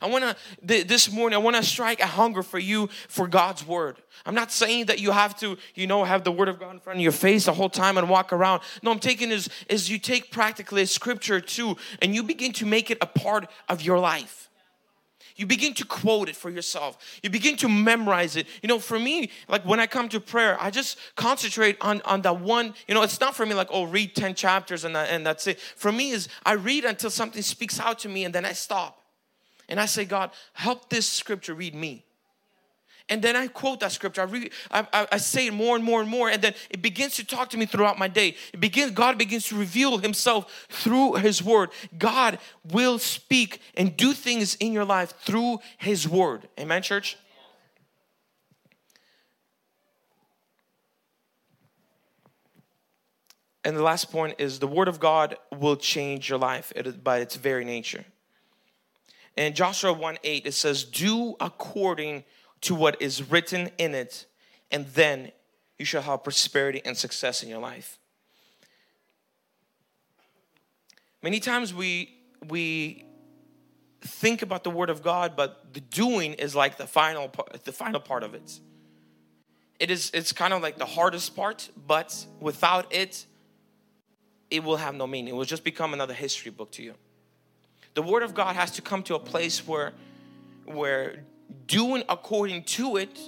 I 0.00 0.06
want 0.06 0.24
to, 0.24 0.84
this 0.84 1.12
morning, 1.12 1.36
I 1.36 1.38
want 1.38 1.56
to 1.56 1.62
strike 1.62 2.00
a 2.00 2.06
hunger 2.06 2.42
for 2.42 2.58
you 2.58 2.88
for 3.08 3.26
God's 3.26 3.66
word. 3.66 4.00
I'm 4.24 4.34
not 4.34 4.52
saying 4.52 4.86
that 4.86 5.00
you 5.00 5.10
have 5.10 5.38
to, 5.40 5.58
you 5.74 5.86
know, 5.86 6.04
have 6.04 6.24
the 6.24 6.32
word 6.32 6.48
of 6.48 6.58
God 6.58 6.72
in 6.72 6.80
front 6.80 6.98
of 6.98 7.02
your 7.02 7.12
face 7.12 7.46
the 7.46 7.52
whole 7.52 7.68
time 7.68 7.98
and 7.98 8.08
walk 8.08 8.32
around. 8.32 8.62
No, 8.82 8.90
I'm 8.90 8.98
taking 8.98 9.30
is, 9.30 9.48
is 9.68 9.90
you 9.90 9.98
take 9.98 10.30
practically 10.30 10.82
a 10.82 10.86
scripture 10.86 11.40
too 11.40 11.76
and 12.00 12.14
you 12.14 12.22
begin 12.22 12.52
to 12.54 12.66
make 12.66 12.90
it 12.90 12.98
a 13.00 13.06
part 13.06 13.48
of 13.68 13.82
your 13.82 13.98
life. 13.98 14.41
You 15.36 15.46
begin 15.46 15.74
to 15.74 15.84
quote 15.84 16.28
it 16.28 16.36
for 16.36 16.50
yourself. 16.50 17.18
You 17.22 17.30
begin 17.30 17.56
to 17.58 17.68
memorize 17.68 18.36
it. 18.36 18.46
You 18.62 18.68
know 18.68 18.78
for 18.78 18.98
me 18.98 19.30
like 19.48 19.64
when 19.64 19.80
i 19.80 19.86
come 19.86 20.08
to 20.10 20.20
prayer 20.20 20.56
i 20.60 20.70
just 20.70 20.98
concentrate 21.16 21.76
on 21.80 22.02
on 22.04 22.22
that 22.22 22.40
one 22.40 22.74
you 22.86 22.94
know 22.94 23.02
it's 23.02 23.20
not 23.20 23.34
for 23.34 23.46
me 23.46 23.54
like 23.54 23.68
oh 23.70 23.84
read 23.84 24.14
10 24.14 24.34
chapters 24.34 24.84
and, 24.84 24.94
that, 24.96 25.10
and 25.10 25.26
that's 25.26 25.46
it. 25.46 25.58
For 25.60 25.92
me 25.92 26.10
is 26.10 26.28
i 26.44 26.52
read 26.52 26.84
until 26.84 27.10
something 27.10 27.42
speaks 27.42 27.80
out 27.80 27.98
to 28.00 28.08
me 28.08 28.24
and 28.24 28.34
then 28.34 28.44
i 28.44 28.52
stop. 28.52 29.02
And 29.68 29.80
i 29.80 29.86
say 29.86 30.04
god 30.04 30.30
help 30.52 30.90
this 30.90 31.08
scripture 31.08 31.54
read 31.54 31.74
me 31.74 32.04
and 33.08 33.22
then 33.22 33.36
I 33.36 33.48
quote 33.48 33.80
that 33.80 33.92
scripture. 33.92 34.22
I, 34.22 34.24
read, 34.24 34.52
I, 34.70 34.86
I, 34.92 35.08
I, 35.12 35.16
say 35.18 35.46
it 35.46 35.54
more 35.54 35.76
and 35.76 35.84
more 35.84 36.00
and 36.00 36.08
more, 36.08 36.28
and 36.28 36.40
then 36.40 36.54
it 36.70 36.82
begins 36.82 37.16
to 37.16 37.24
talk 37.24 37.50
to 37.50 37.58
me 37.58 37.66
throughout 37.66 37.98
my 37.98 38.08
day. 38.08 38.36
It 38.52 38.60
begins. 38.60 38.92
God 38.92 39.18
begins 39.18 39.46
to 39.48 39.56
reveal 39.56 39.98
Himself 39.98 40.66
through 40.68 41.14
His 41.14 41.42
Word. 41.42 41.70
God 41.98 42.38
will 42.70 42.98
speak 42.98 43.60
and 43.76 43.96
do 43.96 44.12
things 44.12 44.54
in 44.56 44.72
your 44.72 44.84
life 44.84 45.14
through 45.20 45.58
His 45.78 46.08
Word. 46.08 46.48
Amen, 46.58 46.82
church. 46.82 47.16
And 53.64 53.76
the 53.76 53.82
last 53.82 54.10
point 54.10 54.36
is 54.38 54.58
the 54.58 54.66
Word 54.66 54.88
of 54.88 54.98
God 54.98 55.36
will 55.56 55.76
change 55.76 56.28
your 56.28 56.38
life 56.38 56.72
by 57.02 57.18
its 57.18 57.36
very 57.36 57.64
nature. 57.64 58.04
In 59.36 59.54
Joshua 59.54 59.92
1 59.92 60.18
8, 60.22 60.46
it 60.46 60.52
says, 60.52 60.84
Do 60.84 61.36
according 61.40 62.24
to 62.62 62.74
what 62.74 63.00
is 63.00 63.30
written 63.30 63.70
in 63.78 63.94
it, 63.94 64.26
and 64.70 64.86
then 64.88 65.32
you 65.78 65.84
shall 65.84 66.02
have 66.02 66.22
prosperity 66.22 66.80
and 66.84 66.96
success 66.96 67.42
in 67.42 67.48
your 67.48 67.58
life. 67.58 67.98
Many 71.22 71.40
times 71.40 71.74
we 71.74 72.18
we 72.48 73.04
think 74.00 74.42
about 74.42 74.64
the 74.64 74.70
word 74.70 74.90
of 74.90 75.02
God, 75.02 75.36
but 75.36 75.72
the 75.72 75.80
doing 75.80 76.34
is 76.34 76.56
like 76.56 76.76
the 76.76 76.86
final 76.86 77.28
part, 77.28 77.64
the 77.64 77.72
final 77.72 78.00
part 78.00 78.24
of 78.24 78.34
it. 78.34 78.60
It 79.78 79.90
is 79.90 80.10
it's 80.14 80.32
kind 80.32 80.52
of 80.52 80.62
like 80.62 80.78
the 80.78 80.86
hardest 80.86 81.36
part, 81.36 81.68
but 81.86 82.26
without 82.40 82.92
it, 82.92 83.26
it 84.50 84.62
will 84.64 84.76
have 84.76 84.94
no 84.94 85.06
meaning. 85.06 85.34
It 85.34 85.36
will 85.36 85.44
just 85.44 85.64
become 85.64 85.92
another 85.94 86.14
history 86.14 86.50
book 86.50 86.72
to 86.72 86.82
you. 86.82 86.94
The 87.94 88.02
word 88.02 88.22
of 88.22 88.34
God 88.34 88.56
has 88.56 88.70
to 88.72 88.82
come 88.82 89.02
to 89.04 89.14
a 89.14 89.20
place 89.20 89.66
where 89.66 89.92
where 90.64 91.24
doing 91.66 92.02
according 92.08 92.64
to 92.64 92.96
it, 92.96 93.18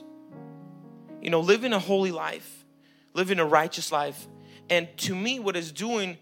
you 1.20 1.30
know, 1.30 1.40
living 1.40 1.72
a 1.72 1.78
holy 1.78 2.12
life, 2.12 2.64
living 3.12 3.38
a 3.38 3.44
righteous 3.44 3.90
life. 3.92 4.26
And 4.70 4.88
to 4.98 5.14
me, 5.14 5.38
what 5.38 5.56
is 5.56 5.72
doing 5.72 6.18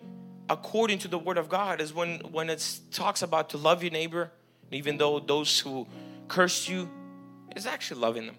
according 0.48 0.98
to 0.98 1.08
the 1.08 1.18
word 1.18 1.38
of 1.38 1.48
God 1.48 1.80
is 1.80 1.94
when 1.94 2.20
when 2.30 2.50
it 2.50 2.80
talks 2.90 3.22
about 3.22 3.50
to 3.50 3.58
love 3.58 3.82
your 3.82 3.92
neighbor, 3.92 4.30
even 4.70 4.98
though 4.98 5.18
those 5.20 5.58
who 5.60 5.86
curse 6.28 6.68
you, 6.68 6.90
is 7.56 7.66
actually 7.66 8.00
loving 8.00 8.26
them. 8.26 8.36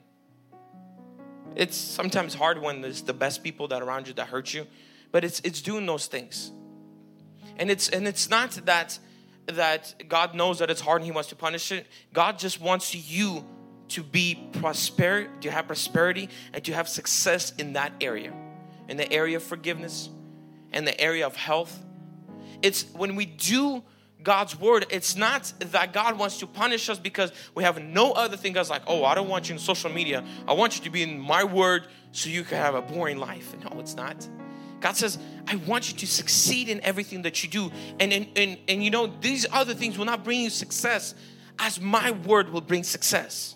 It's 1.55 1.77
sometimes 1.77 2.33
hard 2.33 2.61
when 2.61 2.81
there's 2.81 3.01
the 3.03 3.13
best 3.13 3.43
people 3.43 3.67
that 3.69 3.81
around 3.81 4.07
you 4.07 4.13
that 4.15 4.27
hurt 4.27 4.53
you, 4.53 4.67
but 5.11 5.23
it's 5.23 5.39
it's 5.41 5.61
doing 5.61 5.85
those 5.85 6.07
things. 6.07 6.51
And 7.57 7.69
it's 7.69 7.89
and 7.89 8.07
it's 8.07 8.29
not 8.29 8.51
that 8.65 8.97
that 9.47 9.95
God 10.07 10.35
knows 10.35 10.59
that 10.59 10.69
it's 10.69 10.81
hard 10.81 11.01
and 11.01 11.05
He 11.05 11.11
wants 11.11 11.29
to 11.29 11.35
punish 11.35 11.71
it. 11.71 11.87
God 12.13 12.39
just 12.39 12.61
wants 12.61 12.95
you 12.95 13.45
to 13.89 14.03
be 14.03 14.49
prosper, 14.53 15.27
to 15.41 15.51
have 15.51 15.67
prosperity, 15.67 16.29
and 16.53 16.63
to 16.63 16.73
have 16.73 16.87
success 16.87 17.53
in 17.57 17.73
that 17.73 17.93
area, 18.01 18.33
in 18.87 18.97
the 18.97 19.11
area 19.11 19.37
of 19.37 19.43
forgiveness, 19.43 20.09
and 20.71 20.87
the 20.87 20.99
area 20.99 21.25
of 21.25 21.35
health. 21.35 21.83
It's 22.61 22.85
when 22.93 23.15
we 23.15 23.25
do 23.25 23.83
God's 24.23 24.57
word, 24.57 24.85
it's 24.89 25.15
not 25.15 25.51
that 25.59 25.91
God 25.91 26.17
wants 26.17 26.39
to 26.39 26.47
punish 26.47 26.89
us 26.89 26.97
because 26.97 27.31
we 27.53 27.63
have 27.63 27.81
no 27.81 28.13
other 28.13 28.37
thing 28.37 28.53
that's 28.53 28.69
like, 28.69 28.83
oh, 28.87 29.03
I 29.03 29.15
don't 29.15 29.27
want 29.27 29.49
you 29.49 29.55
in 29.55 29.59
social 29.59 29.91
media. 29.91 30.23
I 30.47 30.53
want 30.53 30.77
you 30.77 30.83
to 30.85 30.89
be 30.89 31.03
in 31.03 31.19
my 31.19 31.43
word 31.43 31.87
so 32.13 32.29
you 32.29 32.43
can 32.43 32.57
have 32.57 32.73
a 32.73 32.81
boring 32.81 33.17
life. 33.17 33.53
No, 33.63 33.79
it's 33.79 33.95
not. 33.95 34.27
God 34.83 34.97
says, 34.97 35.17
I 35.47 35.55
want 35.55 35.89
you 35.89 35.97
to 35.99 36.05
succeed 36.05 36.67
in 36.67 36.81
everything 36.81 37.21
that 37.21 37.41
you 37.41 37.49
do. 37.49 37.71
And, 38.01 38.11
and, 38.11 38.27
and, 38.35 38.57
and 38.67 38.83
you 38.83 38.91
know, 38.91 39.07
these 39.07 39.45
other 39.49 39.73
things 39.73 39.97
will 39.97 40.03
not 40.03 40.25
bring 40.25 40.41
you 40.41 40.49
success 40.49 41.15
as 41.57 41.79
my 41.79 42.11
word 42.11 42.51
will 42.51 42.59
bring 42.59 42.83
success. 42.83 43.55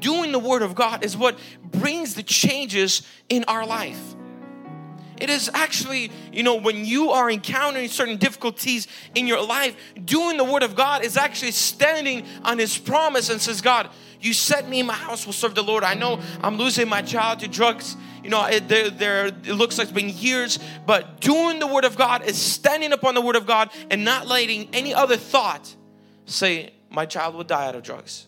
Doing 0.00 0.32
the 0.32 0.38
word 0.38 0.60
of 0.60 0.74
God 0.74 1.02
is 1.02 1.16
what 1.16 1.38
brings 1.64 2.12
the 2.12 2.22
changes 2.22 3.00
in 3.30 3.44
our 3.44 3.64
life. 3.64 4.14
It 5.20 5.30
is 5.30 5.50
actually, 5.52 6.10
you 6.32 6.42
know, 6.42 6.56
when 6.56 6.84
you 6.84 7.10
are 7.10 7.30
encountering 7.30 7.88
certain 7.88 8.16
difficulties 8.16 8.88
in 9.14 9.26
your 9.26 9.44
life, 9.44 9.76
doing 10.04 10.36
the 10.36 10.44
word 10.44 10.62
of 10.62 10.74
God 10.74 11.04
is 11.04 11.16
actually 11.16 11.52
standing 11.52 12.26
on 12.42 12.58
his 12.58 12.76
promise 12.76 13.30
and 13.30 13.40
says, 13.40 13.60
God, 13.60 13.90
you 14.20 14.32
set 14.32 14.68
me 14.68 14.80
in 14.80 14.86
my 14.86 14.94
house 14.94 15.24
will 15.24 15.32
serve 15.32 15.54
the 15.54 15.62
Lord. 15.62 15.84
I 15.84 15.94
know 15.94 16.20
I'm 16.42 16.56
losing 16.56 16.88
my 16.88 17.02
child 17.02 17.40
to 17.40 17.48
drugs 17.48 17.96
you 18.22 18.28
know, 18.28 18.44
it, 18.44 18.68
there, 18.68 18.90
there, 18.90 19.26
it 19.26 19.46
looks 19.46 19.78
like 19.78 19.86
it's 19.88 19.94
been 19.94 20.10
years, 20.10 20.58
but 20.86 21.20
doing 21.20 21.58
the 21.58 21.66
Word 21.66 21.84
of 21.84 21.96
God 21.96 22.24
is 22.24 22.36
standing 22.36 22.92
upon 22.92 23.14
the 23.14 23.20
Word 23.20 23.36
of 23.36 23.46
God 23.46 23.70
and 23.90 24.04
not 24.04 24.26
letting 24.26 24.68
any 24.74 24.92
other 24.92 25.16
thought 25.16 25.74
say, 26.26 26.74
My 26.90 27.06
child 27.06 27.34
will 27.34 27.44
die 27.44 27.66
out 27.66 27.74
of 27.74 27.82
drugs. 27.82 28.26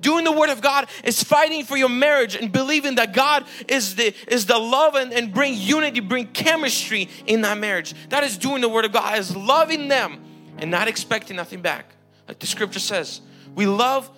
Doing 0.00 0.24
the 0.24 0.32
word 0.32 0.50
of 0.50 0.60
God 0.60 0.88
is 1.04 1.22
fighting 1.22 1.64
for 1.64 1.76
your 1.76 1.88
marriage 1.88 2.34
and 2.34 2.50
believing 2.50 2.94
that 2.94 3.12
God 3.12 3.44
is 3.68 3.96
the 3.96 4.14
is 4.28 4.46
the 4.46 4.58
love 4.58 4.94
and, 4.94 5.12
and 5.12 5.32
bring 5.32 5.54
unity, 5.54 6.00
bring 6.00 6.28
chemistry 6.28 7.08
in 7.26 7.42
that 7.42 7.58
marriage. 7.58 7.94
That 8.08 8.24
is 8.24 8.38
doing 8.38 8.62
the 8.62 8.68
word 8.68 8.84
of 8.84 8.92
God, 8.92 9.18
is 9.18 9.36
loving 9.36 9.88
them 9.88 10.22
and 10.58 10.70
not 10.70 10.88
expecting 10.88 11.36
nothing 11.36 11.60
back. 11.60 11.94
Like 12.28 12.38
the 12.38 12.46
scripture 12.46 12.78
says, 12.78 13.20
we 13.54 13.66
love 13.66 14.10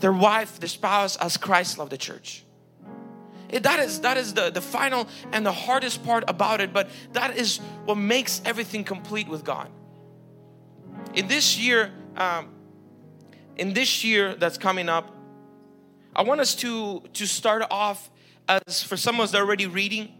their 0.00 0.12
wife, 0.12 0.58
their 0.58 0.68
spouse, 0.68 1.16
as 1.16 1.36
Christ 1.36 1.78
loved 1.78 1.92
the 1.92 1.98
church. 1.98 2.44
It, 3.48 3.62
that 3.64 3.80
is 3.80 4.00
that 4.00 4.16
is 4.16 4.34
the, 4.34 4.50
the 4.50 4.62
final 4.62 5.06
and 5.30 5.44
the 5.44 5.52
hardest 5.52 6.04
part 6.04 6.24
about 6.26 6.60
it, 6.60 6.72
but 6.72 6.88
that 7.12 7.36
is 7.36 7.58
what 7.84 7.96
makes 7.96 8.40
everything 8.44 8.82
complete 8.82 9.28
with 9.28 9.44
God. 9.44 9.68
In 11.14 11.28
this 11.28 11.58
year, 11.58 11.92
um, 12.16 12.48
in 13.62 13.74
this 13.74 14.02
year 14.02 14.34
that's 14.34 14.58
coming 14.58 14.88
up, 14.88 15.14
I 16.16 16.22
want 16.22 16.40
us 16.40 16.56
to 16.56 17.00
to 17.12 17.26
start 17.26 17.62
off 17.70 18.10
as 18.48 18.82
for 18.82 18.96
some 18.96 19.14
of 19.14 19.20
us 19.20 19.30
that 19.30 19.40
are 19.40 19.44
already 19.44 19.66
reading, 19.66 20.12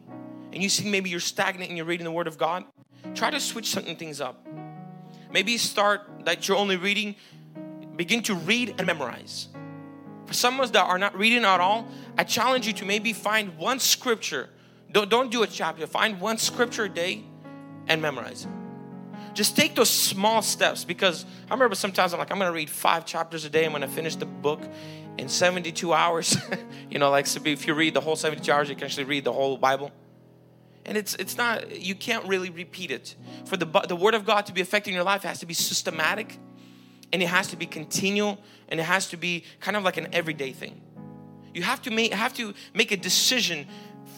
and 0.53 0.63
you 0.63 0.69
see 0.69 0.89
maybe 0.89 1.11
you're 1.11 1.19
stagnant 1.19 1.69
and 1.69 1.77
you're 1.77 1.91
reading 1.93 2.05
the 2.05 2.13
Word 2.13 2.29
of 2.29 2.39
God. 2.39 2.63
Try 3.17 3.33
to 3.33 3.41
switch 3.41 3.67
certain 3.67 3.97
things 3.97 4.21
up. 4.21 4.47
Maybe 5.33 5.59
start 5.59 6.03
that 6.25 6.47
you're 6.47 6.57
only 6.57 6.77
reading, 6.77 7.17
begin 7.97 8.23
to 8.23 8.37
read 8.37 8.77
and 8.79 8.87
memorize. 8.87 9.49
For 10.27 10.35
some 10.35 10.55
of 10.55 10.61
us 10.61 10.71
that 10.71 10.85
are 10.85 10.99
not 10.99 11.19
reading 11.19 11.45
at 11.45 11.61
all, 11.61 11.89
I 12.17 12.23
challenge 12.23 12.69
you 12.69 12.73
to 12.75 12.85
maybe 12.85 13.13
find 13.13 13.59
one 13.59 13.81
scripture. 13.81 14.51
Don't, 14.93 15.11
don't 15.11 15.33
do 15.33 15.43
a 15.43 15.49
chapter. 15.49 15.85
Find 15.89 16.21
one 16.21 16.39
scripture 16.39 16.85
a 16.85 16.89
day 16.89 17.25
and 17.89 18.01
memorize 18.01 18.45
it. 18.45 18.62
Just 19.35 19.57
take 19.57 19.75
those 19.75 19.91
small 19.91 20.43
steps 20.43 20.85
because 20.85 21.25
I 21.49 21.55
remember 21.55 21.75
sometimes 21.75 22.13
I'm 22.13 22.19
like, 22.19 22.31
I'm 22.31 22.39
going 22.39 22.51
to 22.51 22.55
read 22.55 22.71
five 22.71 23.07
chapters 23.07 23.45
a 23.45 23.51
day. 23.51 23.65
I'm 23.65 23.73
going 23.73 23.83
to 23.83 23.89
finish 23.89 24.17
the 24.17 24.27
book 24.27 24.61
in 25.19 25.29
72 25.29 25.93
hours. 25.93 26.37
you 26.91 26.99
know, 26.99 27.11
like 27.11 27.27
if 27.35 27.67
you 27.67 27.75
read 27.75 27.95
the 27.95 28.01
whole 28.01 28.17
72 28.17 28.51
hours, 28.53 28.69
you 28.69 28.75
can 28.75 28.85
actually 28.85 29.05
read 29.05 29.25
the 29.25 29.33
whole 29.33 29.57
Bible. 29.57 29.91
And 30.85 30.97
it's 30.99 31.15
it's 31.15 31.37
not 31.37 31.81
you 31.81 31.95
can't 31.95 32.27
really 32.27 32.51
repeat 32.51 32.91
it. 32.91 33.15
For 33.45 33.57
the 33.57 33.67
the 33.89 33.95
word 33.95 34.15
of 34.15 34.25
God 34.25 34.47
to 34.47 34.53
be 34.53 34.61
affecting 34.61 34.95
your 34.95 35.05
life, 35.05 35.25
it 35.25 35.29
has 35.29 35.39
to 35.41 35.47
be 35.47 35.55
systematic 35.55 36.39
and 37.13 37.23
it 37.23 37.29
has 37.29 37.49
to 37.49 37.57
be 37.57 37.67
continual 37.67 38.39
and 38.69 38.81
it 38.81 38.85
has 38.85 39.09
to 39.11 39.17
be 39.17 39.45
kind 39.61 39.77
of 39.77 39.85
like 39.85 39.97
an 39.97 40.09
everyday 40.13 40.53
thing. 40.53 40.81
You 41.55 41.63
have 41.63 41.83
to 41.83 41.91
make 41.91 42.13
have 42.13 42.35
to 42.35 42.55
make 42.75 42.91
a 42.91 42.97
decision 42.97 43.67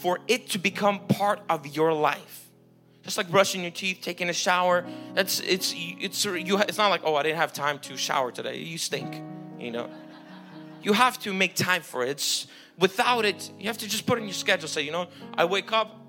for 0.01 0.21
it 0.27 0.51
to 0.51 0.59
become 0.59 1.01
part 1.07 1.41
of 1.51 1.67
your 1.67 1.93
life. 1.93 2.44
Just 3.05 3.19
like 3.19 3.31
brushing 3.31 3.63
your 3.63 3.71
teeth, 3.71 3.99
taking 4.01 4.29
a 4.29 4.33
shower. 4.33 4.85
That's 5.15 5.41
it's 5.41 5.75
it's 5.77 6.25
you. 6.25 6.59
It's 6.59 6.79
not 6.79 6.89
like 6.89 7.03
oh 7.05 7.15
I 7.15 7.23
didn't 7.23 7.37
have 7.37 7.53
time 7.53 7.79
to 7.81 7.97
shower 7.97 8.33
today. 8.33 8.59
You 8.59 8.79
stink, 8.79 9.23
you 9.59 9.71
know. 9.71 9.89
You 10.83 10.93
have 10.93 11.19
to 11.21 11.33
make 11.33 11.55
time 11.55 11.83
for 11.83 12.03
it. 12.03 12.11
It's 12.11 12.47
without 12.79 13.25
it, 13.25 13.51
you 13.59 13.67
have 13.67 13.79
to 13.79 13.89
just 13.89 14.07
put 14.07 14.19
in 14.19 14.25
your 14.25 14.35
schedule. 14.35 14.69
Say 14.69 14.83
you 14.83 14.93
know 14.93 15.09
I 15.37 15.45
wake 15.45 15.73
up 15.73 16.01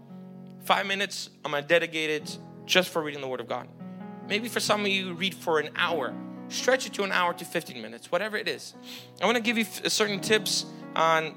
five 0.64 0.86
minutes. 0.86 1.30
I'm 1.44 1.52
gonna 1.52 1.68
dedicate 1.68 2.10
it 2.10 2.38
just 2.66 2.90
for 2.90 3.02
reading 3.02 3.22
the 3.22 3.28
Word 3.28 3.42
of 3.42 3.48
God. 3.48 3.68
Maybe 4.28 4.48
for 4.48 4.60
some 4.60 4.82
of 4.82 4.88
you, 4.88 5.14
read 5.14 5.36
for 5.36 5.60
an 5.60 5.70
hour 5.76 6.14
stretch 6.50 6.86
it 6.86 6.94
to 6.94 7.04
an 7.04 7.12
hour 7.12 7.34
to 7.34 7.46
15 7.46 7.82
minutes, 7.82 8.12
whatever 8.12 8.38
it 8.38 8.48
is. 8.48 8.74
I 9.22 9.26
want 9.26 9.38
to 9.38 9.44
give 9.44 9.58
you 9.58 9.66
certain 9.66 10.20
tips 10.20 10.66
on, 10.96 11.36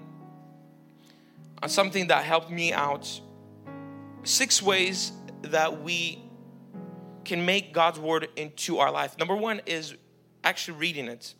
on 1.62 1.68
something 1.68 2.09
that 2.09 2.25
helped 2.25 2.51
me 2.51 2.73
out. 2.73 3.21
Six 4.25 4.62
ways 4.62 5.12
that 5.42 5.83
we 5.83 6.22
can 7.24 7.44
make 7.44 7.72
God's 7.72 7.98
word 7.98 8.29
into 8.37 8.79
our 8.79 8.90
life. 8.90 9.18
Number 9.18 9.37
one 9.37 9.61
is 9.66 9.94
actually 10.44 10.79
reading 10.79 11.09
it. 11.09 11.35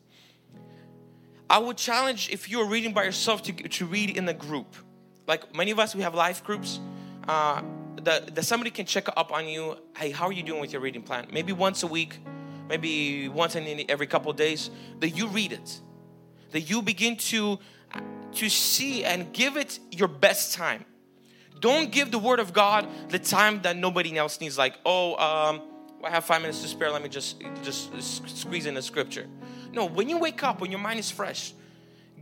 I 1.50 1.58
would 1.58 1.76
challenge 1.76 2.28
if 2.30 2.50
you're 2.50 2.66
reading 2.66 2.92
by 2.92 3.04
yourself 3.04 3.42
to, 3.44 3.52
to 3.52 3.87
read 3.87 4.16
in 4.16 4.28
a 4.28 4.34
group. 4.34 4.76
Like 5.26 5.54
many 5.54 5.70
of 5.70 5.78
us, 5.78 5.94
we 5.94 6.02
have 6.02 6.14
life 6.14 6.44
groups. 6.44 6.80
Uh, 7.26 7.62
that, 8.02 8.34
that 8.34 8.44
somebody 8.44 8.70
can 8.70 8.87
check 8.87 9.08
up 9.16 9.32
on 9.32 9.48
you. 9.48 9.76
Hey, 9.96 10.11
how 10.11 10.26
are 10.26 10.32
you 10.32 10.42
doing 10.42 10.61
with 10.61 10.72
your 10.72 10.80
reading 10.80 11.02
plan? 11.02 11.26
Maybe 11.32 11.52
once 11.52 11.82
a 11.82 11.87
week 11.87 12.20
maybe 12.68 13.28
once 13.28 13.56
in 13.56 13.84
every 13.88 14.06
couple 14.06 14.32
days, 14.32 14.70
that 15.00 15.11
you 15.11 15.26
read 15.28 15.52
it, 15.52 15.80
that 16.50 16.62
you 16.62 16.82
begin 16.82 17.16
to 17.16 17.58
to 18.30 18.48
see 18.50 19.04
and 19.04 19.32
give 19.32 19.56
it 19.56 19.78
your 19.90 20.08
best 20.08 20.52
time. 20.52 20.84
Don't 21.61 21.90
give 21.90 22.11
the 22.11 22.18
Word 22.18 22.40
of 22.40 22.53
God 22.53 22.87
the 23.09 23.18
time 23.18 23.62
that 23.62 23.77
nobody 23.77 24.16
else 24.16 24.40
needs. 24.40 24.57
Like, 24.57 24.75
oh, 24.85 25.16
um, 25.16 25.62
I 26.05 26.11
have 26.11 26.25
five 26.25 26.40
minutes 26.40 26.62
to 26.62 26.68
spare. 26.68 26.90
Let 26.90 27.03
me 27.03 27.09
just 27.09 27.42
just 27.62 27.90
squeeze 28.40 28.66
in 28.66 28.77
a 28.77 28.83
scripture. 28.83 29.27
No, 29.73 29.87
when 29.87 30.09
you 30.09 30.18
wake 30.18 30.42
up, 30.42 30.61
when 30.61 30.71
your 30.71 30.81
mind 30.81 30.99
is 30.99 31.11
fresh, 31.11 31.53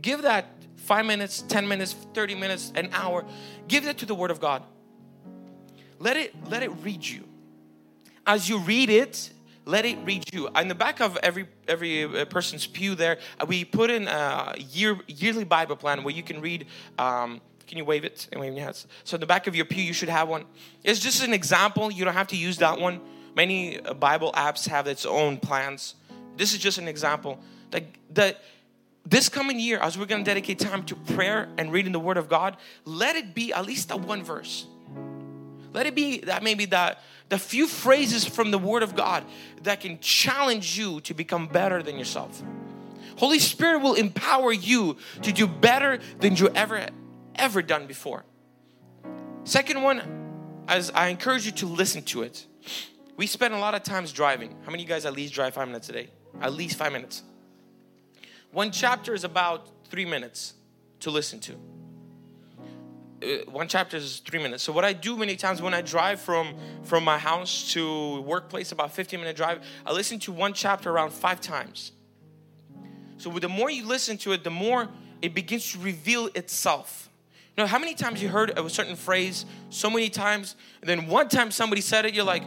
give 0.01 0.23
that 0.23 0.45
five 0.77 1.05
minutes, 1.05 1.41
ten 1.41 1.67
minutes, 1.67 1.93
thirty 2.13 2.35
minutes, 2.35 2.71
an 2.75 2.89
hour. 2.93 3.25
Give 3.67 3.83
that 3.85 3.99
to 3.99 4.05
the 4.05 4.15
Word 4.15 4.31
of 4.31 4.39
God. 4.39 4.63
Let 5.99 6.17
it 6.17 6.33
let 6.49 6.63
it 6.63 6.71
read 6.81 7.05
you. 7.05 7.23
As 8.25 8.49
you 8.49 8.59
read 8.59 8.89
it, 8.89 9.31
let 9.65 9.85
it 9.85 9.97
read 10.03 10.33
you. 10.33 10.49
In 10.49 10.67
the 10.67 10.75
back 10.75 10.99
of 10.99 11.17
every 11.17 11.47
every 11.67 12.03
uh, 12.03 12.25
person's 12.25 12.65
pew, 12.65 12.95
there 12.95 13.19
we 13.47 13.65
put 13.65 13.89
in 13.89 14.07
a 14.07 14.55
year 14.57 14.97
yearly 15.07 15.43
Bible 15.43 15.75
plan 15.75 16.03
where 16.03 16.13
you 16.13 16.23
can 16.23 16.41
read. 16.41 16.65
Um, 16.97 17.41
can 17.67 17.77
you 17.77 17.85
wave 17.85 18.05
it 18.05 18.27
and 18.31 18.39
wave 18.41 18.53
your 18.53 18.63
hands? 18.63 18.87
So 19.03 19.15
in 19.15 19.21
the 19.21 19.27
back 19.27 19.47
of 19.47 19.55
your 19.55 19.65
pew, 19.65 19.83
you 19.83 19.93
should 19.93 20.09
have 20.09 20.29
one. 20.29 20.45
It's 20.83 20.99
just 20.99 21.23
an 21.23 21.33
example. 21.33 21.91
You 21.91 22.05
don't 22.05 22.13
have 22.13 22.27
to 22.27 22.37
use 22.37 22.57
that 22.57 22.79
one. 22.79 23.01
Many 23.35 23.79
uh, 23.79 23.93
Bible 23.93 24.31
apps 24.33 24.67
have 24.67 24.87
its 24.87 25.05
own 25.05 25.37
plans. 25.37 25.95
This 26.37 26.53
is 26.53 26.59
just 26.59 26.77
an 26.77 26.87
example. 26.87 27.39
That 27.71 27.83
that 28.11 28.41
this 29.05 29.29
coming 29.29 29.59
year, 29.59 29.79
as 29.79 29.97
we're 29.97 30.05
going 30.05 30.23
to 30.23 30.29
dedicate 30.29 30.59
time 30.59 30.83
to 30.85 30.95
prayer 30.95 31.47
and 31.57 31.71
reading 31.71 31.91
the 31.91 31.99
Word 31.99 32.17
of 32.17 32.27
God, 32.27 32.57
let 32.85 33.15
it 33.15 33.33
be 33.33 33.53
at 33.53 33.65
least 33.65 33.89
that 33.89 33.99
one 33.99 34.23
verse. 34.23 34.65
Let 35.73 35.85
it 35.85 35.95
be 35.95 36.19
that 36.21 36.43
maybe 36.43 36.65
that 36.65 37.01
the 37.29 37.37
few 37.37 37.67
phrases 37.67 38.25
from 38.25 38.51
the 38.51 38.57
Word 38.57 38.83
of 38.83 38.95
God 38.95 39.23
that 39.63 39.81
can 39.81 39.99
challenge 39.99 40.77
you 40.77 41.01
to 41.01 41.13
become 41.13 41.47
better 41.47 41.83
than 41.83 41.97
yourself. 41.97 42.41
Holy 43.17 43.39
Spirit 43.39 43.79
will 43.79 43.95
empower 43.95 44.51
you 44.51 44.97
to 45.21 45.31
do 45.31 45.47
better 45.47 45.99
than 46.19 46.35
you 46.35 46.49
ever 46.49 46.87
ever 47.37 47.61
done 47.61 47.87
before. 47.87 48.25
Second 49.43 49.81
one, 49.81 50.01
as 50.67 50.91
I 50.91 51.07
encourage 51.07 51.45
you 51.45 51.51
to 51.53 51.65
listen 51.65 52.03
to 52.03 52.23
it. 52.23 52.45
We 53.15 53.25
spend 53.25 53.53
a 53.53 53.57
lot 53.57 53.73
of 53.73 53.83
times 53.83 54.11
driving. 54.11 54.51
How 54.63 54.71
many 54.71 54.83
of 54.83 54.89
you 54.89 54.93
guys 54.93 55.05
at 55.05 55.13
least 55.13 55.33
drive 55.33 55.53
five 55.53 55.67
minutes 55.67 55.89
a 55.89 55.93
day? 55.93 56.09
At 56.41 56.53
least 56.53 56.77
five 56.77 56.91
minutes. 56.91 57.23
One 58.51 58.71
chapter 58.71 59.13
is 59.13 59.23
about 59.23 59.69
three 59.85 60.05
minutes 60.05 60.53
to 60.99 61.11
listen 61.11 61.39
to. 61.41 61.53
Uh, 63.23 63.49
one 63.49 63.67
chapter 63.67 63.97
is 63.97 64.19
three 64.19 64.41
minutes. 64.41 64.63
So 64.63 64.71
what 64.71 64.85
I 64.85 64.93
do 64.93 65.17
many 65.17 65.35
times 65.35 65.61
when 65.61 65.73
I 65.73 65.81
drive 65.81 66.21
from 66.21 66.55
from 66.83 67.03
my 67.03 67.17
house 67.17 67.73
to 67.73 68.21
workplace, 68.21 68.71
about 68.71 68.91
15 68.91 69.19
minute 69.19 69.35
drive, 69.35 69.65
I 69.85 69.91
listen 69.91 70.19
to 70.19 70.31
one 70.31 70.53
chapter 70.53 70.91
around 70.91 71.11
five 71.11 71.41
times. 71.41 71.93
So 73.17 73.31
with 73.31 73.41
the 73.41 73.49
more 73.49 73.71
you 73.71 73.85
listen 73.85 74.17
to 74.19 74.33
it, 74.33 74.43
the 74.43 74.51
more 74.51 74.89
it 75.21 75.33
begins 75.33 75.71
to 75.71 75.79
reveal 75.79 76.27
itself. 76.35 77.09
Know, 77.57 77.65
how 77.65 77.79
many 77.79 77.95
times 77.95 78.21
you 78.21 78.29
heard 78.29 78.57
a 78.57 78.69
certain 78.69 78.95
phrase 78.95 79.45
so 79.71 79.89
many 79.89 80.09
times, 80.09 80.55
and 80.81 80.89
then 80.89 81.07
one 81.07 81.27
time 81.27 81.49
somebody 81.49 81.81
said 81.81 82.05
it, 82.05 82.13
you're 82.13 82.23
like, 82.23 82.43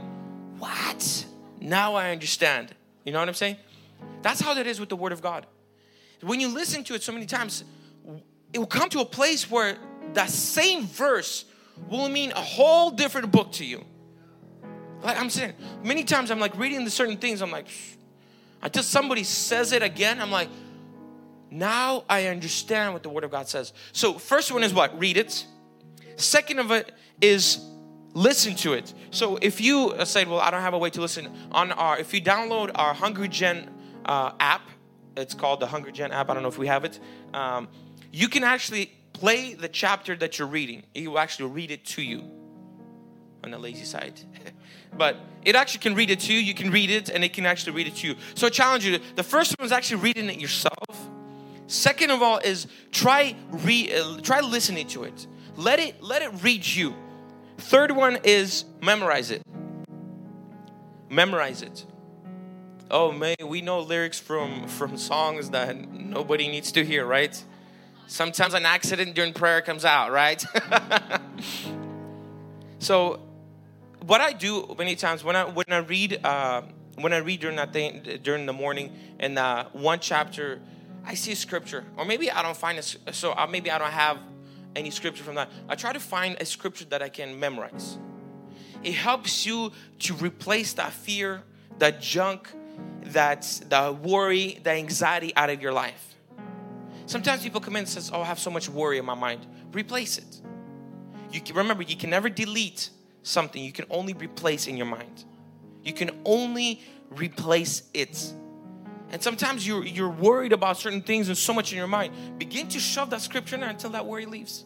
what? 0.59 1.27
Now 1.61 1.95
I 1.97 2.11
understand. 2.11 2.73
You 3.05 3.13
know 3.13 3.19
what 3.19 3.29
I'm 3.29 3.35
saying? 3.35 3.57
That's 4.23 4.41
how 4.41 4.55
that 4.55 4.69
is 4.69 4.79
with 4.79 4.89
the 4.89 4.97
Word 4.97 5.11
of 5.13 5.21
God. 5.21 5.47
When 6.21 6.39
you 6.39 6.49
listen 6.49 6.85
to 6.85 6.95
it 6.95 7.03
so 7.03 7.13
many 7.13 7.27
times, 7.27 7.65
it 8.53 8.59
will 8.59 8.67
come 8.67 8.89
to 8.91 9.01
a 9.01 9.05
place 9.05 9.51
where 9.51 9.79
that 10.13 10.31
same 10.31 10.87
verse 10.87 11.45
will 11.89 12.09
mean 12.09 12.31
a 12.33 12.41
whole 12.41 12.91
different 12.91 13.33
book 13.33 13.53
to 13.53 13.65
you. 13.65 13.85
Like 15.03 15.19
I'm 15.19 15.31
saying, 15.31 15.55
many 15.83 16.05
times 16.05 16.31
I'm 16.31 16.39
like 16.39 16.57
reading 16.57 16.85
the 16.85 16.91
certain 16.91 17.17
things, 17.17 17.43
I'm 17.43 17.51
like, 17.51 17.67
until 18.63 18.83
somebody 18.83 19.25
says 19.25 19.73
it 19.73 19.83
again, 19.83 20.21
I'm 20.21 20.31
like, 20.31 20.51
now 21.51 22.05
I 22.09 22.27
understand 22.27 22.93
what 22.93 23.03
the 23.03 23.09
Word 23.09 23.25
of 23.25 23.31
God 23.31 23.49
says. 23.49 23.73
So, 23.93 24.15
first 24.15 24.53
one 24.53 24.63
is 24.63 24.73
what? 24.73 24.99
Read 24.99 25.17
it. 25.17 25.47
Second 26.17 26.61
of 26.61 26.71
it 26.71 26.93
is 27.21 27.65
listen 28.15 28.55
to 28.57 28.75
it. 28.75 28.95
So, 29.11 29.37
if 29.37 29.61
you 29.61 29.95
said, 30.05 30.29
well, 30.29 30.41
I 30.41 30.51
don't 30.51 30.63
have 30.63 30.75
a 30.75 30.79
way 30.79 30.91
to 30.91 31.01
listen 31.01 31.29
on 31.51 31.73
our, 31.73 31.99
if 31.99 32.15
you 32.15 32.23
download 32.23 32.71
our 32.75 32.95
Hungry 32.95 33.29
Gen 33.29 33.69
uh, 34.05 34.33
app, 34.39 34.63
it's 35.17 35.35
called 35.35 35.61
the 35.61 35.67
Hungry 35.67 35.93
Gen 35.93 36.13
app. 36.13 36.31
I 36.31 36.35
don't 36.35 36.43
know 36.43 36.49
if 36.49 36.59
we 36.59 36.69
have 36.69 36.85
it. 36.85 37.01
Um, 37.35 37.69
you 38.13 38.29
can 38.29 38.45
actually 38.45 38.93
play 39.13 39.55
the 39.55 39.69
chapter 39.69 40.17
that 40.17 40.39
you're 40.39 40.49
reading. 40.49 40.85
It 40.95 41.09
will 41.09 41.19
actually 41.19 41.51
read 41.51 41.71
it 41.71 41.85
to 41.87 42.03
you 42.03 42.23
on 43.43 43.51
the 43.51 43.59
lazy 43.59 43.85
side. 43.85 44.21
but 44.97 45.17
it 45.45 45.57
actually 45.57 45.81
can 45.81 45.95
read 45.95 46.11
it 46.11 46.21
to 46.21 46.33
you. 46.33 46.39
You 46.39 46.55
can 46.55 46.71
read 46.71 46.91
it 46.91 47.09
and 47.09 47.25
it 47.25 47.33
can 47.33 47.45
actually 47.45 47.73
read 47.73 47.89
it 47.89 47.97
to 47.97 48.09
you. 48.09 48.17
So 48.35 48.47
I 48.47 48.51
challenge 48.51 48.85
you. 48.85 48.99
The 49.17 49.23
first 49.23 49.59
one 49.59 49.67
is 49.67 49.73
actually 49.73 50.01
reading 50.03 50.29
it 50.29 50.39
yourself. 50.39 51.11
Second 51.71 52.11
of 52.11 52.21
all 52.21 52.39
is 52.39 52.67
try 52.91 53.37
re, 53.51 53.93
uh, 53.93 54.17
try 54.23 54.41
listening 54.41 54.89
to 54.89 55.05
it. 55.05 55.29
Let 55.55 55.79
it 55.79 56.03
let 56.03 56.21
it 56.21 56.43
read 56.43 56.67
you. 56.67 56.93
Third 57.59 57.93
one 57.93 58.19
is 58.25 58.65
memorize 58.83 59.31
it. 59.31 59.43
Memorize 61.09 61.63
it. 61.63 61.87
Oh 62.91 63.13
man, 63.13 63.37
we 63.47 63.61
know 63.61 63.79
lyrics 63.79 64.19
from 64.19 64.67
from 64.67 64.97
songs 64.97 65.51
that 65.51 65.77
nobody 65.93 66.49
needs 66.49 66.73
to 66.73 66.85
hear, 66.85 67.07
right? 67.07 67.41
Sometimes 68.09 68.55
an 68.55 68.67
accident 68.67 69.15
during 69.15 69.33
prayer 69.33 69.63
comes 69.63 69.85
out, 69.85 70.11
right? 70.11 70.45
so, 72.81 73.21
what 74.07 74.21
I 74.21 74.33
do 74.33 74.75
many 74.77 74.97
times 74.97 75.23
when 75.23 75.37
I 75.37 75.45
when 75.45 75.67
I 75.69 75.79
read 75.79 76.19
uh, 76.25 76.63
when 76.97 77.13
I 77.13 77.19
read 77.19 77.39
during 77.39 77.59
that 77.59 77.73
thing 77.73 78.19
during 78.25 78.47
the 78.47 78.53
morning 78.53 78.93
and 79.21 79.39
uh, 79.39 79.67
one 79.73 80.01
chapter, 80.01 80.61
I 81.05 81.15
see 81.15 81.33
a 81.33 81.37
scripture, 81.37 81.85
or 81.97 82.05
maybe 82.05 82.31
I 82.31 82.43
don't 82.43 82.57
find 82.57 82.79
it. 82.79 82.97
So 83.13 83.35
maybe 83.51 83.71
I 83.71 83.79
don't 83.79 83.91
have 83.91 84.19
any 84.77 84.91
scripture 84.91 85.25
from 85.25 85.35
that. 85.37 85.51
I 85.69 85.75
try 85.75 85.93
to 85.93 86.01
find 86.01 86.37
a 86.41 86.45
scripture 86.45 86.85
that 86.87 87.03
I 87.03 87.09
can 87.09 87.39
memorize. 87.41 87.99
It 88.83 88.95
helps 88.95 89.45
you 89.45 89.73
to 90.01 90.15
replace 90.15 90.75
that 90.75 90.93
fear, 90.93 91.43
that 91.79 92.01
junk, 92.01 92.49
that 93.07 93.43
the 93.69 93.93
worry, 93.93 94.61
the 94.63 94.71
anxiety 94.71 95.35
out 95.37 95.51
of 95.51 95.61
your 95.61 95.73
life. 95.73 96.15
Sometimes 97.07 97.43
people 97.43 97.61
come 97.61 97.75
in 97.75 97.81
and 97.81 97.89
says, 97.89 98.11
"Oh, 98.13 98.23
I 98.23 98.25
have 98.25 98.39
so 98.39 98.51
much 98.51 98.69
worry 98.69 98.99
in 98.99 99.05
my 99.05 99.15
mind." 99.15 99.47
Replace 99.73 100.19
it. 100.19 100.41
You 101.33 101.41
can, 101.41 101.57
remember, 101.57 101.83
you 101.83 101.97
can 101.97 102.11
never 102.11 102.29
delete 102.29 102.91
something. 103.23 103.63
You 103.63 103.73
can 103.73 103.87
only 103.91 104.15
replace 104.15 104.67
in 104.67 104.77
your 104.77 104.87
mind. 104.87 105.25
You 105.83 105.93
can 105.93 106.11
only 106.25 106.83
replace 107.11 107.83
it. 107.95 108.33
And 109.11 109.23
sometimes 109.23 109.67
you're 109.67 109.85
you're 109.85 110.09
worried 110.09 110.53
about 110.53 110.79
certain 110.79 111.03
things 111.03 111.29
and 111.29 111.37
so 111.37 111.53
much 111.53 111.73
in 111.73 111.79
your 111.79 111.89
mind. 111.89 112.39
Begin 112.39 112.69
to 112.69 112.81
shove 112.81 113.11
that 113.11 113.21
scripture 113.21 113.57
in 113.57 113.61
there 113.61 113.71
until 113.71 113.91
that 113.91 114.07
worry 114.07 114.27
leaves. 114.27 114.65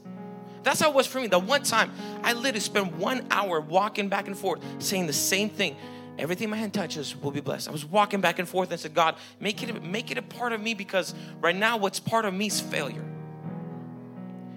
That's 0.63 0.81
how 0.81 0.91
it 0.91 0.95
was 0.95 1.07
for 1.07 1.21
me. 1.21 1.27
The 1.27 1.39
one 1.39 1.63
time 1.63 1.93
I 2.23 2.33
literally 2.33 2.61
spent 2.61 2.95
one 2.97 3.27
hour 3.31 3.61
walking 3.61 4.09
back 4.09 4.27
and 4.27 4.37
forth 4.37 4.63
saying 4.79 5.07
the 5.07 5.13
same 5.13 5.51
thing. 5.51 5.77
Everything 6.17 6.49
my 6.49 6.57
hand 6.57 6.73
touches 6.73 7.17
will 7.17 7.33
be 7.33 7.41
blessed. 7.41 7.69
I 7.69 7.73
was 7.73 7.85
walking 7.85 8.21
back 8.21 8.39
and 8.39 8.49
forth 8.49 8.71
and 8.71 8.79
said, 8.79 8.95
God, 8.95 9.17
make 9.41 9.63
it, 9.63 9.83
make 9.83 10.11
it 10.11 10.19
a 10.19 10.23
part 10.23 10.53
of 10.53 10.61
me 10.61 10.73
because 10.75 11.13
right 11.41 11.57
now 11.57 11.77
what's 11.77 11.99
part 11.99 12.25
of 12.25 12.33
me 12.33 12.47
is 12.47 12.61
failure. 12.61 13.05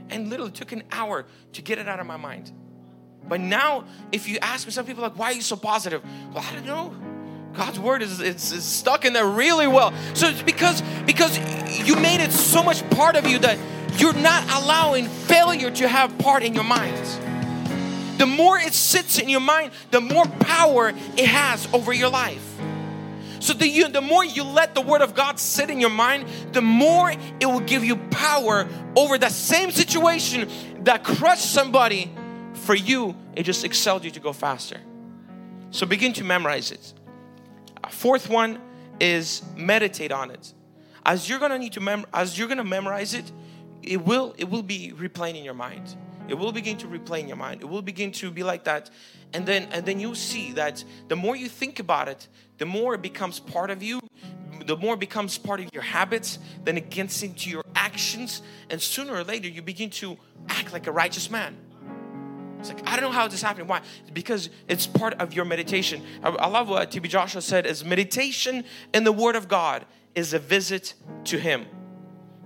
And 0.10 0.30
literally 0.30 0.52
took 0.52 0.72
an 0.72 0.84
hour 0.92 1.26
to 1.54 1.62
get 1.62 1.80
it 1.80 1.88
out 1.88 2.00
of 2.00 2.06
my 2.06 2.16
mind. 2.16 2.52
But 3.28 3.42
now, 3.42 3.86
if 4.12 4.30
you 4.30 4.38
ask 4.42 4.66
me, 4.68 4.72
some 4.72 4.86
people 4.86 5.04
are 5.04 5.10
like, 5.10 5.18
why 5.18 5.32
are 5.32 5.34
you 5.34 5.42
so 5.42 5.58
positive? 5.58 6.02
Well, 6.34 6.46
I 6.48 6.54
don't 6.54 6.66
know. 6.66 6.96
God's 7.58 7.80
word 7.80 8.02
is, 8.02 8.22
is, 8.22 8.64
stuck 8.64 9.04
in 9.04 9.14
there 9.14 9.28
really 9.28 9.68
well. 9.68 9.94
So 10.14 10.28
it's 10.28 10.42
because 10.42 10.82
because 11.06 11.38
you 11.88 11.96
made 11.96 12.22
it 12.22 12.32
so 12.32 12.64
much 12.64 12.88
part 12.92 13.16
of 13.16 13.28
you 13.28 13.40
that 13.40 13.58
you're 14.00 14.14
not 14.14 14.44
allowing 14.62 15.08
failure 15.08 15.72
to 15.72 15.88
have 15.88 16.18
part 16.20 16.44
in 16.44 16.54
your 16.54 16.64
mind 16.64 16.96
the 18.18 18.26
more 18.26 18.58
it 18.58 18.74
sits 18.74 19.20
in 19.20 19.30
your 19.30 19.40
mind, 19.42 19.72
the 19.92 20.02
more 20.02 20.26
power 20.26 20.90
it 20.90 21.26
has 21.28 21.68
over 21.74 21.94
your 21.94 22.10
life. 22.10 22.44
So 23.40 23.54
the, 23.54 23.68
you, 23.68 23.88
the 23.88 24.02
more 24.02 24.26
you 24.26 24.44
let 24.44 24.74
the 24.74 24.82
Word 24.82 25.02
of 25.02 25.14
God 25.14 25.40
sit 25.40 25.70
in 25.70 25.80
your 25.80 25.92
mind, 25.92 26.28
the 26.52 26.62
more 26.62 27.12
it 27.12 27.46
will 27.46 27.60
give 27.60 27.84
you 27.84 27.96
power 27.96 28.68
over 28.96 29.18
that 29.18 29.32
same 29.32 29.70
situation 29.70 30.50
that 30.84 31.04
crushed 31.04 31.54
somebody. 31.54 32.12
For 32.54 32.74
you, 32.74 33.16
it 33.36 33.44
just 33.44 33.64
excelled 33.64 34.04
you 34.04 34.12
to 34.12 34.20
go 34.20 34.34
faster. 34.34 34.82
So 35.70 35.86
begin 35.86 36.14
to 36.14 36.24
memorize 36.24 36.72
it. 36.72 36.94
Fourth 37.90 38.30
one 38.30 38.60
is 39.00 39.44
meditate 39.56 40.12
on 40.12 40.32
it. 40.32 40.54
As 41.06 41.30
you're 41.30 41.40
gonna 41.40 41.58
need 41.58 41.74
to 41.74 41.80
mem- 41.80 42.06
as 42.14 42.38
you're 42.38 42.48
gonna 42.48 42.64
memorize 42.64 43.14
it, 43.14 43.32
it 43.82 44.04
will 44.04 44.34
it 44.38 44.50
will 44.50 44.64
be 44.64 44.94
replaying 44.96 45.38
in 45.38 45.44
your 45.44 45.54
mind. 45.54 45.96
It 46.28 46.34
will 46.34 46.52
begin 46.52 46.78
to 46.80 46.88
replay 46.88 47.22
in 47.22 47.28
your 47.28 47.38
mind. 47.38 47.62
It 47.62 47.66
will 47.66 47.82
begin 47.82 48.12
to 48.14 48.30
be 48.32 48.44
like 48.44 48.66
that. 48.66 48.90
And 49.34 49.46
then 49.46 49.70
and 49.72 49.86
then 49.86 50.00
you'll 50.00 50.16
see 50.16 50.52
that 50.54 50.84
the 51.08 51.16
more 51.16 51.36
you 51.36 51.48
think 51.48 51.80
about 51.80 52.08
it, 52.08 52.28
the 52.58 52.66
more 52.66 52.96
it 52.96 53.02
becomes 53.02 53.40
part 53.40 53.72
of 53.72 53.82
you, 53.82 54.02
the 54.66 54.76
more 54.76 54.96
it 54.96 55.00
becomes 55.00 55.38
part 55.38 55.60
of 55.62 55.70
your 55.74 55.84
habits, 55.84 56.40
then 56.64 56.78
it 56.78 56.90
gets 56.90 57.24
into 57.24 57.50
your 57.50 57.64
actions, 57.76 58.42
and 58.70 58.82
sooner 58.82 59.14
or 59.14 59.24
later 59.24 59.48
you 59.48 59.62
begin 59.62 59.90
to 59.90 60.18
act 60.50 60.74
like 60.74 60.88
a 60.88 60.92
righteous 60.92 61.32
man. 61.32 61.56
It's 62.60 62.70
like, 62.70 62.88
I 62.88 62.96
don't 62.96 63.12
know 63.12 63.12
how 63.12 63.28
this 63.28 63.42
happened. 63.42 63.70
Why? 63.70 63.82
Because 64.14 64.50
it's 64.68 64.88
part 64.88 65.14
of 65.16 65.34
your 65.34 65.46
meditation. 65.46 66.02
I, 66.24 66.48
love 66.48 66.70
what 66.70 66.92
TB 66.92 67.10
Joshua 67.10 67.42
said 67.42 67.66
is 67.66 67.86
meditation 67.86 68.64
in 68.94 69.04
the 69.04 69.12
Word 69.12 69.36
of 69.36 69.48
God 69.48 69.86
is 70.16 70.34
a 70.34 70.40
visit 70.40 70.96
to 71.26 71.38
Him. 71.38 71.66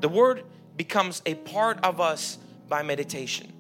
The 0.02 0.10
Word 0.10 0.44
becomes 0.76 1.22
a 1.26 1.36
part 1.36 1.80
of 1.84 2.02
us 2.02 2.38
by 2.68 2.84
meditation. 2.84 3.54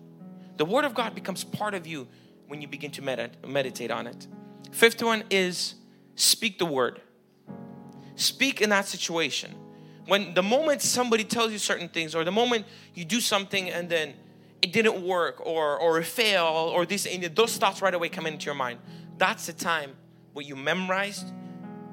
The 0.57 0.65
Word 0.65 0.85
of 0.85 0.93
God 0.93 1.15
becomes 1.15 1.43
part 1.43 1.73
of 1.73 1.87
you 1.87 2.07
when 2.47 2.61
you 2.61 2.67
begin 2.67 2.91
to 2.91 3.01
med- 3.01 3.37
meditate 3.47 3.91
on 3.91 4.07
it. 4.07 4.27
Fifth 4.71 5.01
one 5.01 5.23
is 5.29 5.75
speak 6.15 6.59
the 6.59 6.65
Word. 6.65 7.01
Speak 8.15 8.61
in 8.61 8.69
that 8.69 8.87
situation. 8.87 9.55
When 10.07 10.33
the 10.33 10.43
moment 10.43 10.81
somebody 10.81 11.23
tells 11.23 11.51
you 11.51 11.57
certain 11.57 11.87
things, 11.87 12.13
or 12.13 12.23
the 12.23 12.31
moment 12.31 12.65
you 12.93 13.05
do 13.05 13.21
something 13.21 13.69
and 13.69 13.89
then 13.89 14.15
it 14.61 14.73
didn't 14.73 15.05
work, 15.05 15.45
or 15.45 15.77
or 15.77 15.99
it 15.99 16.05
failed, 16.05 16.73
or 16.73 16.85
this, 16.85 17.05
and 17.05 17.23
those 17.23 17.57
thoughts 17.57 17.81
right 17.81 17.93
away 17.93 18.09
come 18.09 18.25
into 18.25 18.45
your 18.45 18.55
mind. 18.55 18.79
That's 19.17 19.45
the 19.47 19.53
time 19.53 19.91
when 20.33 20.45
you 20.45 20.55
memorized. 20.55 21.31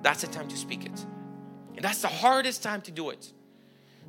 That's 0.02 0.20
the 0.20 0.28
time 0.28 0.48
to 0.48 0.56
speak 0.56 0.84
it, 0.84 1.06
and 1.76 1.84
that's 1.84 2.02
the 2.02 2.08
hardest 2.08 2.62
time 2.62 2.82
to 2.82 2.90
do 2.90 3.10
it. 3.10 3.32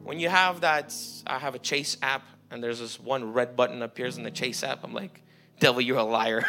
When 0.04 0.20
you 0.20 0.30
have 0.30 0.62
that, 0.62 0.96
I 1.28 1.40
have 1.40 1.56
a 1.56 1.60
Chase 1.60 1.98
app, 2.02 2.24
and 2.52 2.64
there's 2.64 2.80
this 2.80 3.00
one 3.00 3.34
red 3.34 3.56
button 3.56 3.82
appears 3.82 4.18
in 4.18 4.24
the 4.24 4.32
Chase 4.32 4.64
app. 4.64 4.84
I'm 4.84 4.94
like, 4.94 5.22
devil, 5.60 5.82
you're 5.82 5.98
a 5.98 6.04
liar. 6.04 6.46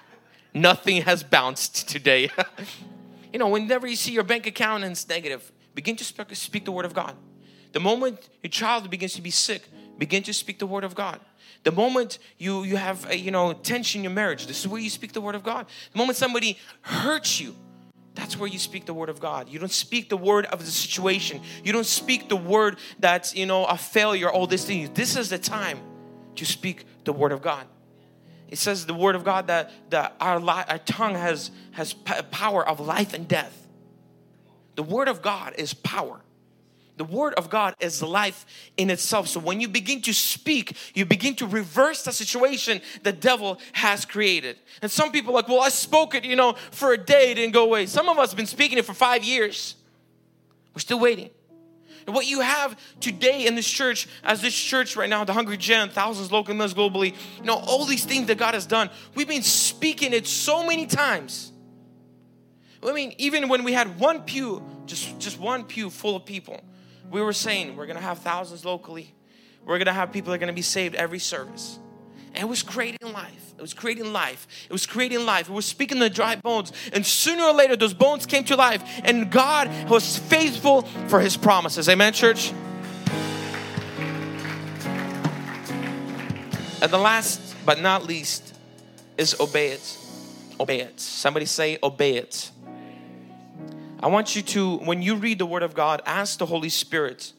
Nothing 0.54 1.02
has 1.02 1.22
bounced 1.22 1.88
today. 1.88 2.30
you 3.32 3.38
know, 3.38 3.48
whenever 3.48 3.86
you 3.86 3.96
see 3.96 4.12
your 4.12 4.24
bank 4.24 4.46
account 4.46 4.84
and 4.84 4.92
it's 4.92 5.08
negative, 5.08 5.50
begin 5.74 5.96
to 5.96 6.04
speak, 6.04 6.34
speak 6.34 6.64
the 6.64 6.72
word 6.72 6.84
of 6.84 6.94
God. 6.94 7.16
The 7.72 7.80
moment 7.80 8.28
your 8.42 8.50
child 8.50 8.90
begins 8.90 9.14
to 9.14 9.22
be 9.22 9.30
sick, 9.30 9.68
begin 10.00 10.24
to 10.24 10.32
speak 10.32 10.58
the 10.58 10.66
word 10.66 10.82
of 10.82 10.96
God. 10.96 11.20
The 11.62 11.70
moment 11.70 12.18
you 12.38 12.64
you 12.64 12.76
have 12.76 13.08
a, 13.08 13.16
you 13.16 13.30
know 13.30 13.52
tension 13.52 14.00
in 14.00 14.04
your 14.04 14.12
marriage, 14.12 14.48
this 14.48 14.58
is 14.58 14.66
where 14.66 14.80
you 14.80 14.90
speak 14.90 15.12
the 15.12 15.20
word 15.20 15.36
of 15.36 15.44
God. 15.44 15.66
The 15.92 15.98
moment 15.98 16.18
somebody 16.18 16.58
hurts 16.80 17.40
you, 17.40 17.54
that's 18.16 18.36
where 18.36 18.48
you 18.48 18.58
speak 18.58 18.86
the 18.86 18.94
word 18.94 19.10
of 19.10 19.20
God. 19.20 19.48
You 19.48 19.60
don't 19.60 19.70
speak 19.70 20.08
the 20.08 20.16
word 20.16 20.46
of 20.46 20.64
the 20.64 20.70
situation. 20.70 21.40
You 21.62 21.72
don't 21.72 21.86
speak 21.86 22.28
the 22.28 22.36
word 22.36 22.78
that's 22.98 23.36
you 23.36 23.46
know 23.46 23.64
a 23.66 23.76
failure. 23.76 24.28
All 24.28 24.48
these 24.48 24.64
things. 24.64 24.90
This 24.90 25.16
is 25.16 25.28
the 25.28 25.38
time 25.38 25.78
to 26.34 26.44
speak 26.44 26.86
the 27.04 27.12
word 27.12 27.30
of 27.30 27.42
God. 27.42 27.66
It 28.48 28.58
says 28.58 28.86
the 28.86 28.94
word 28.94 29.14
of 29.14 29.22
God 29.22 29.46
that 29.46 29.70
that 29.90 30.16
our 30.18 30.40
li- 30.40 30.64
our 30.66 30.78
tongue 30.78 31.14
has 31.14 31.52
has 31.72 31.92
power 31.92 32.66
of 32.66 32.80
life 32.80 33.14
and 33.14 33.28
death. 33.28 33.60
The 34.76 34.82
Word 34.82 35.08
of 35.08 35.20
God 35.20 35.54
is 35.58 35.74
power. 35.74 36.22
The 37.00 37.04
Word 37.04 37.32
of 37.38 37.48
God 37.48 37.76
is 37.80 38.02
life 38.02 38.44
in 38.76 38.90
itself. 38.90 39.26
So 39.26 39.40
when 39.40 39.58
you 39.58 39.68
begin 39.68 40.02
to 40.02 40.12
speak, 40.12 40.76
you 40.92 41.06
begin 41.06 41.34
to 41.36 41.46
reverse 41.46 42.02
the 42.02 42.12
situation 42.12 42.82
the 43.02 43.10
devil 43.10 43.58
has 43.72 44.04
created. 44.04 44.58
And 44.82 44.90
some 44.90 45.10
people 45.10 45.32
like, 45.32 45.48
well, 45.48 45.62
I 45.62 45.70
spoke 45.70 46.14
it, 46.14 46.26
you 46.26 46.36
know, 46.36 46.56
for 46.72 46.92
a 46.92 46.98
day, 46.98 47.30
it 47.30 47.36
didn't 47.36 47.54
go 47.54 47.64
away. 47.64 47.86
Some 47.86 48.10
of 48.10 48.18
us 48.18 48.32
have 48.32 48.36
been 48.36 48.44
speaking 48.44 48.76
it 48.76 48.84
for 48.84 48.92
five 48.92 49.24
years. 49.24 49.76
We're 50.74 50.80
still 50.80 51.00
waiting. 51.00 51.30
And 52.06 52.14
what 52.14 52.26
you 52.26 52.42
have 52.42 52.78
today 53.00 53.46
in 53.46 53.54
this 53.54 53.66
church, 53.66 54.06
as 54.22 54.42
this 54.42 54.54
church 54.54 54.94
right 54.94 55.08
now, 55.08 55.24
the 55.24 55.32
Hungry 55.32 55.56
Gen, 55.56 55.88
thousands 55.88 56.30
local 56.30 56.52
members 56.52 56.74
globally, 56.74 57.14
you 57.38 57.44
know, 57.44 57.54
all 57.54 57.86
these 57.86 58.04
things 58.04 58.26
that 58.26 58.36
God 58.36 58.52
has 58.52 58.66
done, 58.66 58.90
we've 59.14 59.26
been 59.26 59.42
speaking 59.42 60.12
it 60.12 60.26
so 60.26 60.66
many 60.66 60.84
times 60.84 61.50
I 62.82 62.92
mean, 62.92 63.14
even 63.18 63.48
when 63.48 63.64
we 63.64 63.72
had 63.72 63.98
one 63.98 64.22
pew, 64.22 64.62
just, 64.86 65.18
just 65.18 65.38
one 65.38 65.64
pew 65.64 65.90
full 65.90 66.16
of 66.16 66.24
people, 66.24 66.60
we 67.10 67.20
were 67.20 67.32
saying 67.32 67.76
we're 67.76 67.86
gonna 67.86 68.00
have 68.00 68.18
thousands 68.18 68.64
locally. 68.64 69.14
We're 69.64 69.78
gonna 69.78 69.92
have 69.92 70.12
people 70.12 70.30
that 70.30 70.36
are 70.36 70.38
gonna 70.38 70.52
be 70.52 70.62
saved 70.62 70.94
every 70.94 71.18
service. 71.18 71.78
And 72.32 72.42
it 72.44 72.46
was 72.46 72.62
creating 72.62 73.12
life. 73.12 73.54
It 73.58 73.60
was 73.60 73.74
creating 73.74 74.12
life. 74.12 74.46
It 74.68 74.72
was 74.72 74.86
creating 74.86 75.26
life. 75.26 75.48
It 75.48 75.52
was 75.52 75.66
speaking 75.66 75.98
the 75.98 76.08
dry 76.08 76.36
bones. 76.36 76.72
And 76.92 77.04
sooner 77.04 77.42
or 77.42 77.52
later, 77.52 77.76
those 77.76 77.92
bones 77.92 78.24
came 78.24 78.44
to 78.44 78.56
life. 78.56 78.82
And 79.02 79.30
God 79.30 79.90
was 79.90 80.16
faithful 80.16 80.82
for 81.08 81.20
his 81.20 81.36
promises. 81.36 81.88
Amen, 81.88 82.12
church? 82.12 82.52
And 86.82 86.90
the 86.90 86.98
last 86.98 87.56
but 87.66 87.80
not 87.80 88.06
least 88.06 88.54
is 89.18 89.38
obey 89.40 89.72
it. 89.72 89.98
Obey 90.58 90.80
it. 90.80 91.00
Somebody 91.00 91.46
say, 91.46 91.78
obey 91.82 92.16
it. 92.16 92.50
I 94.02 94.06
want 94.06 94.34
you 94.34 94.40
to, 94.42 94.78
when 94.78 95.02
you 95.02 95.16
read 95.16 95.38
the 95.38 95.46
Word 95.46 95.62
of 95.62 95.74
God, 95.74 96.00
ask 96.06 96.38
the 96.38 96.46
Holy 96.46 96.70
Spirit 96.70 97.34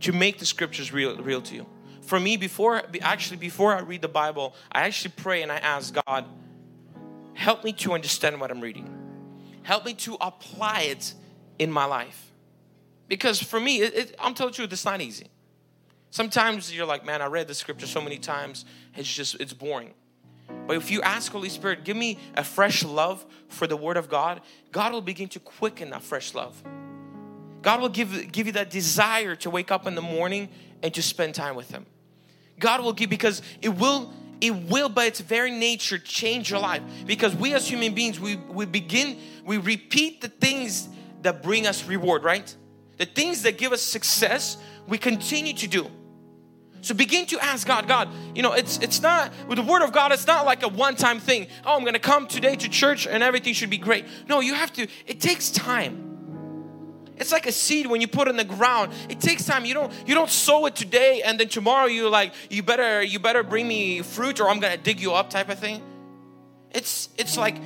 to 0.00 0.12
make 0.12 0.38
the 0.38 0.46
scriptures 0.46 0.92
real, 0.92 1.16
real 1.18 1.40
to 1.42 1.54
you. 1.54 1.66
For 2.02 2.18
me, 2.18 2.36
before 2.36 2.82
actually 3.00 3.36
before 3.38 3.74
I 3.74 3.80
read 3.80 4.02
the 4.02 4.08
Bible, 4.08 4.54
I 4.70 4.82
actually 4.82 5.14
pray 5.16 5.42
and 5.42 5.50
I 5.50 5.56
ask 5.56 5.96
God, 6.06 6.24
help 7.34 7.64
me 7.64 7.72
to 7.74 7.92
understand 7.92 8.40
what 8.40 8.50
I'm 8.50 8.60
reading. 8.60 8.92
Help 9.62 9.84
me 9.84 9.94
to 9.94 10.16
apply 10.20 10.82
it 10.82 11.14
in 11.58 11.70
my 11.70 11.84
life. 11.84 12.32
Because 13.08 13.40
for 13.42 13.60
me, 13.60 13.82
it, 13.82 13.94
it, 13.94 14.16
I'm 14.18 14.34
telling 14.34 14.54
you, 14.56 14.64
it's 14.64 14.84
not 14.84 15.00
easy. 15.00 15.28
Sometimes 16.10 16.74
you're 16.74 16.86
like, 16.86 17.04
man, 17.04 17.22
I 17.22 17.26
read 17.26 17.46
the 17.46 17.54
scripture 17.54 17.86
so 17.86 18.00
many 18.00 18.18
times, 18.18 18.64
it's 18.96 19.12
just 19.12 19.40
it's 19.40 19.52
boring. 19.52 19.94
But 20.66 20.76
if 20.76 20.90
you 20.90 21.02
ask 21.02 21.30
Holy 21.32 21.48
Spirit, 21.48 21.84
give 21.84 21.96
me 21.96 22.18
a 22.34 22.44
fresh 22.44 22.84
love 22.84 23.24
for 23.48 23.66
the 23.66 23.76
Word 23.76 23.96
of 23.96 24.08
God, 24.08 24.40
God 24.72 24.92
will 24.92 25.00
begin 25.00 25.28
to 25.30 25.40
quicken 25.40 25.90
that 25.90 26.02
fresh 26.02 26.34
love. 26.34 26.60
God 27.62 27.80
will 27.80 27.88
give, 27.88 28.32
give 28.32 28.46
you 28.46 28.52
that 28.54 28.70
desire 28.70 29.34
to 29.36 29.50
wake 29.50 29.70
up 29.70 29.86
in 29.86 29.94
the 29.94 30.02
morning 30.02 30.48
and 30.82 30.92
to 30.94 31.02
spend 31.02 31.34
time 31.34 31.56
with 31.56 31.70
Him. 31.70 31.86
God 32.58 32.82
will 32.82 32.92
give 32.92 33.10
because 33.10 33.42
it 33.60 33.70
will 33.70 34.12
it 34.40 34.54
will 34.54 34.90
by 34.90 35.06
its 35.06 35.20
very 35.20 35.50
nature 35.50 35.98
change 35.98 36.50
your 36.50 36.60
life 36.60 36.82
because 37.06 37.34
we 37.34 37.54
as 37.54 37.66
human 37.66 37.94
beings 37.94 38.20
we, 38.20 38.36
we 38.36 38.66
begin 38.66 39.18
we 39.44 39.56
repeat 39.56 40.20
the 40.20 40.28
things 40.28 40.88
that 41.22 41.42
bring 41.42 41.66
us 41.66 41.84
reward 41.84 42.22
right 42.22 42.54
the 42.98 43.06
things 43.06 43.42
that 43.42 43.56
give 43.56 43.72
us 43.72 43.80
success 43.80 44.58
we 44.86 44.98
continue 44.98 45.54
to 45.54 45.66
do 45.66 45.90
so 46.86 46.94
begin 46.94 47.26
to 47.26 47.40
ask 47.40 47.66
God, 47.66 47.88
God, 47.88 48.08
you 48.32 48.42
know, 48.42 48.52
it's 48.52 48.78
it's 48.78 49.02
not 49.02 49.32
with 49.48 49.58
the 49.58 49.64
word 49.64 49.82
of 49.82 49.92
God, 49.92 50.12
it's 50.12 50.28
not 50.28 50.46
like 50.46 50.62
a 50.62 50.68
one-time 50.68 51.18
thing. 51.18 51.48
Oh, 51.64 51.76
I'm 51.76 51.84
gonna 51.84 51.98
come 51.98 52.28
today 52.28 52.54
to 52.54 52.68
church 52.68 53.08
and 53.08 53.24
everything 53.24 53.54
should 53.54 53.70
be 53.70 53.78
great. 53.78 54.04
No, 54.28 54.38
you 54.38 54.54
have 54.54 54.72
to, 54.74 54.86
it 55.04 55.20
takes 55.20 55.50
time. 55.50 56.04
It's 57.16 57.32
like 57.32 57.46
a 57.46 57.50
seed 57.50 57.88
when 57.88 58.00
you 58.00 58.06
put 58.06 58.28
it 58.28 58.30
in 58.30 58.36
the 58.36 58.44
ground. 58.44 58.92
It 59.08 59.18
takes 59.18 59.44
time. 59.44 59.64
You 59.64 59.74
don't 59.74 59.92
you 60.06 60.14
don't 60.14 60.30
sow 60.30 60.66
it 60.66 60.76
today 60.76 61.22
and 61.22 61.40
then 61.40 61.48
tomorrow 61.48 61.86
you're 61.86 62.08
like, 62.08 62.32
you 62.50 62.62
better 62.62 63.02
you 63.02 63.18
better 63.18 63.42
bring 63.42 63.66
me 63.66 64.02
fruit 64.02 64.38
or 64.38 64.48
I'm 64.48 64.60
gonna 64.60 64.76
dig 64.76 65.00
you 65.00 65.12
up 65.12 65.28
type 65.28 65.48
of 65.48 65.58
thing. 65.58 65.82
It's 66.70 67.08
it's 67.18 67.36
like 67.36 67.56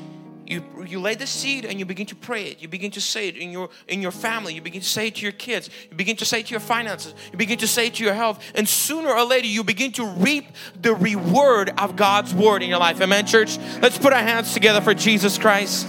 you 0.50 0.64
you 0.84 1.00
lay 1.00 1.14
the 1.14 1.26
seed 1.26 1.64
and 1.64 1.78
you 1.78 1.84
begin 1.86 2.06
to 2.06 2.16
pray 2.16 2.46
it. 2.46 2.60
You 2.60 2.66
begin 2.66 2.90
to 2.92 3.00
say 3.00 3.28
it 3.28 3.36
in 3.36 3.52
your 3.52 3.70
in 3.86 4.02
your 4.02 4.10
family. 4.10 4.52
You 4.52 4.60
begin 4.60 4.80
to 4.80 4.86
say 4.86 5.06
it 5.06 5.14
to 5.16 5.22
your 5.22 5.32
kids. 5.32 5.70
You 5.88 5.96
begin 5.96 6.16
to 6.16 6.24
say 6.24 6.40
it 6.40 6.46
to 6.46 6.50
your 6.50 6.60
finances. 6.60 7.14
You 7.30 7.38
begin 7.38 7.58
to 7.58 7.68
say 7.68 7.86
it 7.86 7.94
to 7.94 8.04
your 8.04 8.14
health. 8.14 8.44
And 8.56 8.68
sooner 8.68 9.10
or 9.10 9.24
later 9.24 9.46
you 9.46 9.62
begin 9.62 9.92
to 9.92 10.04
reap 10.04 10.46
the 10.80 10.94
reward 10.94 11.72
of 11.78 11.94
god's 11.94 12.34
word 12.34 12.62
in 12.62 12.68
your 12.68 12.80
life. 12.80 13.00
Amen 13.00 13.26
church? 13.26 13.58
Let's 13.80 13.96
put 13.96 14.12
our 14.12 14.22
hands 14.22 14.52
together 14.52 14.80
for 14.80 14.92
jesus 14.92 15.38
christ. 15.38 15.86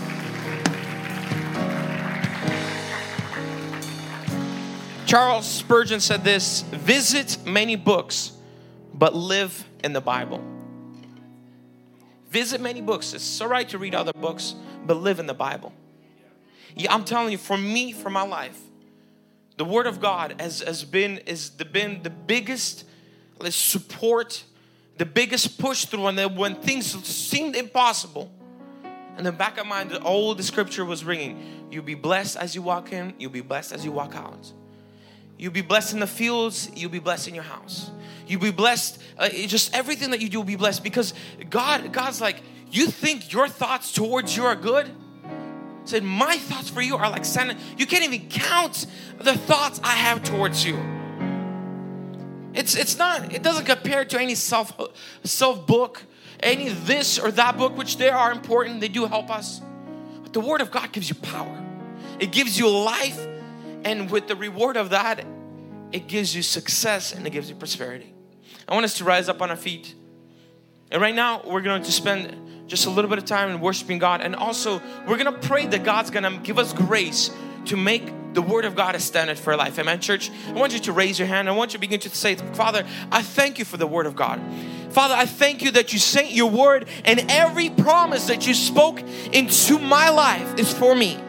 Charles 5.07 5.45
spurgeon 5.45 5.99
said 5.99 6.23
this 6.23 6.61
visit 6.61 7.39
many 7.45 7.75
books 7.75 8.31
but 8.93 9.15
live 9.15 9.65
in 9.83 9.93
the 9.93 10.01
bible 10.01 10.50
Visit 12.31 12.61
many 12.61 12.79
books. 12.79 13.13
It's 13.13 13.41
all 13.41 13.49
right 13.49 13.67
to 13.69 13.77
read 13.77 13.93
other 13.93 14.13
books, 14.13 14.55
but 14.85 14.95
live 14.95 15.19
in 15.19 15.27
the 15.27 15.33
Bible. 15.33 15.73
Yeah, 16.75 16.93
I'm 16.93 17.03
telling 17.03 17.33
you, 17.33 17.37
for 17.37 17.57
me, 17.57 17.91
for 17.91 18.09
my 18.09 18.21
life, 18.21 18.57
the 19.57 19.65
Word 19.65 19.85
of 19.85 19.99
God 19.99 20.35
has, 20.39 20.61
has 20.61 20.85
been 20.85 21.17
is 21.25 21.49
the, 21.51 21.65
been 21.65 22.01
the 22.03 22.09
biggest 22.09 22.85
support, 23.49 24.45
the 24.97 25.05
biggest 25.05 25.59
push 25.59 25.83
through, 25.83 26.07
and 26.07 26.37
when 26.37 26.55
things 26.55 26.85
seemed 27.05 27.57
impossible. 27.57 28.31
In 29.17 29.25
the 29.25 29.33
back 29.33 29.57
of 29.57 29.67
my 29.67 29.83
mind, 29.83 29.97
all 29.97 30.33
the 30.33 30.41
scripture 30.41 30.85
was 30.85 31.03
ringing. 31.03 31.67
You'll 31.69 31.83
be 31.83 31.95
blessed 31.95 32.37
as 32.37 32.55
you 32.55 32.61
walk 32.61 32.93
in. 32.93 33.13
You'll 33.19 33.31
be 33.31 33.41
blessed 33.41 33.73
as 33.73 33.83
you 33.83 33.91
walk 33.91 34.15
out. 34.15 34.53
You'll 35.37 35.51
be 35.51 35.61
blessed 35.61 35.93
in 35.93 35.99
the 35.99 36.07
fields. 36.07 36.71
You'll 36.73 36.91
be 36.91 36.99
blessed 36.99 37.27
in 37.27 37.35
your 37.35 37.43
house. 37.43 37.91
You'll 38.31 38.39
be 38.39 38.51
blessed. 38.51 38.97
Uh, 39.17 39.27
just 39.27 39.75
everything 39.75 40.11
that 40.11 40.21
you 40.21 40.29
do 40.29 40.37
will 40.37 40.45
be 40.45 40.55
blessed 40.55 40.83
because 40.83 41.13
God, 41.49 41.91
God's 41.91 42.21
like, 42.21 42.41
you 42.71 42.85
think 42.85 43.33
your 43.33 43.49
thoughts 43.49 43.91
towards 43.91 44.37
you 44.37 44.45
are 44.45 44.55
good? 44.55 44.89
Said, 45.83 46.05
my 46.05 46.37
thoughts 46.37 46.69
for 46.69 46.81
you 46.81 46.95
are 46.95 47.09
like 47.09 47.25
sand. 47.25 47.57
You 47.77 47.85
can't 47.85 48.05
even 48.05 48.29
count 48.29 48.85
the 49.17 49.33
thoughts 49.33 49.81
I 49.83 49.95
have 49.95 50.23
towards 50.23 50.63
you. 50.63 50.79
It's 52.53 52.75
it's 52.75 52.97
not. 52.97 53.33
It 53.33 53.43
doesn't 53.43 53.65
compare 53.65 54.05
to 54.05 54.19
any 54.19 54.35
self 54.35 54.79
self 55.25 55.67
book, 55.67 56.03
any 56.39 56.69
this 56.69 57.19
or 57.19 57.31
that 57.31 57.57
book, 57.57 57.77
which 57.77 57.97
they 57.97 58.09
are 58.09 58.31
important. 58.31 58.79
They 58.79 58.87
do 58.87 59.07
help 59.07 59.29
us. 59.29 59.61
But 60.23 60.31
the 60.31 60.39
Word 60.39 60.61
of 60.61 60.71
God 60.71 60.93
gives 60.93 61.09
you 61.09 61.15
power. 61.15 61.61
It 62.19 62.31
gives 62.31 62.57
you 62.57 62.69
life, 62.69 63.25
and 63.83 64.09
with 64.09 64.27
the 64.27 64.37
reward 64.37 64.77
of 64.77 64.91
that, 64.91 65.25
it 65.91 66.07
gives 66.07 66.33
you 66.33 66.41
success 66.41 67.13
and 67.13 67.27
it 67.27 67.31
gives 67.31 67.49
you 67.49 67.55
prosperity. 67.55 68.10
I 68.71 68.73
want 68.73 68.85
us 68.85 68.99
to 68.99 69.03
rise 69.03 69.27
up 69.27 69.41
on 69.41 69.49
our 69.49 69.57
feet. 69.57 69.93
And 70.91 71.01
right 71.01 71.13
now, 71.13 71.41
we're 71.45 71.59
going 71.59 71.83
to 71.83 71.91
spend 71.91 72.69
just 72.69 72.85
a 72.85 72.89
little 72.89 73.09
bit 73.09 73.17
of 73.17 73.25
time 73.25 73.49
in 73.49 73.59
worshiping 73.59 73.97
God. 73.97 74.21
And 74.21 74.33
also, 74.33 74.81
we're 75.05 75.17
going 75.17 75.33
to 75.33 75.45
pray 75.45 75.67
that 75.67 75.83
God's 75.83 76.09
going 76.09 76.23
to 76.23 76.39
give 76.41 76.57
us 76.57 76.71
grace 76.71 77.31
to 77.65 77.75
make 77.75 78.09
the 78.33 78.41
Word 78.41 78.63
of 78.63 78.77
God 78.77 78.95
a 78.95 78.99
standard 79.01 79.37
for 79.37 79.57
life. 79.57 79.77
Amen, 79.77 79.99
church? 79.99 80.31
I 80.47 80.53
want 80.53 80.71
you 80.71 80.79
to 80.79 80.93
raise 80.93 81.19
your 81.19 81.27
hand. 81.27 81.49
I 81.49 81.51
want 81.51 81.73
you 81.73 81.79
to 81.79 81.81
begin 81.81 81.99
to 81.99 82.09
say, 82.09 82.35
Father, 82.35 82.85
I 83.11 83.21
thank 83.21 83.59
you 83.59 83.65
for 83.65 83.75
the 83.75 83.87
Word 83.87 84.05
of 84.05 84.15
God. 84.15 84.41
Father, 84.91 85.15
I 85.15 85.25
thank 85.25 85.61
you 85.61 85.71
that 85.71 85.91
you 85.91 85.99
sent 85.99 86.31
your 86.31 86.49
Word 86.49 86.87
and 87.03 87.25
every 87.29 87.69
promise 87.71 88.27
that 88.27 88.47
you 88.47 88.53
spoke 88.53 89.01
into 89.33 89.79
my 89.79 90.09
life 90.11 90.57
is 90.57 90.73
for 90.73 90.95
me. 90.95 91.19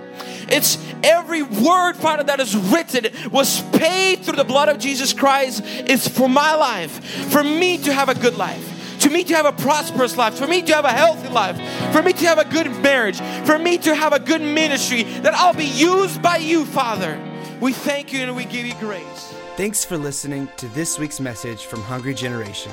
It's 0.49 0.77
every 1.05 1.43
word, 1.43 1.95
Father, 1.95 2.25
that 2.25 2.41
is 2.41 2.57
written 2.57 3.07
was 3.31 3.61
paid 3.71 4.21
through 4.21 4.37
the 4.37 4.45
blood 4.45 4.69
of 4.69 4.79
Jesus 4.79 5.13
Christ 5.13 5.65
is 5.65 6.07
for 6.07 6.29
my 6.29 6.55
life, 6.55 7.05
for 7.31 7.43
me 7.43 7.79
to 7.79 7.93
have 7.93 8.09
a 8.09 8.15
good 8.15 8.37
life 8.37 8.69
to 9.03 9.11
me 9.11 9.25
to 9.25 9.35
have 9.35 9.47
a 9.47 9.53
prosperous 9.53 10.17
life, 10.17 10.35
for 10.39 10.47
me 10.47 10.63
to 10.63 10.73
have 10.73 10.85
a 10.85 10.93
healthy 10.93 11.29
life, 11.29 11.57
for 11.93 12.03
me 12.03 12.13
to 12.13 12.25
have 12.25 12.39
a 12.39 12.45
good 12.45 12.71
marriage, 12.83 13.19
for 13.45 13.59
me 13.59 13.77
to 13.77 13.95
have 13.97 14.13
a 14.13 14.21
good 14.21 14.41
ministry, 14.41 15.03
that 15.03 15.35
I'll 15.35 15.55
be 15.55 15.65
used 15.65 16.23
by 16.23 16.37
you, 16.37 16.65
Father. 16.65 17.19
We 17.61 17.73
thank 17.73 18.13
you 18.13 18.21
and 18.21 18.37
we 18.37 18.45
give 18.45 18.65
you 18.65 18.75
grace. 18.75 19.35
Thanks 19.57 19.85
for 19.85 19.99
listening 19.99 20.49
to 20.57 20.69
this 20.69 20.99
week's 20.99 21.21
message 21.21 21.67
from 21.67 21.83
Hungry 21.83 22.15
Generation. 22.15 22.73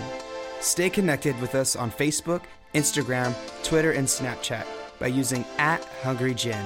Stay 0.62 0.90
connected 0.90 1.40
with 1.42 1.56
us 1.56 1.76
on 1.76 1.90
Facebook, 1.92 2.42
Instagram, 2.74 3.36
Twitter, 3.64 3.92
and 3.92 4.08
Snapchat 4.08 4.66
by 5.00 5.08
using 5.08 5.46
at 5.58 5.84
Hungry 6.04 6.34
Gen. 6.34 6.66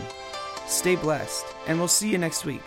Stay 0.67 0.95
blessed, 0.95 1.45
and 1.67 1.77
we'll 1.77 1.87
see 1.87 2.09
you 2.09 2.17
next 2.17 2.45
week. 2.45 2.63